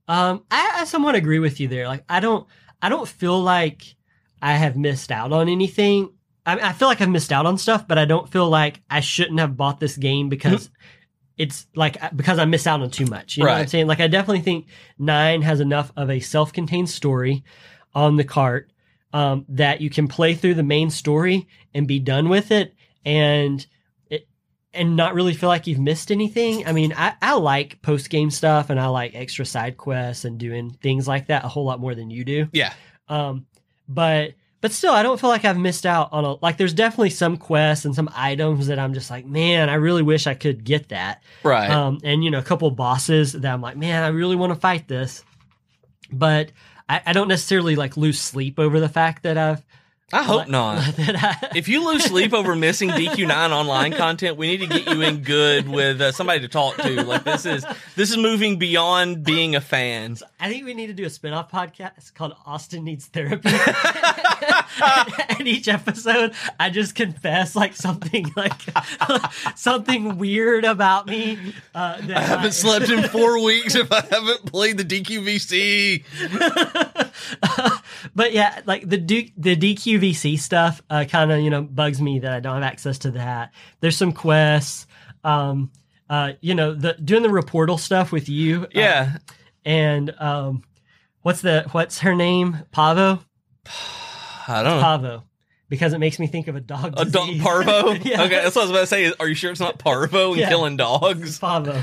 Um, 0.08 0.42
I, 0.50 0.78
I 0.78 0.84
somewhat 0.86 1.14
agree 1.14 1.38
with 1.38 1.60
you 1.60 1.68
there. 1.68 1.86
Like, 1.86 2.02
I 2.08 2.18
don't, 2.18 2.44
I 2.82 2.88
don't 2.88 3.08
feel 3.08 3.40
like 3.40 3.94
I 4.42 4.54
have 4.54 4.76
missed 4.76 5.10
out 5.12 5.32
on 5.32 5.48
anything. 5.48 6.10
I, 6.46 6.70
I 6.70 6.72
feel 6.72 6.88
like 6.88 7.00
I've 7.00 7.10
missed 7.10 7.32
out 7.32 7.46
on 7.46 7.58
stuff, 7.58 7.86
but 7.86 7.98
I 7.98 8.04
don't 8.04 8.28
feel 8.28 8.48
like 8.48 8.80
I 8.90 9.00
shouldn't 9.00 9.40
have 9.40 9.56
bought 9.56 9.80
this 9.80 9.96
game 9.96 10.28
because 10.28 10.70
it's 11.36 11.66
like 11.74 11.96
because 12.16 12.38
I 12.38 12.44
miss 12.44 12.66
out 12.66 12.82
on 12.82 12.90
too 12.90 13.06
much. 13.06 13.36
You 13.36 13.44
know 13.44 13.50
what 13.50 13.58
I'm 13.62 13.66
saying? 13.66 13.86
Like 13.86 14.00
I 14.00 14.08
definitely 14.08 14.40
think 14.40 14.66
nine 14.98 15.42
has 15.42 15.60
enough 15.60 15.92
of 15.96 16.10
a 16.10 16.20
self-contained 16.20 16.90
story 16.90 17.44
on 17.94 18.16
the 18.16 18.24
cart 18.24 18.70
um, 19.12 19.44
that 19.48 19.80
you 19.80 19.90
can 19.90 20.08
play 20.08 20.34
through 20.34 20.54
the 20.54 20.62
main 20.62 20.90
story 20.90 21.48
and 21.74 21.86
be 21.86 21.98
done 21.98 22.28
with 22.28 22.50
it, 22.50 22.74
and 23.04 23.66
and 24.72 24.96
not 24.96 25.14
really 25.14 25.34
feel 25.34 25.48
like 25.48 25.66
you've 25.66 25.80
missed 25.80 26.12
anything. 26.12 26.66
I 26.66 26.72
mean, 26.72 26.94
I, 26.96 27.14
I 27.20 27.34
like 27.34 27.82
post 27.82 28.08
game 28.08 28.30
stuff 28.30 28.70
and 28.70 28.78
I 28.78 28.86
like 28.86 29.14
extra 29.14 29.44
side 29.44 29.76
quests 29.76 30.24
and 30.24 30.38
doing 30.38 30.70
things 30.70 31.08
like 31.08 31.26
that 31.26 31.44
a 31.44 31.48
whole 31.48 31.64
lot 31.64 31.80
more 31.80 31.94
than 31.94 32.10
you 32.10 32.24
do. 32.24 32.48
Yeah. 32.52 32.72
Um, 33.08 33.46
but 33.88 34.34
but 34.60 34.72
still, 34.72 34.92
I 34.92 35.02
don't 35.02 35.18
feel 35.18 35.30
like 35.30 35.46
I've 35.46 35.58
missed 35.58 35.86
out 35.86 36.10
on 36.12 36.24
a 36.24 36.34
like. 36.34 36.58
There's 36.58 36.74
definitely 36.74 37.10
some 37.10 37.38
quests 37.38 37.86
and 37.86 37.94
some 37.94 38.10
items 38.14 38.66
that 38.66 38.78
I'm 38.78 38.92
just 38.92 39.10
like, 39.10 39.24
man, 39.24 39.70
I 39.70 39.74
really 39.74 40.02
wish 40.02 40.26
I 40.26 40.34
could 40.34 40.64
get 40.64 40.90
that. 40.90 41.22
Right. 41.42 41.70
Um, 41.70 41.98
and 42.04 42.22
you 42.22 42.30
know, 42.30 42.38
a 42.38 42.42
couple 42.42 42.70
bosses 42.70 43.32
that 43.32 43.52
I'm 43.52 43.62
like, 43.62 43.76
man, 43.76 44.02
I 44.04 44.08
really 44.08 44.36
want 44.36 44.52
to 44.52 44.60
fight 44.60 44.86
this, 44.86 45.24
but 46.12 46.52
I, 46.88 47.00
I 47.06 47.12
don't 47.14 47.28
necessarily 47.28 47.74
like 47.74 47.96
lose 47.96 48.20
sleep 48.20 48.58
over 48.58 48.80
the 48.80 48.88
fact 48.88 49.22
that 49.22 49.38
I've. 49.38 49.64
I 50.12 50.22
hope 50.22 50.48
not. 50.48 50.96
that 50.96 51.16
I, 51.16 51.56
If 51.56 51.68
you 51.68 51.86
lose 51.86 52.04
sleep 52.04 52.32
over 52.32 52.56
missing 52.56 52.90
DQ9 52.90 53.50
online 53.50 53.92
content, 53.92 54.36
we 54.36 54.48
need 54.48 54.58
to 54.58 54.66
get 54.66 54.88
you 54.88 55.02
in 55.02 55.22
good 55.22 55.68
with 55.68 56.00
uh, 56.00 56.12
somebody 56.12 56.40
to 56.40 56.48
talk 56.48 56.76
to. 56.78 57.02
Like 57.04 57.24
this 57.24 57.46
is 57.46 57.64
this 57.96 58.10
is 58.10 58.16
moving 58.16 58.58
beyond 58.58 59.24
being 59.24 59.54
a 59.54 59.60
fan. 59.60 60.16
I 60.40 60.48
think 60.48 60.64
we 60.64 60.74
need 60.74 60.88
to 60.88 60.94
do 60.94 61.04
a 61.04 61.10
spin-off 61.10 61.50
podcast 61.50 62.14
called 62.14 62.34
Austin 62.46 62.84
Needs 62.84 63.06
Therapy. 63.06 63.50
and 65.38 65.46
each 65.48 65.68
episode, 65.68 66.32
I 66.58 66.70
just 66.70 66.94
confess 66.94 67.54
like 67.56 67.74
something 67.74 68.26
like 68.36 68.60
something 69.56 70.18
weird 70.18 70.64
about 70.64 71.06
me. 71.06 71.38
Uh, 71.74 72.00
that 72.02 72.16
I 72.16 72.20
haven't 72.22 72.52
slept 72.54 72.88
in 72.90 73.02
four 73.08 73.42
weeks 73.42 73.74
if 73.74 73.90
I 73.92 74.00
haven't 74.10 74.46
played 74.46 74.78
the 74.78 74.84
DQVC. 74.84 76.04
but 78.14 78.32
yeah, 78.32 78.60
like 78.66 78.88
the 78.88 78.96
D- 78.98 79.32
the 79.36 79.56
DQVC 79.56 80.38
stuff 80.38 80.82
uh, 80.90 81.04
kind 81.08 81.32
of 81.32 81.40
you 81.40 81.50
know 81.50 81.62
bugs 81.62 82.00
me 82.00 82.18
that 82.20 82.32
I 82.32 82.40
don't 82.40 82.54
have 82.54 82.62
access 82.62 82.98
to 82.98 83.10
that. 83.12 83.52
There's 83.80 83.96
some 83.96 84.12
quests, 84.12 84.86
um, 85.24 85.70
uh, 86.08 86.32
you 86.40 86.54
know, 86.54 86.74
the 86.74 86.94
doing 86.94 87.22
the 87.22 87.28
reportal 87.28 87.78
stuff 87.78 88.12
with 88.12 88.28
you. 88.28 88.64
uh, 88.64 88.68
Yeah, 88.74 89.16
and 89.64 90.14
um, 90.18 90.62
what's 91.22 91.40
the 91.42 91.66
what's 91.72 92.00
her 92.00 92.14
name? 92.14 92.58
Pavo. 92.72 93.20
I 94.50 94.62
don't 94.62 94.76
know. 94.76 94.82
Pavo. 94.82 95.24
Because 95.68 95.92
it 95.92 95.98
makes 95.98 96.18
me 96.18 96.26
think 96.26 96.48
of 96.48 96.56
a 96.56 96.60
dog. 96.60 96.94
A 96.96 97.04
dog 97.04 97.28
disease. 97.28 97.42
parvo. 97.42 97.92
Yeah. 98.02 98.22
Okay, 98.24 98.40
that's 98.42 98.56
what 98.56 98.62
I 98.62 98.64
was 98.64 98.70
about 98.70 98.80
to 98.80 98.86
say. 98.88 99.12
Are 99.20 99.28
you 99.28 99.34
sure 99.36 99.52
it's 99.52 99.60
not 99.60 99.78
parvo 99.78 100.30
and 100.32 100.40
Yeah. 100.40 100.48
killing 100.48 100.76
dogs? 100.76 101.38
Pavo 101.38 101.80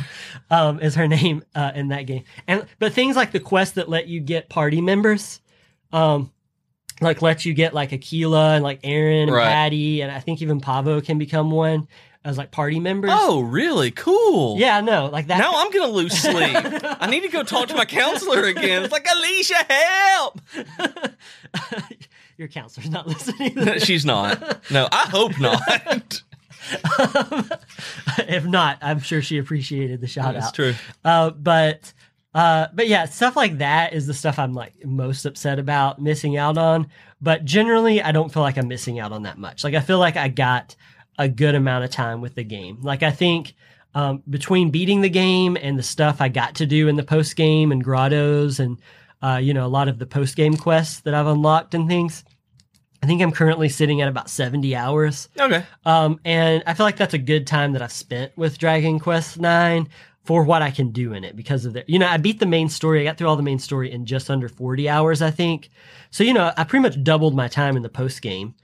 um, 0.52 0.82
is 0.82 0.96
her 0.96 1.08
name 1.08 1.42
uh, 1.56 1.72
in 1.74 1.88
that 1.90 2.04
game. 2.04 2.24
And 2.48 2.66
but 2.80 2.92
things 2.92 3.16
like 3.16 3.32
the 3.32 3.40
quest 3.40 3.76
that 3.76 3.88
let 3.88 4.08
you 4.08 4.20
get 4.20 4.50
party 4.50 4.82
members, 4.82 5.40
um, 5.94 6.32
like 7.00 7.22
let 7.22 7.46
you 7.46 7.54
get 7.54 7.74
like 7.74 7.94
Aquila 7.94 8.56
and 8.56 8.64
like 8.64 8.82
Erinn 8.82 9.24
and 9.24 9.32
Right. 9.32 9.48
Patty, 9.48 10.02
and 10.02 10.12
I 10.12 10.20
think 10.20 10.42
even 10.42 10.60
Pavo 10.60 11.00
can 11.00 11.18
become 11.18 11.50
one 11.50 11.88
as 12.26 12.38
like 12.38 12.52
party 12.52 12.82
members. 12.82 13.12
Oh, 13.14 13.40
really? 13.40 13.92
Cool. 13.92 14.58
yeah, 14.60 14.82
no, 14.82 15.06
like 15.06 15.28
that. 15.28 15.38
Now 15.38 15.54
I'm 15.56 15.72
gonna 15.72 15.88
lose 15.94 16.12
sleep. 16.12 16.58
I 17.00 17.08
need 17.10 17.22
to 17.22 17.30
go 17.30 17.42
talk 17.44 17.70
to 17.70 17.76
my 17.76 17.86
counselor 17.86 18.44
again. 18.44 18.84
It's 18.84 18.92
like 18.92 19.08
Alicia, 19.10 19.66
help! 19.70 20.42
Your 22.38 22.47
counselor's 22.47 22.89
not 22.89 23.08
listening. 23.08 23.80
She's 23.80 24.06
not. 24.06 24.69
No, 24.71 24.88
I 24.91 25.08
hope 25.10 25.39
not. 25.39 26.21
if 28.28 28.45
not, 28.45 28.78
I'm 28.82 29.00
sure 29.00 29.21
she 29.21 29.38
appreciated 29.38 30.02
the 30.02 30.08
shout 30.08 30.34
That's 30.34 30.47
out. 30.47 30.54
true. 30.54 30.73
Uh, 31.04 31.30
but 31.32 31.93
uh, 32.34 32.67
but 32.73 32.88
yeah, 32.88 33.06
stuff 33.06 33.36
like 33.36 33.58
that 33.60 33.93
is 33.93 34.06
the 34.06 34.13
stuff 34.13 34.38
I'm 34.38 34.54
like 34.54 34.73
most 34.86 35.26
upset 35.26 35.60
about 35.60 36.00
missing 36.02 36.38
out 36.38 36.58
on. 36.58 36.88
But 37.21 37.45
generally, 37.45 38.02
I 38.02 38.12
don't 38.12 38.32
feel 38.32 38.43
like 38.43 38.58
I'm 38.58 38.67
missing 38.67 39.00
out 39.00 39.12
on 39.12 39.23
that 39.23 39.38
much. 39.38 39.63
Like 39.63 39.73
I 39.73 39.80
feel 39.80 39.97
like 40.00 40.17
I 40.17 40.28
got 40.28 40.76
a 41.17 41.28
good 41.28 41.56
amount 41.56 41.84
of 41.86 41.89
time 41.89 42.21
with 42.21 42.36
the 42.36 42.43
game. 42.43 42.80
Like 42.82 43.02
I 43.02 43.10
think 43.12 43.56
um, 43.95 44.21
between 44.30 44.69
beating 44.69 45.02
the 45.02 45.10
game 45.10 45.58
and 45.60 45.80
the 45.80 45.84
stuff 45.84 46.21
I 46.21 46.30
got 46.30 46.56
to 46.56 46.67
do 46.67 46.88
in 46.88 46.95
the 46.95 47.04
post 47.04 47.36
game 47.36 47.71
and 47.71 47.84
grottos 47.84 48.60
and 48.60 48.80
uh, 49.23 49.39
you 49.41 49.54
know 49.56 49.65
a 49.65 49.67
lot 49.69 49.88
of 49.88 49.97
the 49.97 50.06
post 50.06 50.36
game 50.36 50.56
quests 50.56 51.00
that 51.02 51.15
I've 51.15 51.26
unlocked 51.28 51.73
and 51.73 51.88
things. 51.89 52.23
I 53.02 53.06
think 53.06 53.22
I'm 53.22 53.32
currently 53.32 53.70
sitting 53.70 54.02
at 54.02 54.08
about 54.08 54.30
70 54.30 54.76
hours. 54.76 55.30
Okay. 55.40 55.64
Um, 55.86 56.20
and 56.26 56.64
I 56.66 56.74
feel 56.74 56.86
like 56.86 56.98
that's 56.98 57.14
a 57.14 57.20
good 57.20 57.46
time 57.46 57.74
that 57.74 57.82
I've 57.82 57.92
spent 57.92 58.36
with 58.38 58.58
Dragon 58.58 59.00
Quest 59.00 59.40
Nine 59.40 59.88
for 60.24 60.44
what 60.44 60.62
I 60.62 60.72
can 60.72 60.92
do 60.92 61.14
in 61.14 61.24
it 61.24 61.36
because 61.36 61.64
of 61.64 61.74
the, 61.74 61.86
you 61.88 62.00
know, 62.00 62.08
I 62.08 62.18
beat 62.18 62.40
the 62.40 62.46
main 62.46 62.68
story. 62.68 63.00
I 63.00 63.04
got 63.06 63.18
through 63.18 63.30
all 63.30 63.38
the 63.38 63.44
main 63.44 63.60
story 63.60 63.92
in 63.92 64.06
just 64.06 64.30
under 64.30 64.50
40 64.50 64.90
hours, 64.90 65.22
I 65.22 65.32
think. 65.32 65.70
So, 66.12 66.24
you 66.24 66.34
know, 66.34 66.52
I 66.58 66.64
pretty 66.66 66.84
much 66.84 67.02
doubled 67.02 67.34
my 67.34 67.48
time 67.48 67.78
in 67.78 67.84
the 67.84 67.90
post 67.90 68.22
game. 68.22 68.56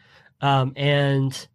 Um, 0.41 0.73
and 0.75 1.47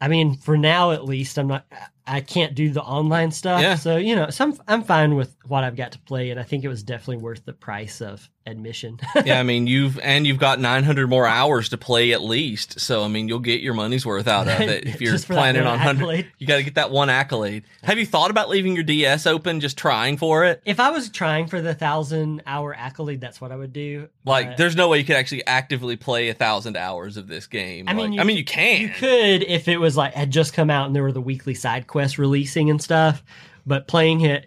I 0.00 0.06
mean, 0.06 0.36
for 0.36 0.56
now 0.56 0.92
at 0.92 1.04
least, 1.04 1.36
I'm 1.36 1.48
not, 1.48 1.66
I 2.06 2.20
can't 2.20 2.54
do 2.54 2.70
the 2.70 2.82
online 2.82 3.32
stuff. 3.32 3.60
Yeah. 3.60 3.74
So, 3.74 3.96
you 3.96 4.14
know, 4.14 4.30
so 4.30 4.44
I'm, 4.44 4.54
I'm 4.68 4.82
fine 4.84 5.16
with 5.16 5.34
what 5.46 5.64
I've 5.64 5.74
got 5.74 5.90
to 5.92 5.98
play. 6.00 6.30
And 6.30 6.38
I 6.38 6.44
think 6.44 6.62
it 6.62 6.68
was 6.68 6.84
definitely 6.84 7.24
worth 7.24 7.44
the 7.44 7.54
price 7.54 8.00
of 8.00 8.30
admission. 8.46 8.98
Yeah, 9.24 9.40
I 9.40 9.42
mean 9.42 9.66
you've 9.66 9.98
and 10.00 10.26
you've 10.26 10.38
got 10.38 10.60
900 10.60 11.08
more 11.08 11.26
hours 11.26 11.70
to 11.70 11.78
play 11.78 12.12
at 12.12 12.22
least. 12.22 12.78
So 12.80 13.02
I 13.02 13.08
mean 13.08 13.26
you'll 13.28 13.38
get 13.38 13.60
your 13.62 13.72
money's 13.74 14.04
worth 14.04 14.28
out 14.28 14.48
of 14.48 14.60
it 14.60 14.86
if 14.86 15.00
you're 15.00 15.12
Just 15.12 15.26
for 15.26 15.32
that 15.34 15.38
planning 15.40 15.62
on 15.62 15.78
100. 15.78 15.98
accolade. 16.00 16.32
You 16.38 16.46
got 16.46 16.56
to 16.56 16.62
get 16.62 16.74
that 16.74 16.90
one 16.90 17.08
accolade. 17.08 17.64
Have 17.82 17.98
you 17.98 18.04
thought 18.04 18.30
about 18.30 18.48
leaving 18.50 18.74
your 18.74 18.84
DS 18.84 19.26
open, 19.26 19.60
just 19.60 19.78
trying 19.78 20.16
for 20.18 20.44
it? 20.44 20.60
if 20.66 20.78
I 20.80 20.90
was 20.90 21.08
trying 21.08 21.46
for 21.46 21.60
the 21.62 21.74
thousand 21.74 22.42
hour 22.46 22.74
accolade, 22.74 23.20
that's 23.20 23.40
what 23.40 23.50
I 23.52 23.56
would 23.56 23.72
do. 23.72 24.08
Like, 24.24 24.48
But- 24.48 24.56
there's 24.58 24.76
no 24.76 24.88
way 24.88 24.98
you 24.98 25.04
could 25.04 25.16
actually 25.16 25.46
actively 25.46 25.96
play 25.96 26.28
a 26.28 26.34
thousand 26.34 26.76
hours 26.76 27.16
of 27.16 27.28
this 27.28 27.46
game. 27.46 27.88
I 27.88 27.94
mean, 27.94 28.06
Like- 28.10 28.14
you 28.16 28.20
I 28.20 28.24
mean, 28.24 28.36
you 28.36 28.44
can. 28.44 28.80
You 28.82 28.88
could 28.90 29.42
if 29.44 29.68
it 29.68 29.78
was 29.78 29.96
like 29.96 30.12
had 30.14 30.30
just 30.30 30.52
come 30.52 30.68
out 30.70 30.86
and 30.86 30.94
there 30.94 31.02
were 31.02 31.12
the 31.12 31.20
weekly 31.20 31.54
side 31.54 31.86
quests 31.86 32.18
releasing 32.18 32.68
and 32.68 32.82
stuff, 32.82 33.22
but 33.64 33.86
playing 33.88 34.20
it 34.22 34.46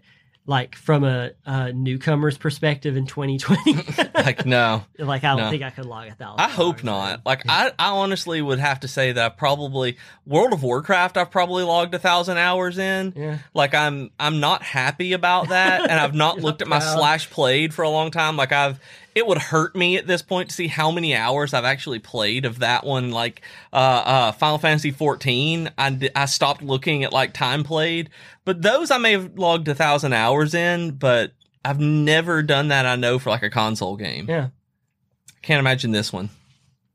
like 0.50 0.76
from 0.78 1.04
a, 1.04 1.32
a 1.46 1.74
newcomer's 1.74 2.38
perspective 2.38 2.96
in 2.96 3.06
2020, 3.06 4.10
like, 4.16 4.46
no, 4.46 4.86
like 4.98 5.24
I 5.26 5.36
don't 5.36 5.38
No. 5.40 5.50
think 5.50 5.62
I 5.62 5.70
could 5.72 5.86
log 5.86 6.08
a 6.08 6.14
thousand. 6.16 6.40
I 6.40 6.48
hope 6.50 6.86
not. 6.86 7.26
Like, 7.26 7.44
I, 7.50 7.74
I 7.78 7.90
honestly 7.90 8.42
would 8.42 8.58
have 8.60 8.80
to 8.80 8.88
say 8.88 9.12
that 9.12 9.26
I 9.26 9.30
probably 9.36 9.98
World 10.26 10.54
of 10.54 10.64
Warcraft. 10.64 11.18
I've 11.18 11.32
probably 11.32 11.64
logged 11.64 11.93
a 11.93 12.00
thousand 12.00 12.38
hours 12.38 12.78
in. 12.78 13.14
Yeah. 13.16 13.39
Like, 13.54 13.76
I'm 13.76 14.10
I'm 14.20 14.39
not 14.39 14.64
happy 14.64 15.12
about 15.14 15.50
that, 15.50 15.82
and 15.82 15.91
I've 16.00 16.16
not 16.16 16.38
looked 16.41 16.62
at 16.62 16.68
my 16.70 16.80
proud. 16.80 16.98
slash 16.98 17.30
played 17.30 17.74
for 17.74 17.84
a 17.84 17.89
long 17.89 18.10
time. 18.10 18.38
Like, 18.38 18.54
I've 18.54 18.80
it 19.18 19.28
would 19.28 19.38
hurt 19.38 19.76
me 19.76 19.97
at 19.97 20.07
this 20.07 20.22
point 20.22 20.49
to 20.49 20.55
see 20.55 20.68
how 20.68 20.91
many 20.91 21.15
hours 21.15 21.53
I've 21.53 21.65
actually 21.65 21.99
played 21.99 22.45
of 22.45 22.59
that 22.59 22.86
one. 22.86 23.11
Like, 23.11 23.41
uh, 23.74 23.76
uh, 23.76 24.32
Final 24.32 24.57
Fantasy 24.57 24.91
14. 24.91 25.72
I 25.78 26.09
I 26.15 26.26
stopped 26.26 26.61
looking 26.61 27.03
at 27.03 27.11
like 27.11 27.34
time 27.34 27.63
played, 27.63 28.09
but 28.45 28.61
those 28.61 28.91
I 28.91 28.97
may 28.97 29.13
have 29.13 29.38
logged 29.38 29.68
a 29.68 29.76
thousand 29.76 30.13
hours 30.13 30.53
in, 30.53 30.91
but. 30.91 31.34
I've 31.65 31.82
never 31.82 32.43
done 32.43 32.70
that. 32.70 32.86
I 32.86 32.95
know 32.95 33.20
for 33.20 33.30
like 33.30 33.43
a 33.43 33.49
console 33.49 33.97
game. 33.97 34.26
Yeah. 34.30 34.49
Can't 35.41 35.59
imagine 35.59 35.91
this 35.91 36.13
one. 36.13 36.30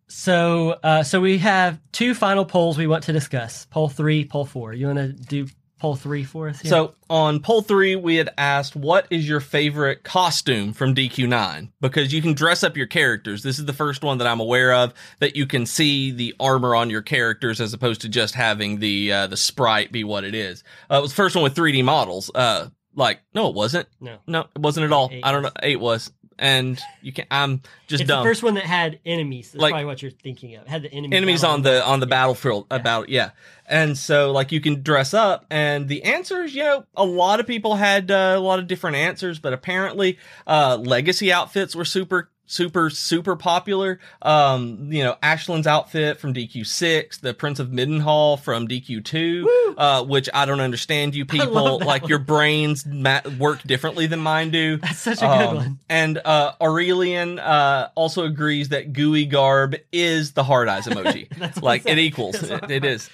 So, 0.08 0.78
uh, 0.82 1.02
so 1.02 1.20
we 1.20 1.38
have 1.38 1.78
two 1.92 2.14
final 2.14 2.44
polls 2.44 2.78
we 2.78 2.86
want 2.86 3.04
to 3.04 3.12
discuss: 3.12 3.66
poll 3.66 3.88
three, 3.88 4.24
poll 4.24 4.44
four. 4.44 4.72
You 4.72 4.86
want 4.86 4.98
to 4.98 5.12
do 5.12 5.46
poll 5.82 5.96
three 5.96 6.22
for 6.22 6.48
us. 6.48 6.60
Here. 6.60 6.70
So 6.70 6.94
on 7.10 7.40
poll 7.40 7.60
three, 7.60 7.96
we 7.96 8.14
had 8.14 8.30
asked, 8.38 8.76
"What 8.76 9.08
is 9.10 9.28
your 9.28 9.40
favorite 9.40 10.04
costume 10.04 10.72
from 10.72 10.94
DQ9?" 10.94 11.72
Because 11.80 12.12
you 12.12 12.22
can 12.22 12.34
dress 12.34 12.62
up 12.62 12.76
your 12.76 12.86
characters. 12.86 13.42
This 13.42 13.58
is 13.58 13.64
the 13.64 13.72
first 13.72 14.04
one 14.04 14.18
that 14.18 14.28
I'm 14.28 14.38
aware 14.38 14.72
of 14.72 14.94
that 15.18 15.34
you 15.34 15.44
can 15.44 15.66
see 15.66 16.12
the 16.12 16.36
armor 16.38 16.76
on 16.76 16.88
your 16.88 17.02
characters 17.02 17.60
as 17.60 17.74
opposed 17.74 18.00
to 18.02 18.08
just 18.08 18.36
having 18.36 18.78
the 18.78 19.12
uh, 19.12 19.26
the 19.26 19.36
sprite 19.36 19.90
be 19.90 20.04
what 20.04 20.22
it 20.22 20.36
is. 20.36 20.62
Uh, 20.88 20.98
it 20.98 21.02
was 21.02 21.10
the 21.10 21.16
first 21.16 21.34
one 21.34 21.42
with 21.42 21.56
3D 21.56 21.82
models. 21.82 22.30
Uh, 22.32 22.68
like 22.94 23.20
no, 23.34 23.48
it 23.48 23.54
wasn't. 23.56 23.88
no, 24.00 24.18
No, 24.28 24.40
it 24.54 24.60
wasn't 24.60 24.84
at 24.86 24.92
all. 24.92 25.10
Eight 25.12 25.24
I 25.24 25.32
don't 25.32 25.42
know. 25.42 25.50
Eight 25.64 25.80
was, 25.80 26.12
and 26.38 26.80
you 27.02 27.12
can. 27.12 27.26
I'm 27.30 27.62
just 27.86 28.02
it's 28.02 28.08
dumb. 28.08 28.22
the 28.24 28.28
first 28.30 28.42
one 28.42 28.54
that 28.54 28.64
had 28.64 28.98
enemies. 29.06 29.52
That's 29.52 29.60
Like- 29.62 29.72
probably 29.72 29.86
what 29.86 30.02
you're 30.02 30.10
thinking 30.10 30.56
of. 30.56 30.66
Had 30.66 30.82
the 30.82 30.92
enemies, 30.92 31.16
enemies 31.16 31.44
on 31.44 31.62
the 31.62 31.84
on 31.84 32.00
the 32.00 32.06
battlefield 32.06 32.66
Yeah. 32.70 32.76
about 32.76 33.08
yeah 33.08 33.30
and 33.66 33.96
so 33.96 34.32
like 34.32 34.50
you 34.50 34.60
can 34.60 34.82
dress 34.82 35.14
up 35.14 35.46
and 35.48 35.86
the 35.88 36.02
answers 36.02 36.52
you 36.52 36.62
know 36.64 36.84
a 36.96 37.04
lot 37.04 37.38
of 37.38 37.46
people 37.46 37.76
had 37.76 38.10
uh, 38.10 38.34
a 38.36 38.40
lot 38.40 38.58
of 38.58 38.66
different 38.66 38.96
answers 38.96 39.38
but 39.38 39.52
apparently 39.52 40.18
uh 40.48 40.76
legacy 40.80 41.32
outfits 41.32 41.76
were 41.76 41.84
super 41.84 42.28
super 42.52 42.90
super 42.90 43.34
popular 43.34 43.98
um 44.20 44.92
you 44.92 45.02
know 45.02 45.16
Ashlynn's 45.22 45.66
outfit 45.66 46.18
from 46.18 46.34
dq6 46.34 47.20
the 47.20 47.32
prince 47.32 47.58
of 47.58 47.68
Midenhall 47.68 48.38
from 48.38 48.68
dq2 48.68 49.44
Woo! 49.44 49.74
uh 49.76 50.04
which 50.04 50.28
i 50.34 50.44
don't 50.44 50.60
understand 50.60 51.14
you 51.14 51.24
people 51.32 51.78
like 51.78 52.02
one. 52.02 52.08
your 52.10 52.18
brains 52.18 52.84
ma- 52.84 53.22
work 53.38 53.62
differently 53.62 54.06
than 54.06 54.20
mine 54.20 54.50
do 54.50 54.76
That's 54.76 54.98
such 54.98 55.18
a 55.18 55.20
good 55.20 55.26
um, 55.26 55.56
one. 55.56 55.78
And 55.88 56.18
uh, 56.24 56.52
Aurelian 56.60 57.38
uh, 57.38 57.90
also 57.94 58.24
agrees 58.24 58.68
that 58.70 58.92
gooey 58.92 59.24
garb 59.24 59.76
is 59.92 60.32
the 60.32 60.44
hard 60.44 60.68
eyes 60.68 60.86
emoji. 60.86 61.28
Like 61.62 61.86
it 61.86 61.98
equals. 61.98 62.42
It, 62.42 62.70
it 62.70 62.84
is. 62.84 63.08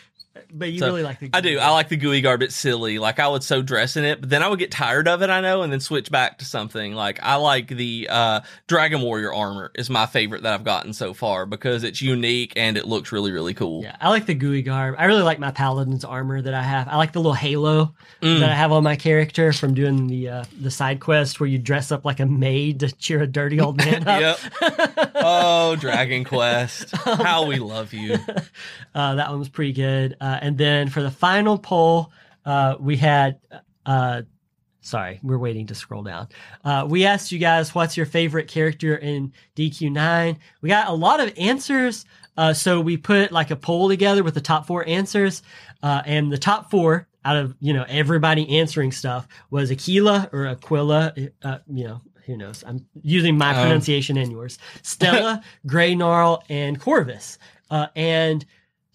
But 0.53 0.71
you 0.71 0.79
so, 0.79 0.87
really 0.87 1.03
like 1.03 1.19
the. 1.19 1.31
I 1.33 1.41
do. 1.41 1.59
I 1.59 1.71
like 1.71 1.89
the 1.89 1.97
gooey 1.97 2.21
garb. 2.21 2.43
It's 2.43 2.55
silly. 2.55 2.99
Like 3.01 3.19
I 3.19 3.27
would 3.27 3.43
so 3.43 3.61
dress 3.61 3.97
in 3.97 4.05
it, 4.05 4.21
but 4.21 4.31
then 4.31 4.41
I 4.43 4.49
would 4.49 4.61
get 4.61 4.71
tired 4.71 5.09
of 5.09 5.21
it. 5.23 5.31
I 5.31 5.41
know, 5.41 5.63
and 5.63 5.73
then 5.73 5.81
switch 5.81 6.13
back 6.13 6.39
to 6.39 6.45
something. 6.45 6.95
Like 6.95 7.19
I 7.23 7.35
like 7.37 7.67
the 7.69 8.07
uh, 8.09 8.41
Dragon 8.69 9.03
Warrior 9.03 9.35
armor 9.35 9.73
is 9.75 9.91
my 9.91 10.07
favorite 10.07 10.45
that 10.45 10.55
I've 10.55 10.63
gotten 10.65 10.93
so 10.93 11.13
far 11.13 11.45
because 11.45 11.83
it's 11.83 12.01
unique 12.01 12.53
and 12.57 12.77
it 12.77 12.87
looks 12.87 13.11
really 13.11 13.33
really 13.33 13.53
cool. 13.53 13.83
Yeah, 13.83 13.97
I 14.01 14.11
like 14.11 14.27
the 14.27 14.35
gooey 14.35 14.63
garb. 14.63 14.95
I 14.97 15.07
really 15.07 15.23
like 15.23 15.41
my 15.41 15.51
paladin's 15.51 16.05
armor 16.05 16.41
that 16.41 16.55
I 16.55 16.63
have. 16.63 16.87
I 16.87 16.97
like 16.97 17.13
the 17.13 17.19
little 17.19 17.35
halo 17.35 17.95
Mm. 18.23 18.41
that 18.41 18.51
I 18.51 18.55
have 18.55 18.73
on 18.73 18.83
my 18.83 18.97
character 18.97 19.53
from 19.53 19.75
doing 19.75 20.07
the 20.09 20.29
uh, 20.29 20.45
the 20.61 20.71
side 20.73 20.99
quest 21.01 21.39
where 21.41 21.49
you 21.49 21.59
dress 21.59 21.93
up 21.93 22.05
like 22.05 22.19
a 22.21 22.27
maid 22.27 22.81
to 22.81 22.91
cheer 22.93 23.23
a 23.23 23.27
dirty 23.29 23.61
old 23.61 23.77
man 23.77 24.07
up. 24.09 24.21
Yep. 24.61 25.11
Oh, 25.17 25.77
Dragon 25.77 26.25
Quest! 26.25 26.91
How 26.97 27.47
we 27.47 27.59
love 27.59 27.93
you. 27.93 28.15
uh, 28.95 29.15
that 29.17 29.31
one 29.31 29.39
was 29.39 29.49
pretty 29.49 29.73
good. 29.73 30.17
Uh, 30.21 30.28
and 30.43 30.59
then 30.59 30.89
for 30.89 31.03
the 31.03 31.11
final 31.11 31.59
poll, 31.59 32.13
uh, 32.45 32.77
we 32.81 32.97
had. 32.97 33.39
Uh, 33.87 34.23
sorry, 34.81 35.21
we're 35.23 35.39
waiting 35.39 35.67
to 35.67 35.75
scroll 35.75 36.03
down. 36.03 36.29
Uh, 36.65 36.87
we 36.89 37.05
asked 37.07 37.31
you 37.33 37.39
guys, 37.39 37.75
what's 37.75 37.97
your 37.97 38.07
favorite 38.07 38.49
character 38.49 38.97
in 38.97 39.33
DQ9? 39.57 40.37
We 40.63 40.69
got 40.69 40.89
a 40.89 40.93
lot 40.93 41.21
of 41.21 41.33
answers. 41.39 42.05
Uh, 42.37 42.53
so 42.55 42.81
we 42.81 42.97
put 42.97 43.33
like 43.33 43.51
a 43.51 43.57
poll 43.57 43.89
together 43.89 44.23
with 44.23 44.35
the 44.35 44.41
top 44.41 44.67
four 44.67 44.87
answers. 44.87 45.43
Uh, 45.83 46.03
and 46.07 46.33
the 46.33 46.39
top 46.39 46.71
four 46.71 47.07
out 47.25 47.37
of, 47.37 47.55
you 47.61 47.73
know, 47.73 47.85
everybody 47.89 48.59
answering 48.59 48.93
stuff 48.93 49.27
was 49.51 49.71
Aquila 49.71 50.31
or 50.33 50.47
Aquila, 50.47 51.15
uh, 51.43 51.59
you 51.67 51.85
know, 51.85 52.01
who 52.27 52.37
knows? 52.37 52.63
I'm 52.67 52.87
using 53.03 53.37
my 53.37 53.55
Um. 53.55 53.63
pronunciation 53.67 54.17
and 54.19 54.31
yours. 54.31 54.59
Stella, 54.83 55.43
Greygnarl, 55.67 56.43
and 56.49 56.79
Corvus. 56.81 57.39
Uh, 57.71 57.87
and 57.97 58.45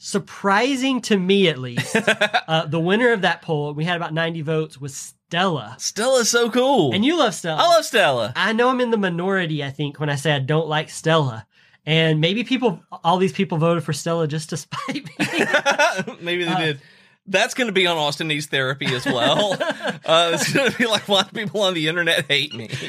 surprising 0.04 1.02
to 1.02 1.18
me, 1.18 1.48
at 1.48 1.58
least, 1.58 1.96
uh, 2.48 2.66
the 2.66 2.80
winner 2.80 3.12
of 3.14 3.22
that 3.22 3.42
poll, 3.42 3.74
we 3.74 3.86
had 3.86 3.96
about 3.96 4.14
90 4.14 4.42
votes, 4.42 4.80
was 4.80 4.96
Stella. 4.96 5.76
Stella's 5.80 6.30
so 6.30 6.50
cool. 6.50 6.94
And 6.94 7.04
you 7.06 7.18
love 7.18 7.34
Stella. 7.34 7.62
I 7.62 7.68
love 7.68 7.86
Stella. 7.86 8.34
I 8.36 8.52
know 8.54 8.70
I'm 8.70 8.82
in 8.82 8.92
the 8.92 8.98
minority, 8.98 9.64
I 9.64 9.70
think, 9.72 10.00
when 10.00 10.10
I 10.10 10.16
say 10.16 10.34
I 10.34 10.40
don't 10.40 10.68
like 10.68 10.90
Stella. 10.90 11.48
And 11.86 12.22
maybe 12.22 12.44
people, 12.44 12.82
all 13.04 13.18
these 13.18 13.34
people 13.34 13.58
voted 13.58 13.84
for 13.84 13.92
Stella 13.94 14.28
just 14.28 14.50
to 14.52 14.58
spite 14.58 15.06
me. 15.06 15.16
Maybe 16.22 16.46
they 16.46 16.52
Uh, 16.52 16.60
did. 16.60 16.82
That's 17.26 17.54
going 17.54 17.68
to 17.68 17.74
be 17.74 17.88
on 17.88 17.96
Austin 17.98 18.28
Needs 18.28 18.48
Therapy 18.48 18.88
as 18.88 19.06
well. 19.06 19.54
uh, 19.62 20.32
it's 20.34 20.52
going 20.52 20.72
to 20.72 20.78
be 20.78 20.86
like 20.86 21.08
why 21.08 21.24
people 21.24 21.62
on 21.62 21.74
the 21.74 21.88
internet 21.88 22.26
hate 22.30 22.54
me. 22.54 22.70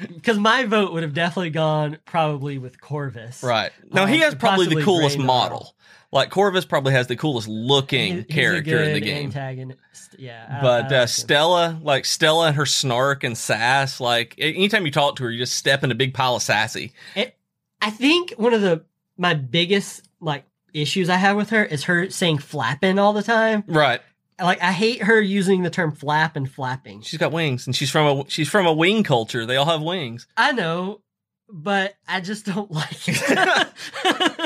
Because 0.00 0.38
my 0.38 0.64
vote 0.66 0.92
would 0.92 1.02
have 1.02 1.14
definitely 1.14 1.50
gone 1.50 1.98
probably 2.04 2.56
with 2.56 2.80
Corvus. 2.80 3.42
Right. 3.42 3.72
Now, 3.90 4.06
he 4.06 4.16
Um, 4.16 4.20
has 4.22 4.34
probably 4.36 4.66
the 4.66 4.82
coolest 4.84 5.16
Grey 5.16 5.26
model. 5.26 5.74
Like, 6.12 6.30
Corvus 6.30 6.64
probably 6.64 6.92
has 6.92 7.08
the 7.08 7.16
coolest 7.16 7.48
looking 7.48 8.18
He- 8.18 8.22
character 8.24 8.80
in 8.84 8.92
the 8.92 9.00
game. 9.00 9.26
Antagonist. 9.26 10.14
Yeah. 10.18 10.46
I- 10.48 10.58
I 10.58 10.60
But 10.60 10.82
like 10.84 10.92
uh. 10.92 11.06
Stella, 11.06 11.80
like 11.82 12.04
Stella 12.04 12.46
and 12.48 12.56
her 12.56 12.66
snark 12.66 13.24
and 13.24 13.36
sass, 13.36 13.98
like 13.98 14.36
anytime 14.38 14.84
you 14.86 14.92
talk 14.92 15.16
to 15.16 15.24
her, 15.24 15.30
you 15.32 15.38
just 15.38 15.54
step 15.54 15.82
in 15.82 15.90
a 15.90 15.94
big 15.96 16.14
pile 16.14 16.36
of 16.36 16.42
sassy. 16.42 16.92
It, 17.16 17.34
I 17.80 17.90
think 17.90 18.32
one 18.36 18.54
of 18.54 18.60
the 18.60 18.84
my 19.16 19.34
biggest 19.34 20.08
like 20.20 20.44
issues 20.74 21.08
I 21.08 21.16
have 21.16 21.36
with 21.36 21.50
her 21.50 21.64
is 21.64 21.84
her 21.84 22.10
saying 22.10 22.38
flapping 22.38 22.98
all 22.98 23.12
the 23.12 23.22
time. 23.22 23.64
Right. 23.66 24.00
Like 24.40 24.62
I 24.62 24.72
hate 24.72 25.02
her 25.02 25.20
using 25.20 25.62
the 25.62 25.70
term 25.70 25.92
flap 25.92 26.36
and 26.36 26.50
flapping. 26.50 27.02
She's 27.02 27.18
got 27.18 27.32
wings, 27.32 27.66
and 27.66 27.76
she's 27.76 27.90
from 27.90 28.18
a 28.20 28.24
she's 28.28 28.48
from 28.48 28.66
a 28.66 28.72
wing 28.72 29.04
culture. 29.04 29.46
They 29.46 29.56
all 29.56 29.66
have 29.66 29.82
wings. 29.82 30.26
I 30.36 30.52
know, 30.52 31.00
but 31.48 31.94
I 32.08 32.20
just 32.20 32.46
don't 32.46 32.70
like 32.70 33.08
it. 33.08 33.68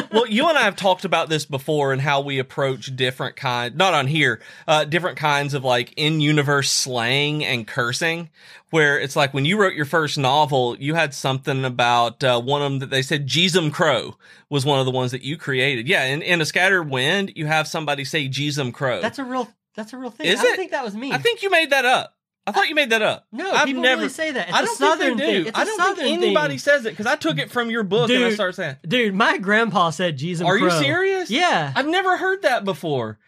well, 0.12 0.26
you 0.26 0.49
and 0.49 0.59
I 0.59 0.62
have 0.62 0.76
talked 0.76 1.05
about 1.05 1.28
this 1.28 1.44
before 1.44 1.92
and 1.92 2.01
how 2.01 2.20
we 2.20 2.38
approach 2.38 2.94
different 2.97 3.36
kind, 3.36 3.76
not 3.76 3.94
on 3.94 4.07
here, 4.07 4.40
uh, 4.66 4.84
different 4.84 5.16
kinds 5.16 5.55
of 5.55 5.64
like 5.64 5.92
in 5.97 6.20
universe 6.20 6.70
slang 6.70 7.44
and 7.44 7.66
cursing. 7.66 8.30
Where 8.70 8.99
it's 8.99 9.14
like 9.14 9.32
when 9.32 9.44
you 9.44 9.59
wrote 9.61 9.74
your 9.74 9.84
first 9.84 10.18
novel, 10.18 10.76
you 10.78 10.94
had 10.94 11.14
something 11.14 11.64
about 11.64 12.24
uh, 12.24 12.40
one 12.40 12.62
of 12.62 12.70
them 12.72 12.78
that 12.80 12.90
they 12.90 13.03
said 13.03 13.26
Jeezum 13.28 13.72
Crow 13.72 14.16
was 14.51 14.66
one 14.66 14.80
of 14.80 14.86
the 14.86 14.92
ones 14.92 15.12
that 15.12 15.22
you 15.22 15.36
created. 15.36 15.86
Yeah, 15.86 16.05
in, 16.05 16.20
in 16.20 16.40
a 16.40 16.44
scattered 16.44 16.90
wind, 16.90 17.32
you 17.36 17.47
have 17.47 17.68
somebody 17.68 18.05
say 18.05 18.28
Jeezum 18.28 18.74
Crow. 18.74 19.01
that's 19.01 19.20
a 19.20 19.24
real 19.24 19.49
that's 19.76 19.92
a 19.92 19.97
real 19.99 20.11
thing. 20.11 20.26
Is 20.26 20.40
I 20.40 20.49
it? 20.49 20.57
think 20.57 20.72
that 20.72 20.84
was 20.84 20.97
me. 20.97 21.12
I 21.12 21.18
think 21.18 21.42
you 21.42 21.51
made 21.51 21.70
that 21.70 21.84
up. 21.84 22.15
I 22.47 22.53
thought 22.53 22.68
you 22.68 22.74
made 22.74 22.90
that 22.90 23.03
up. 23.03 23.26
no, 23.32 23.51
I've 23.51 23.66
people 23.66 23.82
never. 23.82 24.03
really 24.03 24.09
say 24.12 24.30
that. 24.30 24.49
It's 24.49 24.57
I 24.57 24.62
a 24.62 24.64
don't 24.66 24.76
southern 24.76 25.07
think 25.09 25.18
they 25.18 25.32
do. 25.32 25.38
thing. 25.44 25.47
It's 25.49 25.59
I 25.59 25.62
a 25.62 25.64
don't 25.64 25.78
southern 25.78 26.05
think 26.05 26.22
anybody 26.22 26.53
thing. 26.55 26.59
says 26.59 26.84
it 26.86 26.90
because 26.90 27.07
I 27.07 27.16
took 27.16 27.38
it 27.38 27.51
from 27.51 27.70
your 27.70 27.82
book 27.82 28.09
and 28.11 28.22
I 28.24 28.28
Dude, 28.28 28.34
started 28.34 28.53
saying. 28.55 28.76
Dude, 28.86 29.14
my 29.14 29.38
grandpa 29.38 29.90
said 29.90 30.16
Jesus. 30.16 30.47
Are 30.47 30.57
you 30.57 30.70
serious? 30.70 31.30
Yeah. 31.30 31.72
I've 31.74 31.88
never 31.88 32.16
heard 32.16 32.42
that 32.42 32.64
before. 32.64 33.18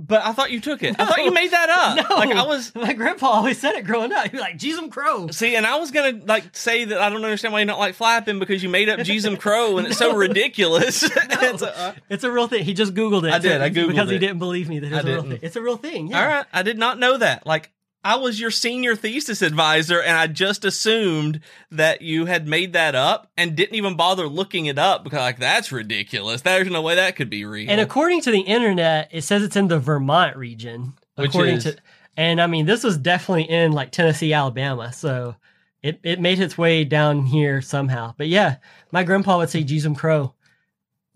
But 0.00 0.24
I 0.24 0.30
thought 0.32 0.52
you 0.52 0.60
took 0.60 0.84
it. 0.84 0.94
I 0.96 1.06
thought 1.06 1.24
you 1.24 1.32
made 1.32 1.50
that 1.50 1.68
up. 1.70 2.08
No, 2.08 2.16
Like 2.16 2.30
I 2.30 2.46
was 2.46 2.72
My 2.72 2.92
grandpa 2.92 3.26
always 3.26 3.58
said 3.58 3.74
it 3.74 3.84
growing 3.84 4.12
up. 4.12 4.22
He'd 4.22 4.30
be 4.32 4.38
like, 4.38 4.56
Jesus 4.56 4.84
Crow. 4.90 5.26
see, 5.32 5.56
and 5.56 5.66
I 5.66 5.76
was 5.78 5.90
gonna 5.90 6.20
like 6.24 6.56
say 6.56 6.84
that 6.84 7.00
I 7.00 7.10
don't 7.10 7.24
understand 7.24 7.52
why 7.52 7.58
you 7.60 7.66
don't 7.66 7.80
like 7.80 7.96
flapping 7.96 8.38
because 8.38 8.62
you 8.62 8.68
made 8.68 8.88
up 8.88 9.00
Jeezum 9.00 9.40
Crow 9.40 9.76
and 9.76 9.88
it's 9.88 9.98
so 9.98 10.14
ridiculous. 10.16 11.02
And 11.40 11.58
so, 11.58 11.66
uh, 11.66 11.94
It's 12.08 12.22
a 12.22 12.30
real 12.30 12.46
thing. 12.46 12.64
He 12.64 12.74
just 12.74 12.94
Googled 12.94 13.26
it. 13.26 13.32
I 13.34 13.40
did. 13.40 13.60
I 13.60 13.70
Googled 13.70 13.88
because 13.88 14.08
he 14.10 14.18
didn't 14.18 14.38
believe 14.38 14.68
me 14.68 14.78
that 14.78 14.86
it 14.86 14.94
was 14.94 15.04
I 15.04 15.08
a 15.08 15.12
real 15.14 15.22
thing. 15.24 15.38
It's 15.42 15.56
a 15.56 15.62
real 15.62 15.76
thing. 15.76 16.06
Yeah. 16.08 16.22
All 16.22 16.28
right, 16.28 16.46
I 16.52 16.62
did 16.62 16.78
not 16.78 17.00
know 17.00 17.18
that. 17.18 17.44
Like 17.44 17.72
I 18.08 18.16
was 18.16 18.40
your 18.40 18.50
senior 18.50 18.96
thesis 18.96 19.42
advisor, 19.42 20.00
and 20.00 20.16
I 20.16 20.28
just 20.28 20.64
assumed 20.64 21.40
that 21.70 22.00
you 22.00 22.24
had 22.24 22.48
made 22.48 22.72
that 22.72 22.94
up 22.94 23.30
and 23.36 23.54
didn't 23.54 23.74
even 23.74 23.98
bother 23.98 24.26
looking 24.26 24.64
it 24.64 24.78
up 24.78 25.04
because 25.04 25.18
like 25.18 25.38
that's 25.38 25.70
ridiculous. 25.70 26.40
There's 26.40 26.70
no 26.70 26.80
way 26.80 26.94
that 26.94 27.16
could 27.16 27.28
be 27.28 27.44
real. 27.44 27.68
And 27.68 27.82
according 27.82 28.22
to 28.22 28.30
the 28.30 28.40
internet, 28.40 29.10
it 29.12 29.24
says 29.24 29.42
it's 29.42 29.56
in 29.56 29.68
the 29.68 29.78
Vermont 29.78 30.38
region. 30.38 30.94
Which 31.16 31.28
according 31.28 31.56
is? 31.56 31.64
to, 31.64 31.76
and 32.16 32.40
I 32.40 32.46
mean, 32.46 32.64
this 32.64 32.82
was 32.82 32.96
definitely 32.96 33.50
in 33.50 33.72
like 33.72 33.92
Tennessee, 33.92 34.32
Alabama. 34.32 34.90
So 34.90 35.36
it, 35.82 36.00
it 36.02 36.18
made 36.18 36.40
its 36.40 36.56
way 36.56 36.84
down 36.84 37.26
here 37.26 37.60
somehow. 37.60 38.14
But 38.16 38.28
yeah, 38.28 38.56
my 38.90 39.04
grandpa 39.04 39.36
would 39.36 39.50
say 39.50 39.64
Jesus 39.64 39.98
Crow. 39.98 40.32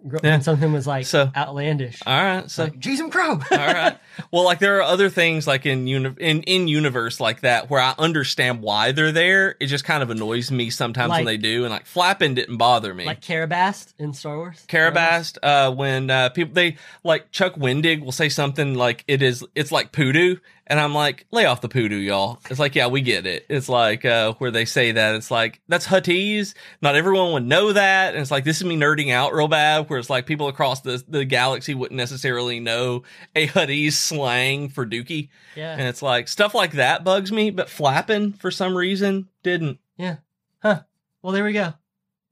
Yeah. 0.05 0.19
When 0.23 0.43
something 0.43 0.73
was 0.73 0.87
like 0.87 1.07
So- 1.07 1.31
outlandish. 1.37 2.01
all 2.07 2.23
right, 2.25 2.51
so 2.51 2.65
like, 2.65 2.79
Jesus 2.79 3.09
Crow. 3.11 3.31
all 3.51 3.57
right. 3.59 3.97
Well, 4.31 4.45
like 4.45 4.59
there 4.59 4.77
are 4.79 4.83
other 4.83 5.09
things 5.09 5.47
like 5.47 5.65
in 5.65 5.87
uni- 5.87 6.15
in 6.19 6.43
in 6.43 6.67
universe 6.69 7.21
like 7.21 7.43
that 7.43 7.71
where 7.71 7.81
I 7.81 7.95
understand 7.99 8.63
why 8.63 8.93
they're 8.93 9.13
there. 9.13 9.55
It 9.61 9.67
just 9.67 9.85
kind 9.85 10.03
of 10.03 10.11
annoys 10.11 10.51
me 10.51 10.71
sometimes 10.71 11.11
Like- 11.11 11.19
when 11.21 11.27
they 11.27 11.37
do. 11.37 11.65
And 11.65 11.71
like 11.73 11.87
flapping 11.87 12.35
didn't 12.35 12.57
bother 12.57 12.93
me. 12.93 13.05
like 13.07 13.21
Karabast 13.21 13.95
in 13.99 14.13
Star 14.13 14.37
Wars. 14.39 14.65
Karabast, 14.69 15.39
uh, 15.43 15.73
when 15.73 16.11
uh, 16.11 16.29
people 16.31 16.55
they 16.55 16.77
like 17.05 17.31
Chuck 17.31 17.55
Wendig 17.55 18.03
will 18.05 18.13
say 18.13 18.29
something 18.29 18.75
like 18.75 19.05
it 19.07 19.23
is 19.23 19.45
it's 19.55 19.71
like 19.73 19.93
poodoo, 19.93 20.37
and 20.67 20.79
I'm 20.81 20.95
like, 20.95 21.27
lay 21.31 21.45
off 21.45 21.61
the 21.61 21.69
poodoo, 21.69 21.97
y'all. 21.97 22.39
It's 22.51 22.61
like, 22.61 22.75
yeah, 22.75 22.87
we 22.87 23.01
get 23.01 23.27
it. 23.27 23.45
It's 23.49 23.69
like 23.69 24.05
uh, 24.05 24.35
where 24.35 24.51
they 24.51 24.65
say 24.65 24.93
that 24.93 25.15
it's 25.17 25.31
like 25.31 25.61
that's 25.69 25.87
Huttese. 25.87 26.55
Not 26.81 26.95
everyone 26.97 27.33
would 27.33 27.45
know 27.47 27.73
that, 27.73 28.15
and 28.15 28.23
it's 28.23 28.31
like 28.31 28.45
this 28.45 28.59
is 28.59 28.65
me 28.65 28.77
nerding 28.77 29.13
out 29.13 29.35
real 29.35 29.49
bad. 29.49 29.91
Where 29.91 29.99
it's 29.99 30.11
like 30.11 30.27
people 30.27 30.49
across 30.49 30.81
the 30.81 31.03
the 31.09 31.25
galaxy 31.25 31.75
wouldn't 31.75 31.99
necessarily 31.99 32.61
know 32.61 33.03
a 33.35 33.47
Huttese 33.49 33.95
slang 33.95 34.69
for 34.69 34.87
Dookie, 34.87 35.29
Yeah. 35.57 35.73
and 35.73 35.83
it's 35.83 36.03
like 36.03 36.29
stuff 36.29 36.55
like 36.55 36.73
that 36.73 37.05
bugs 37.05 37.33
me. 37.33 37.51
But 37.51 37.69
flapping 37.69 38.33
for 38.33 38.51
some 38.51 38.77
reason 38.77 39.29
didn't. 39.43 39.79
Yeah. 39.97 40.17
Huh. 40.63 40.83
Well, 41.23 41.33
there 41.33 41.45
we 41.45 41.53
go. 41.53 41.75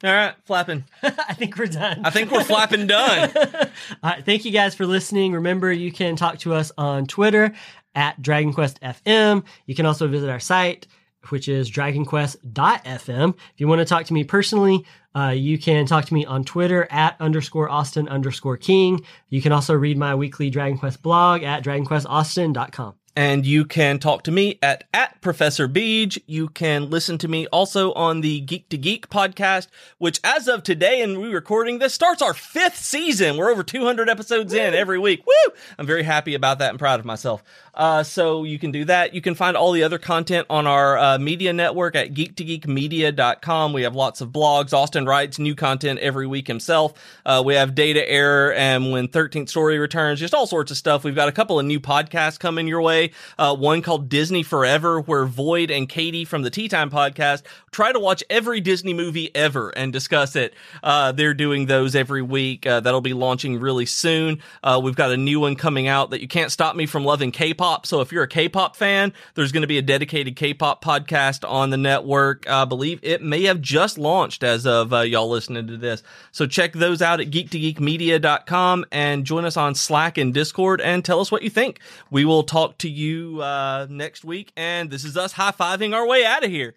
All 0.03 0.11
right, 0.11 0.35
flapping. 0.47 0.85
I 1.03 1.35
think 1.35 1.59
we're 1.59 1.67
done. 1.67 2.01
I 2.07 2.11
think 2.11 2.31
we're 2.31 2.43
flapping 2.43 2.87
done. 2.87 3.31
All 3.37 3.71
right. 4.03 4.25
Thank 4.25 4.47
you 4.47 4.51
guys 4.51 4.75
for 4.75 4.87
listening. 4.87 5.35
Remember, 5.35 5.71
you 5.71 5.93
can 5.93 6.17
talk 6.17 6.39
to 6.39 6.55
us 6.55 6.73
on 6.79 7.05
Twitter 7.07 7.53
at 7.95 8.21
Dragon 8.23 8.53
Quest 8.53 8.81
FM. 8.81 9.45
You 9.67 9.75
can 9.75 9.87
also 9.87 10.09
visit 10.09 10.29
our 10.29 10.41
site, 10.41 10.87
which 11.29 11.49
is 11.49 11.71
dragonquest.fm. 11.71 13.35
If 13.35 13.61
you 13.61 13.69
want 13.69 13.81
to 13.81 13.85
talk 13.85 14.07
to 14.07 14.15
me 14.15 14.25
personally, 14.25 14.85
uh, 15.15 15.35
you 15.37 15.59
can 15.59 15.87
talk 15.87 16.05
to 16.05 16.15
me 16.15 16.25
on 16.25 16.45
Twitter 16.45 16.87
at 16.91 17.17
underscore 17.21 17.69
Austin 17.69 18.09
underscore 18.09 18.57
King. 18.57 19.05
You 19.29 19.43
can 19.43 19.53
also 19.53 19.75
read 19.75 19.99
my 19.99 20.15
weekly 20.15 20.51
Dragon 20.51 20.79
Quest 20.79 21.03
blog 21.03 21.43
at 21.43 21.65
dragonquestaustin.com. 21.65 22.95
And 23.17 23.45
you 23.45 23.65
can 23.65 23.99
talk 23.99 24.23
to 24.25 24.31
me 24.31 24.59
at, 24.63 24.85
at 24.95 25.21
Professor 25.21 25.69
Beej. 25.69 26.23
You 26.27 26.49
can 26.49 26.91
listen 26.91 27.19
to 27.19 27.29
me 27.29 27.47
also 27.49 27.93
on 27.95 28.21
the 28.21 28.41
Geek 28.41 28.69
to 28.69 28.79
Geek 28.79 29.09
podcast, 29.09 29.67
which 29.99 30.21
as 30.23 30.47
of 30.47 30.63
today 30.63 31.03
and 31.03 31.21
we 31.21 31.29
recording 31.29 31.81
this 31.81 31.93
starts 31.93 32.23
our 32.23 32.35
fifth 32.35 32.77
season. 32.77 33.37
We're 33.37 33.51
over 33.51 33.65
200 33.65 34.09
episodes 34.09 34.55
Woo! 34.55 34.61
in 34.61 34.75
every 34.75 34.99
week. 34.99 35.27
Woo! 35.27 35.55
I'm 35.79 35.87
very 35.87 36.05
happy 36.05 36.35
about 36.35 36.61
that 36.61 36.71
and 36.71 36.79
proud 36.79 37.01
of 37.01 37.07
myself. 37.07 37.43
Uh, 37.75 38.03
so 38.03 38.45
you 38.45 38.59
can 38.59 38.71
do 38.71 38.85
that. 38.85 39.15
You 39.15 39.21
can 39.21 39.35
find 39.35 39.57
all 39.57 39.73
the 39.73 39.83
other 39.83 39.99
content 39.99 40.47
on 40.51 40.67
our 40.67 40.99
uh, 40.99 41.19
media 41.19 41.53
network 41.53 41.97
at 41.97 42.15
geek2geekmedia.com. 42.15 43.73
We 43.73 43.83
have 43.83 43.95
lots 43.95 44.21
of 44.21 44.31
blogs. 44.31 44.73
Austin 44.73 45.07
writes 45.07 45.39
new 45.39 45.55
content 45.55 45.99
every 46.01 46.27
week 46.27 46.47
himself. 46.47 46.93
Uh, 47.25 47.43
we 47.45 47.55
have 47.55 47.75
data 47.75 48.09
error 48.09 48.53
and 48.53 48.93
when 48.93 49.09
13th 49.09 49.49
story 49.49 49.79
returns, 49.79 50.21
just 50.21 50.35
all 50.35 50.47
sorts 50.47 50.71
of 50.71 50.77
stuff. 50.77 51.05
We've 51.05 51.15
got 51.15 51.29
a 51.29 51.33
couple 51.33 51.59
of 51.59 51.67
new 51.67 51.81
podcasts 51.81 52.39
coming 52.39 52.69
your 52.69 52.83
way. 52.83 53.00
Uh, 53.39 53.55
one 53.57 53.83
called 53.83 54.09
Disney 54.09 54.43
Forever, 54.43 55.01
where 55.01 55.25
Void 55.27 55.71
and 55.71 55.89
Katie 55.89 56.25
from 56.25 56.43
the 56.43 56.51
Tea 56.51 56.69
Time 56.69 56.91
podcast 56.91 57.43
try 57.71 57.93
to 57.93 58.01
watch 58.01 58.23
every 58.29 58.61
Disney 58.61 58.95
movie 58.95 59.35
ever 59.35 59.71
and 59.71 59.93
discuss 59.93 60.37
it. 60.37 60.55
Uh, 60.83 61.13
they're 61.13 61.35
doing 61.35 61.67
those 61.67 61.95
every 61.95 62.23
week. 62.23 62.67
Uh, 62.67 62.81
that'll 62.81 63.01
be 63.01 63.15
launching 63.15 63.59
really 63.59 63.87
soon. 63.87 64.41
we've 64.83 64.97
got 64.97 65.11
a 65.11 65.17
new 65.17 65.41
one 65.41 65.57
coming 65.57 65.89
out 65.89 66.11
that 66.11 66.21
you 66.21 66.29
can't 66.29 66.53
stop 66.53 66.77
me 66.77 66.87
from 66.87 67.05
loving 67.05 67.31
K-pop. 67.31 67.87
So 67.87 68.01
if 68.01 68.13
you're 68.13 68.25
a 68.25 68.29
K-pop 68.29 68.77
fan, 68.77 69.13
there's 69.35 69.53
going 69.53 69.63
to 69.63 69.69
be 69.69 69.79
a 69.79 69.83
dedicated 69.83 70.37
K-pop 70.37 70.85
podcast 70.85 71.49
on 71.49 71.71
the 71.71 71.77
network. 71.77 72.49
I 72.49 72.65
believe 72.65 73.01
it 73.03 73.23
may 73.23 73.45
have 73.45 73.61
just 73.61 73.99
launched 73.99 74.43
as 74.43 74.67
of 74.67 74.93
uh, 74.93 75.01
y'all 75.01 75.29
listening 75.29 75.67
to 75.69 75.77
this. 75.77 76.03
So 76.33 76.47
check 76.47 76.73
those 76.73 77.03
out 77.03 77.21
at 77.21 77.31
geek2geekmedia.com 77.31 78.85
and 78.91 79.25
join 79.25 79.45
us 79.45 79.57
on 79.57 79.75
Slack 79.75 80.19
and 80.19 80.35
Discord 80.35 80.81
and 80.81 81.05
tell 81.05 81.21
us 81.21 81.31
what 81.31 81.43
you 81.43 81.51
think. 81.51 81.81
We 82.11 82.25
will 82.25 82.43
talk 82.43 82.79
to 82.79 82.90
you 82.91 83.41
uh, 83.43 83.87
next 83.89 84.25
week. 84.25 84.53
And 84.57 84.91
this 84.91 85.05
is 85.05 85.17
us 85.17 85.33
high 85.33 85.53
fiving 85.53 85.95
our 85.95 86.07
way 86.07 86.25
out 86.25 86.45
of 86.45 86.51
here. 86.51 86.75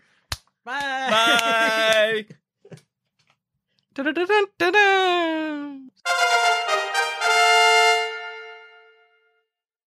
Bye. 0.66 2.26
Bye. 2.26 2.26